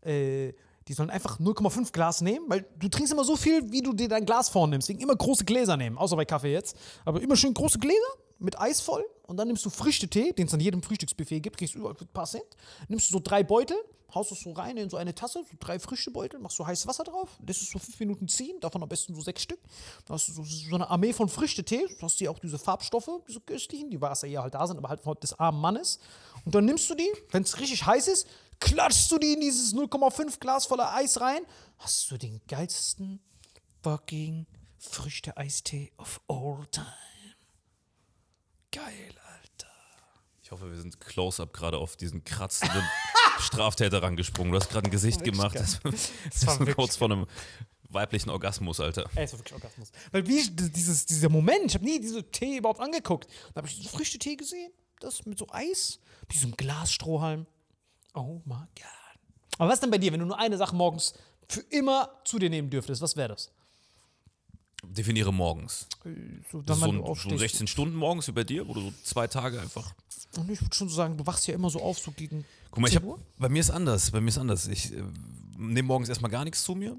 Äh, 0.02 0.52
die 0.88 0.94
sollen 0.94 1.10
einfach 1.10 1.38
0,5 1.38 1.92
Glas 1.92 2.20
nehmen, 2.20 2.46
weil 2.48 2.64
du 2.78 2.88
trinkst 2.88 3.12
immer 3.12 3.24
so 3.24 3.36
viel, 3.36 3.70
wie 3.70 3.82
du 3.82 3.92
dir 3.92 4.08
dein 4.08 4.24
Glas 4.24 4.48
vornimmst. 4.48 4.88
Deswegen 4.88 5.02
immer 5.02 5.16
große 5.16 5.44
Gläser 5.44 5.76
nehmen, 5.76 5.98
außer 5.98 6.16
bei 6.16 6.24
Kaffee 6.24 6.52
jetzt. 6.52 6.76
Aber 7.04 7.20
immer 7.20 7.36
schön 7.36 7.52
große 7.54 7.78
Gläser 7.78 7.98
mit 8.38 8.58
Eis 8.58 8.80
voll 8.80 9.04
und 9.24 9.36
dann 9.36 9.48
nimmst 9.48 9.64
du 9.66 9.70
Früchtetee, 9.70 10.32
den 10.32 10.46
es 10.46 10.54
an 10.54 10.60
jedem 10.60 10.82
Frühstücksbuffet 10.82 11.40
gibt, 11.40 11.58
kriegst 11.58 11.74
du 11.74 11.80
überall 11.80 11.96
ein 12.00 12.08
paar 12.08 12.24
Cent. 12.24 12.44
Nimmst 12.88 13.10
du 13.10 13.14
so 13.14 13.20
drei 13.22 13.42
Beutel, 13.42 13.76
haust 14.14 14.32
es 14.32 14.40
so 14.40 14.52
rein 14.52 14.76
in 14.76 14.90
so 14.90 14.96
eine 14.96 15.14
Tasse, 15.14 15.44
so 15.48 15.56
drei 15.58 15.78
Früchtebeutel, 15.78 16.40
machst 16.40 16.56
so 16.56 16.66
heißes 16.66 16.86
Wasser 16.86 17.04
drauf, 17.04 17.28
lässt 17.46 17.62
es 17.62 17.70
so 17.70 17.78
fünf 17.78 17.98
Minuten 18.00 18.28
ziehen, 18.28 18.58
davon 18.60 18.82
am 18.82 18.88
besten 18.88 19.14
so 19.14 19.20
sechs 19.20 19.42
Stück. 19.42 19.60
Dann 20.06 20.14
hast 20.14 20.28
du 20.28 20.32
so, 20.32 20.44
so 20.44 20.74
eine 20.74 20.88
Armee 20.88 21.12
von 21.12 21.28
Früchtetee, 21.28 21.86
du 21.86 22.02
hast 22.02 22.18
hier 22.18 22.30
auch 22.30 22.38
diese 22.38 22.58
Farbstoffe, 22.58 23.10
diese 23.28 23.40
köstlichen, 23.40 23.90
die 23.90 24.00
Wasser 24.00 24.26
ja 24.26 24.42
halt 24.42 24.54
da 24.54 24.66
sind, 24.66 24.78
aber 24.78 24.88
halt 24.88 25.00
von 25.00 25.16
des 25.20 25.38
armen 25.38 25.60
Mannes. 25.60 25.98
Und 26.44 26.54
dann 26.54 26.64
nimmst 26.64 26.88
du 26.90 26.94
die, 26.94 27.10
wenn 27.30 27.42
es 27.42 27.58
richtig 27.58 27.84
heiß 27.84 28.08
ist, 28.08 28.26
klatschst 28.60 29.10
du 29.12 29.18
die 29.18 29.32
in 29.34 29.40
dieses 29.40 29.74
0,5 29.74 30.38
Glas 30.38 30.66
voller 30.66 30.94
Eis 30.94 31.20
rein, 31.20 31.42
hast 31.78 32.10
du 32.10 32.18
den 32.18 32.40
geilsten 32.46 33.20
fucking 33.82 34.46
Früchte-Eistee 34.78 35.92
of 35.98 36.20
all 36.28 36.66
time. 36.70 36.86
Geil, 38.72 39.14
Alter. 39.24 39.29
Ich 40.50 40.52
hoffe, 40.52 40.68
wir 40.72 40.80
sind 40.80 40.98
close-up 40.98 41.52
gerade 41.52 41.78
auf 41.78 41.94
diesen 41.96 42.24
kratzenden 42.24 42.82
Straftäter 43.38 44.02
rangesprungen. 44.02 44.50
Du 44.50 44.58
hast 44.58 44.68
gerade 44.68 44.88
ein 44.88 44.90
Gesicht 44.90 45.22
gemacht. 45.22 45.54
Das, 45.54 45.78
das 45.78 46.10
war 46.44 46.54
ist 46.54 46.58
wirklich- 46.58 46.74
kurz 46.74 46.96
vor 46.96 47.08
einem 47.08 47.26
weiblichen 47.88 48.30
Orgasmus, 48.30 48.80
Alter. 48.80 49.08
Ey, 49.14 49.26
es 49.26 49.32
war 49.32 49.38
wirklich 49.38 49.54
Orgasmus. 49.54 49.92
Weil 50.10 50.26
wie 50.26 50.42
dieses, 50.50 51.06
dieser 51.06 51.28
Moment, 51.28 51.66
ich 51.66 51.74
habe 51.74 51.84
nie 51.84 52.00
diese 52.00 52.28
Tee 52.32 52.56
überhaupt 52.56 52.80
angeguckt. 52.80 53.28
Da 53.54 53.58
habe 53.58 53.68
ich 53.68 53.76
diesen 53.76 53.90
Früchtetee 53.90 54.34
gesehen, 54.34 54.72
das 54.98 55.24
mit 55.24 55.38
so 55.38 55.46
Eis, 55.52 56.00
mit 56.22 56.34
diesem 56.34 56.56
Glasstrohhalm. 56.56 57.46
Oh 58.14 58.40
my 58.44 58.54
God. 58.74 59.20
Aber 59.58 59.70
was 59.70 59.78
denn 59.78 59.92
bei 59.92 59.98
dir, 59.98 60.12
wenn 60.12 60.18
du 60.18 60.26
nur 60.26 60.38
eine 60.40 60.56
Sache 60.56 60.74
morgens 60.74 61.14
für 61.48 61.60
immer 61.60 62.10
zu 62.24 62.40
dir 62.40 62.50
nehmen 62.50 62.70
dürftest? 62.70 63.00
Was 63.02 63.14
wäre 63.14 63.28
das? 63.28 63.52
Definiere 64.84 65.32
morgens. 65.32 65.86
So, 66.50 66.62
Das 66.62 66.78
ist 66.78 66.84
so, 66.84 66.90
ein, 66.90 67.14
so 67.14 67.36
16 67.36 67.66
Stunden 67.66 67.94
morgens 67.96 68.28
wie 68.28 68.32
bei 68.32 68.44
dir, 68.44 68.66
wo 68.66 68.74
du 68.74 68.80
so 68.80 68.92
zwei 69.02 69.26
Tage 69.26 69.60
einfach. 69.60 69.94
Und 70.36 70.50
ich 70.50 70.60
würde 70.60 70.74
schon 70.74 70.88
so 70.88 70.94
sagen, 70.94 71.16
du 71.16 71.26
wachst 71.26 71.46
ja 71.46 71.54
immer 71.54 71.70
so 71.70 71.80
auf, 71.82 71.98
so 71.98 72.12
gegen. 72.12 72.44
Guck 72.70 72.80
mal, 72.80 72.88
ich 72.88 72.94
10 72.94 73.08
hab, 73.08 73.18
bei 73.38 73.48
mir 73.48 73.60
ist 73.60 73.70
anders. 73.70 74.10
Bei 74.10 74.20
mir 74.20 74.28
ist 74.28 74.38
anders. 74.38 74.68
Ich 74.68 74.92
äh, 74.92 75.02
nehme 75.58 75.86
morgens 75.86 76.08
erstmal 76.08 76.30
gar 76.30 76.44
nichts 76.44 76.62
zu 76.62 76.74
mir. 76.74 76.98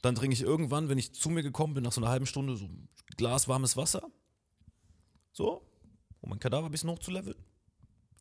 Dann 0.00 0.16
trinke 0.16 0.34
ich 0.34 0.42
irgendwann, 0.42 0.88
wenn 0.88 0.98
ich 0.98 1.12
zu 1.12 1.30
mir 1.30 1.42
gekommen 1.42 1.74
bin, 1.74 1.84
nach 1.84 1.92
so 1.92 2.00
einer 2.00 2.10
halben 2.10 2.26
Stunde 2.26 2.56
so 2.56 2.64
ein 2.64 2.88
Glas 3.16 3.46
warmes 3.46 3.76
Wasser. 3.76 4.02
So, 5.32 5.62
um 6.20 6.30
mein 6.30 6.40
Kadaver 6.40 6.66
ein 6.66 6.72
bisschen 6.72 6.90
hochzuleveln. 6.90 7.36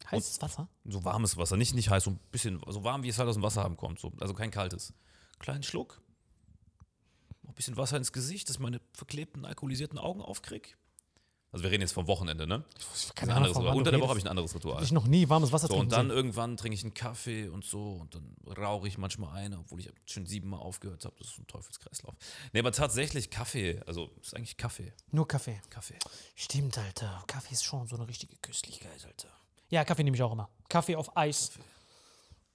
Heißes 0.09 0.41
Wasser? 0.41 0.67
So 0.85 1.03
warmes 1.03 1.37
Wasser, 1.37 1.57
nicht, 1.57 1.73
nicht 1.73 1.89
heiß, 1.89 2.03
so 2.03 2.11
ein 2.11 2.19
bisschen, 2.31 2.59
so 2.67 2.83
warm, 2.83 3.03
wie 3.03 3.09
es 3.09 3.17
halt 3.17 3.29
aus 3.29 3.35
dem 3.35 3.43
Wasser 3.43 3.63
haben 3.63 3.77
kommt. 3.77 3.99
So, 3.99 4.11
also 4.19 4.33
kein 4.33 4.51
kaltes. 4.51 4.93
Kleinen 5.39 5.63
Schluck. 5.63 6.01
Noch 7.43 7.51
ein 7.51 7.55
bisschen 7.55 7.77
Wasser 7.77 7.97
ins 7.97 8.11
Gesicht, 8.11 8.49
dass 8.49 8.55
ich 8.57 8.61
meine 8.61 8.81
verklebten, 8.93 9.45
alkoholisierten 9.45 9.97
Augen 9.97 10.21
aufkrieg. 10.21 10.77
Also 11.53 11.63
wir 11.63 11.71
reden 11.71 11.81
jetzt 11.81 11.91
vom 11.91 12.07
Wochenende, 12.07 12.47
ne? 12.47 12.63
Keine 13.13 13.33
Ein 13.33 13.43
anderes 13.43 13.57
Unter 13.57 13.91
der 13.91 13.99
Woche 13.99 14.09
habe 14.09 14.19
ich 14.19 14.23
ein 14.25 14.29
anderes 14.29 14.55
Ritual. 14.55 14.81
Ich 14.83 14.93
noch 14.93 15.05
nie 15.05 15.27
warmes 15.27 15.51
Wasser 15.51 15.67
So, 15.67 15.73
trinken 15.73 15.87
und 15.87 15.91
dann 15.91 16.07
sehen. 16.07 16.15
irgendwann 16.15 16.55
trinke 16.55 16.75
ich 16.75 16.83
einen 16.83 16.93
Kaffee 16.93 17.49
und 17.49 17.65
so 17.65 17.95
und 17.95 18.15
dann 18.15 18.37
rauche 18.57 18.87
ich 18.87 18.97
manchmal 18.97 19.35
eine, 19.35 19.59
obwohl 19.59 19.81
ich 19.81 19.91
schon 20.05 20.25
siebenmal 20.25 20.61
aufgehört 20.61 21.03
habe. 21.03 21.13
Das 21.17 21.27
ist 21.27 21.35
so 21.35 21.41
ein 21.41 21.47
Teufelskreislauf. 21.47 22.15
Nee, 22.53 22.59
aber 22.59 22.71
tatsächlich 22.71 23.29
Kaffee, 23.31 23.81
also 23.85 24.09
ist 24.21 24.33
eigentlich 24.33 24.55
Kaffee. 24.55 24.93
Nur 25.11 25.27
Kaffee. 25.27 25.59
Kaffee. 25.69 25.97
Stimmt, 26.35 26.77
Alter. 26.77 27.21
Kaffee 27.27 27.51
ist 27.53 27.65
schon 27.65 27.85
so 27.85 27.97
eine 27.97 28.07
richtige 28.07 28.37
Köstlichkeit, 28.37 29.05
Alter. 29.05 29.27
Ja, 29.69 29.83
Kaffee 29.83 30.05
nehme 30.05 30.15
ich 30.15 30.23
auch 30.23 30.31
immer. 30.31 30.49
Kaffee 30.69 30.95
auf 30.95 31.17
Eis. 31.17 31.51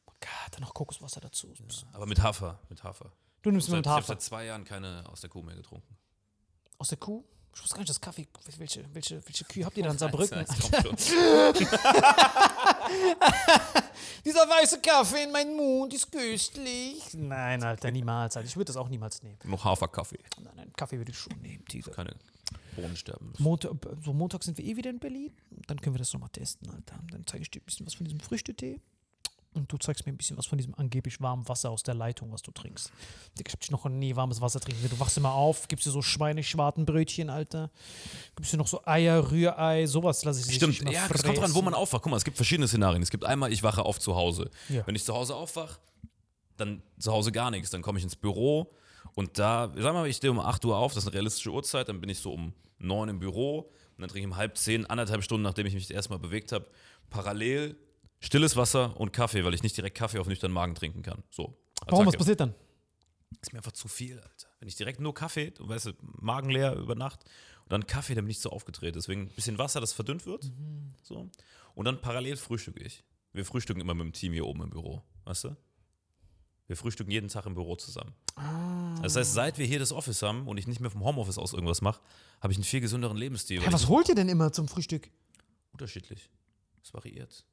Oh 0.06 0.12
Gott, 0.20 0.52
dann 0.52 0.62
noch 0.62 0.72
Kokoswasser 0.72 1.20
dazu. 1.20 1.52
Aber 1.92 2.06
mit 2.06 2.22
Hafer, 2.22 2.60
mit 2.70 2.82
Hafer. 2.82 3.12
Du 3.46 3.52
nimmst 3.52 3.68
Seit, 3.68 3.76
mit 3.76 3.86
ich 3.86 3.90
habe 3.90 3.98
Hafer. 4.00 4.14
seit 4.14 4.22
zwei 4.22 4.44
Jahren 4.46 4.64
keine 4.64 5.04
aus 5.08 5.20
der 5.20 5.30
Kuh 5.30 5.40
mehr 5.40 5.54
getrunken. 5.54 5.96
Aus 6.78 6.88
der 6.88 6.98
Kuh? 6.98 7.22
Ich 7.54 7.62
wusste 7.62 7.74
gar 7.76 7.78
nicht, 7.82 7.90
dass 7.90 8.00
Kaffee. 8.00 8.26
Welche, 8.58 8.84
welche, 8.92 9.24
welche 9.24 9.44
Kühe 9.44 9.64
habt 9.64 9.76
ihr 9.78 9.84
da 9.84 9.92
in 9.92 9.98
Saarbrücken? 9.98 10.44
Dieser 14.24 14.40
weiße 14.40 14.80
Kaffee 14.80 15.22
in 15.22 15.30
meinen 15.30 15.54
Mund 15.56 15.94
ist 15.94 16.10
köstlich. 16.10 17.04
Nein, 17.14 17.62
Alter, 17.62 17.92
niemals. 17.92 18.36
Alter. 18.36 18.48
Ich 18.48 18.56
würde 18.56 18.66
das 18.66 18.76
auch 18.76 18.88
niemals 18.88 19.22
nehmen. 19.22 19.38
Noch 19.44 19.64
Haferkaffee. 19.64 20.18
Nein, 20.42 20.52
nein, 20.56 20.72
Kaffee 20.76 20.98
würde 20.98 21.12
ich 21.12 21.18
schon 21.18 21.40
nehmen, 21.40 21.64
Tiger. 21.66 21.92
Keine 21.92 22.16
Bohnen 22.74 22.96
sterben 22.96 23.28
müssen. 23.30 23.44
Montag, 23.44 23.70
so 24.04 24.12
Montag 24.12 24.42
sind 24.42 24.58
wir 24.58 24.64
eh 24.64 24.76
wieder 24.76 24.90
in 24.90 24.98
Berlin. 24.98 25.32
Dann 25.68 25.80
können 25.80 25.94
wir 25.94 26.00
das 26.00 26.12
nochmal 26.12 26.30
testen, 26.30 26.68
Alter. 26.68 26.98
Dann 27.12 27.24
zeige 27.28 27.42
ich 27.42 27.50
dir 27.52 27.60
ein 27.60 27.64
bisschen 27.64 27.86
was 27.86 27.94
von 27.94 28.06
diesem 28.06 28.18
Früchtetee. 28.18 28.80
Und 29.56 29.72
du 29.72 29.78
zeigst 29.78 30.06
mir 30.06 30.12
ein 30.12 30.16
bisschen 30.16 30.36
was 30.36 30.46
von 30.46 30.58
diesem 30.58 30.74
angeblich 30.74 31.20
warmen 31.20 31.48
Wasser 31.48 31.70
aus 31.70 31.82
der 31.82 31.94
Leitung, 31.94 32.30
was 32.32 32.42
du 32.42 32.50
trinkst. 32.50 32.92
Ich 33.38 33.52
hab 33.52 33.60
dich 33.60 33.70
noch 33.70 33.84
nie 33.88 34.14
warmes 34.14 34.40
Wasser 34.40 34.60
trinken. 34.60 34.88
Du 34.88 35.00
wachst 35.00 35.16
immer 35.16 35.32
auf, 35.32 35.66
gibst 35.68 35.86
dir 35.86 35.90
so 35.90 36.02
Schweineschwartenbrötchen, 36.02 37.30
Alter. 37.30 37.70
Gibst 38.36 38.52
dir 38.52 38.58
noch 38.58 38.66
so 38.66 38.84
Eier, 38.84 39.30
Rührei, 39.30 39.86
sowas 39.86 40.24
lasse 40.24 40.40
ich 40.40 40.56
Stimmt, 40.56 40.82
nicht 40.82 40.92
ja, 40.92 41.08
es 41.12 41.22
kommt 41.22 41.38
dran, 41.38 41.54
wo 41.54 41.62
man 41.62 41.74
aufwacht. 41.74 42.02
Guck 42.02 42.10
mal, 42.10 42.16
es 42.16 42.24
gibt 42.24 42.36
verschiedene 42.36 42.68
Szenarien. 42.68 43.02
Es 43.02 43.10
gibt 43.10 43.24
einmal, 43.24 43.52
ich 43.52 43.62
wache 43.62 43.82
auf 43.84 43.98
zu 43.98 44.14
Hause. 44.14 44.50
Ja. 44.68 44.86
Wenn 44.86 44.94
ich 44.94 45.04
zu 45.04 45.14
Hause 45.14 45.34
aufwache, 45.34 45.78
dann 46.56 46.82
zu 46.98 47.12
Hause 47.12 47.32
gar 47.32 47.50
nichts. 47.50 47.70
Dann 47.70 47.82
komme 47.82 47.98
ich 47.98 48.04
ins 48.04 48.16
Büro 48.16 48.72
und 49.14 49.38
da, 49.38 49.72
sag 49.76 49.94
mal, 49.94 50.06
ich 50.06 50.16
stehe 50.16 50.30
um 50.30 50.38
8 50.38 50.64
Uhr 50.66 50.76
auf, 50.76 50.92
das 50.92 51.04
ist 51.04 51.08
eine 51.08 51.14
realistische 51.14 51.50
Uhrzeit, 51.50 51.88
dann 51.88 52.00
bin 52.00 52.10
ich 52.10 52.18
so 52.18 52.32
um 52.32 52.52
9 52.78 53.08
im 53.08 53.18
Büro 53.18 53.60
und 53.60 54.00
dann 54.00 54.08
trinke 54.08 54.20
ich 54.20 54.26
um 54.26 54.36
halb 54.36 54.58
10, 54.58 54.84
anderthalb 54.84 55.24
Stunden, 55.24 55.42
nachdem 55.42 55.66
ich 55.66 55.74
mich 55.74 55.84
das 55.84 55.90
erste 55.90 56.12
Mal 56.12 56.18
bewegt 56.18 56.52
habe, 56.52 56.66
parallel 57.08 57.76
stilles 58.20 58.56
Wasser 58.56 58.98
und 58.98 59.12
Kaffee, 59.12 59.44
weil 59.44 59.54
ich 59.54 59.62
nicht 59.62 59.76
direkt 59.76 59.96
Kaffee 59.96 60.18
auf 60.18 60.26
nüchternen 60.26 60.54
Magen 60.54 60.74
trinken 60.74 61.02
kann. 61.02 61.22
So. 61.30 61.56
Warum, 61.86 62.06
was 62.06 62.16
passiert 62.16 62.40
dann? 62.40 62.54
ist 63.42 63.52
mir 63.52 63.58
einfach 63.58 63.72
zu 63.72 63.88
viel, 63.88 64.18
Alter. 64.18 64.48
Wenn 64.58 64.68
ich 64.68 64.76
direkt 64.76 65.00
nur 65.00 65.14
Kaffee, 65.14 65.50
du 65.50 65.68
weißt, 65.68 65.86
du, 65.86 65.92
Magen 66.20 66.50
leer 66.50 66.74
über 66.74 66.94
Nacht 66.94 67.24
und 67.64 67.72
dann 67.72 67.86
Kaffee, 67.86 68.14
dann 68.14 68.24
bin 68.24 68.30
ich 68.30 68.40
so 68.40 68.50
aufgedreht. 68.50 68.96
Deswegen 68.96 69.22
ein 69.22 69.28
bisschen 69.28 69.58
Wasser, 69.58 69.80
das 69.80 69.92
verdünnt 69.92 70.26
wird. 70.26 70.50
So. 71.02 71.30
Und 71.74 71.84
dann 71.84 72.00
parallel 72.00 72.36
frühstücke 72.36 72.80
ich. 72.80 73.04
Wir 73.32 73.44
frühstücken 73.44 73.80
immer 73.80 73.94
mit 73.94 74.04
dem 74.04 74.12
Team 74.12 74.32
hier 74.32 74.46
oben 74.46 74.62
im 74.62 74.70
Büro, 74.70 75.02
weißt 75.24 75.44
du? 75.44 75.56
Wir 76.66 76.76
frühstücken 76.76 77.10
jeden 77.12 77.28
Tag 77.28 77.46
im 77.46 77.54
Büro 77.54 77.76
zusammen. 77.76 78.14
Das 79.02 79.14
heißt, 79.14 79.34
seit 79.34 79.58
wir 79.58 79.66
hier 79.66 79.78
das 79.78 79.92
Office 79.92 80.22
haben 80.22 80.48
und 80.48 80.56
ich 80.56 80.66
nicht 80.66 80.80
mehr 80.80 80.90
vom 80.90 81.04
Homeoffice 81.04 81.38
aus 81.38 81.52
irgendwas 81.52 81.80
mache, 81.80 82.00
habe 82.40 82.52
ich 82.52 82.56
einen 82.56 82.64
viel 82.64 82.80
gesünderen 82.80 83.16
Lebensstil. 83.16 83.62
Weil 83.62 83.72
was 83.72 83.86
holt 83.88 84.08
ihr 84.08 84.14
denn 84.16 84.28
immer 84.28 84.52
zum 84.52 84.66
Frühstück? 84.66 85.10
unterschiedlich. 85.76 86.30
Es 86.82 86.94
variiert. 86.94 87.44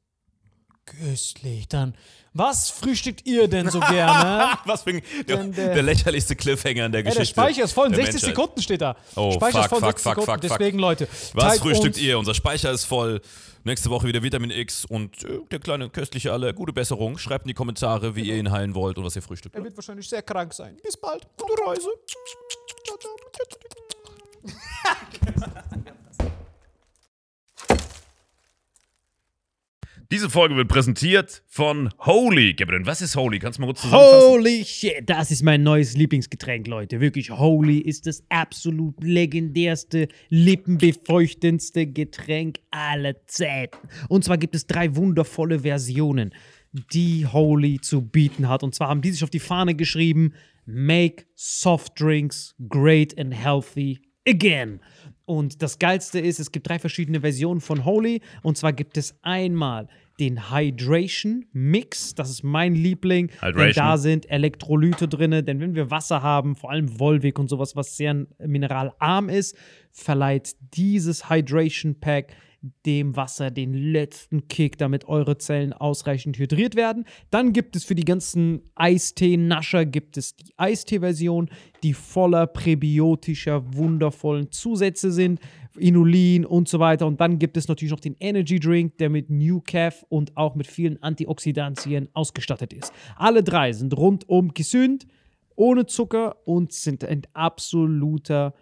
Köstlich. 0.85 1.67
Dann, 1.69 1.95
was 2.33 2.69
frühstückt 2.69 3.25
ihr 3.25 3.47
denn 3.47 3.69
so 3.69 3.79
gerne? 3.79 4.57
Was 4.65 4.83
für 4.83 4.89
ein, 4.91 5.01
der, 5.27 5.37
der- 5.45 5.73
der 5.75 5.83
lächerlichste 5.83 6.35
Cliffhanger 6.35 6.85
in 6.87 6.91
der 6.91 7.01
Ja, 7.01 7.03
der 7.05 7.13
Geschichte. 7.13 7.39
Speicher 7.39 7.63
ist 7.63 7.71
voll. 7.71 7.87
In 7.87 7.93
der 7.93 8.05
60 8.05 8.21
Menschheit. 8.21 8.35
Sekunden 8.35 8.61
steht 8.61 8.81
da. 8.81 8.95
Oh, 9.15 9.31
Speicher 9.31 9.63
fuck, 9.63 9.63
ist 9.63 9.69
voll, 9.69 9.79
fuck, 9.79 9.99
60 9.99 10.03
fuck, 10.03 10.15
Sekunden. 10.15 10.25
fuck, 10.25 10.41
fuck. 10.49 10.57
Deswegen, 10.59 10.79
Leute. 10.79 11.07
Was 11.33 11.59
frühstückt 11.59 11.97
ihr? 11.97 12.19
Unser 12.19 12.33
Speicher 12.33 12.71
ist 12.71 12.83
voll. 12.85 13.21
Nächste 13.65 13.89
Woche 13.89 14.07
wieder 14.07 14.21
Vitamin 14.21 14.51
X 14.51 14.83
und 14.83 15.23
äh, 15.23 15.39
der 15.51 15.59
kleine 15.59 15.89
köstliche 15.89 16.33
Alle. 16.33 16.53
Gute 16.53 16.73
Besserung. 16.73 17.17
Schreibt 17.17 17.45
in 17.45 17.49
die 17.49 17.53
Kommentare, 17.53 18.13
wie 18.17 18.23
ihr 18.23 18.35
ihn 18.35 18.51
heilen 18.51 18.75
wollt 18.75 18.97
und 18.97 19.05
was 19.05 19.15
ihr 19.15 19.21
frühstückt. 19.21 19.55
Er 19.55 19.63
wird 19.63 19.77
wahrscheinlich 19.77 20.09
sehr 20.09 20.21
krank 20.21 20.53
sein. 20.53 20.75
Bis 20.83 20.97
bald. 20.97 21.25
Gute 21.37 21.53
Reise. 21.65 21.87
Ciao, 22.85 22.97
ciao. 22.99 23.13
Diese 30.13 30.30
Folge 30.30 30.56
wird 30.56 30.67
präsentiert 30.67 31.41
von 31.47 31.89
Holy. 31.97 32.54
Gabriel, 32.54 32.86
was 32.86 33.02
ist 33.02 33.15
Holy? 33.15 33.39
Kannst 33.39 33.58
du 33.58 33.62
mal 33.62 33.65
kurz 33.65 33.82
zusammenfassen? 33.82 34.30
Holy 34.30 34.63
shit, 34.63 35.10
das 35.10 35.32
ist 35.32 35.41
mein 35.41 35.63
neues 35.63 35.97
Lieblingsgetränk, 35.97 36.67
Leute. 36.67 36.99
Wirklich, 36.99 37.32
Holy 37.32 37.80
ist 37.80 38.06
das 38.06 38.23
absolut 38.30 39.04
legendärste, 39.04 40.08
lippenbefeuchtendste 40.30 41.88
Getränk 41.88 42.60
aller 42.69 43.26
Zeiten. 43.26 43.76
Und 44.08 44.23
zwar 44.23 44.38
gibt 44.38 44.54
es 44.54 44.67
drei 44.67 44.95
wundervolle 44.95 45.62
Versionen, 45.62 46.36
die 46.93 47.26
Holy 47.26 47.82
zu 47.82 48.04
bieten 48.04 48.47
hat. 48.47 48.62
Und 48.62 48.76
zwar 48.76 48.89
haben 48.89 49.02
die 49.02 49.10
sich 49.10 49.23
auf 49.23 49.32
die 49.32 49.39
Fahne 49.39 49.73
geschrieben: 49.73 50.36
Make 50.67 51.26
soft 51.34 51.99
drinks 51.99 52.54
great 52.69 53.17
and 53.17 53.34
healthy 53.34 53.99
again. 54.30 54.80
Und 55.26 55.62
das 55.62 55.80
Geilste 55.80 56.19
ist, 56.19 56.39
es 56.39 56.52
gibt 56.52 56.67
drei 56.67 56.78
verschiedene 56.78 57.21
Versionen 57.21 57.62
von 57.62 57.86
Holy. 57.86 58.21
Und 58.41 58.58
zwar 58.58 58.73
gibt 58.73 58.97
es 58.97 59.17
einmal 59.21 59.88
den 60.19 60.52
Hydration 60.52 61.45
Mix, 61.54 62.15
das 62.15 62.30
ist 62.30 62.43
mein 62.43 62.76
Liebling. 62.76 63.28
Denn 63.28 63.49
Hydration. 63.49 63.86
da 63.86 63.97
sind 63.97 64.30
Elektrolyte 64.30 65.08
drin. 65.08 65.32
Denn 65.45 65.60
wenn 65.60 65.76
wir 65.76 65.89
Wasser 65.91 66.21
haben, 66.21 66.56
vor 66.56 66.71
allem 66.71 66.99
Volvic 66.99 67.39
und 67.39 67.49
sowas, 67.49 67.76
was 67.76 67.97
sehr 67.97 68.26
mineralarm 68.39 69.30
ist, 69.30 69.58
verleiht 69.91 70.56
dieses 70.73 71.30
Hydration 71.30 71.99
Pack 71.99 72.36
dem 72.86 73.15
Wasser 73.17 73.52
den 73.52 73.73
letzten 73.73 74.47
Kick, 74.47 74.78
damit 74.78 75.06
eure 75.10 75.38
Zellen 75.38 75.73
ausreichend 75.73 76.38
hydriert 76.38 76.76
werden. 76.76 77.06
Dann 77.30 77.52
gibt 77.52 77.76
es 77.76 77.84
für 77.84 77.95
die 77.95 78.06
ganzen 78.06 78.62
Eistee-Nascher 78.76 79.86
gibt 79.86 80.17
es 80.17 80.38
die 80.38 80.54
Eistee-Version, 80.56 81.49
die 81.84 81.93
voller 81.93 82.47
präbiotischer, 82.47 83.76
wundervollen 83.76 84.49
Zusätze 84.52 85.12
sind, 85.12 85.41
Inulin 85.77 86.45
und 86.45 86.67
so 86.67 86.79
weiter. 86.79 87.07
Und 87.07 87.19
dann 87.19 87.39
gibt 87.39 87.57
es 87.57 87.67
natürlich 87.67 87.91
noch 87.91 87.99
den 87.99 88.15
Energy 88.19 88.59
Drink, 88.59 88.97
der 88.97 89.09
mit 89.09 89.29
New 89.29 89.62
Calf 89.62 90.05
und 90.09 90.36
auch 90.38 90.55
mit 90.55 90.67
vielen 90.67 91.01
Antioxidantien 91.01 92.09
ausgestattet 92.13 92.73
ist. 92.73 92.93
Alle 93.15 93.43
drei 93.43 93.73
sind 93.73 93.95
rundum 93.95 94.53
gesund, 94.53 95.07
ohne 95.55 95.86
Zucker 95.86 96.38
und 96.45 96.71
sind 96.71 97.03
ein 97.03 97.23
absoluter 97.33 98.53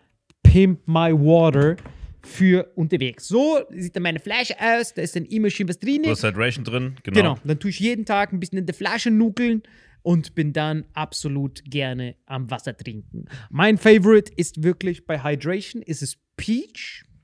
Pimp 0.43 0.87
My 0.87 1.13
Water 1.13 1.77
für 2.23 2.71
unterwegs. 2.75 3.27
So 3.27 3.59
sieht 3.71 3.95
dann 3.95 4.03
meine 4.03 4.19
Flasche 4.19 4.55
aus, 4.59 4.93
da 4.93 5.01
ist 5.01 5.15
dann 5.15 5.25
immer 5.25 5.49
schön 5.49 5.67
was 5.67 5.79
drin. 5.79 6.03
Du 6.03 6.09
hast 6.09 6.23
Hydration 6.23 6.63
drin, 6.63 6.95
genau. 7.03 7.15
Genau, 7.15 7.37
dann 7.43 7.59
tue 7.59 7.71
ich 7.71 7.79
jeden 7.79 8.05
Tag 8.05 8.31
ein 8.31 8.39
bisschen 8.39 8.57
in 8.57 8.65
der 8.65 8.75
Flasche 8.75 9.09
nuckeln 9.09 9.63
und 10.03 10.35
bin 10.35 10.53
dann 10.53 10.85
absolut 10.93 11.63
gerne 11.65 12.15
am 12.25 12.49
Wasser 12.49 12.75
trinken. 12.75 13.25
Mein 13.49 13.77
Favorite 13.77 14.31
ist 14.35 14.63
wirklich 14.63 15.05
bei 15.05 15.23
Hydration, 15.23 15.81
ist 15.81 16.01
es 16.01 16.17
Peach. 16.41 17.05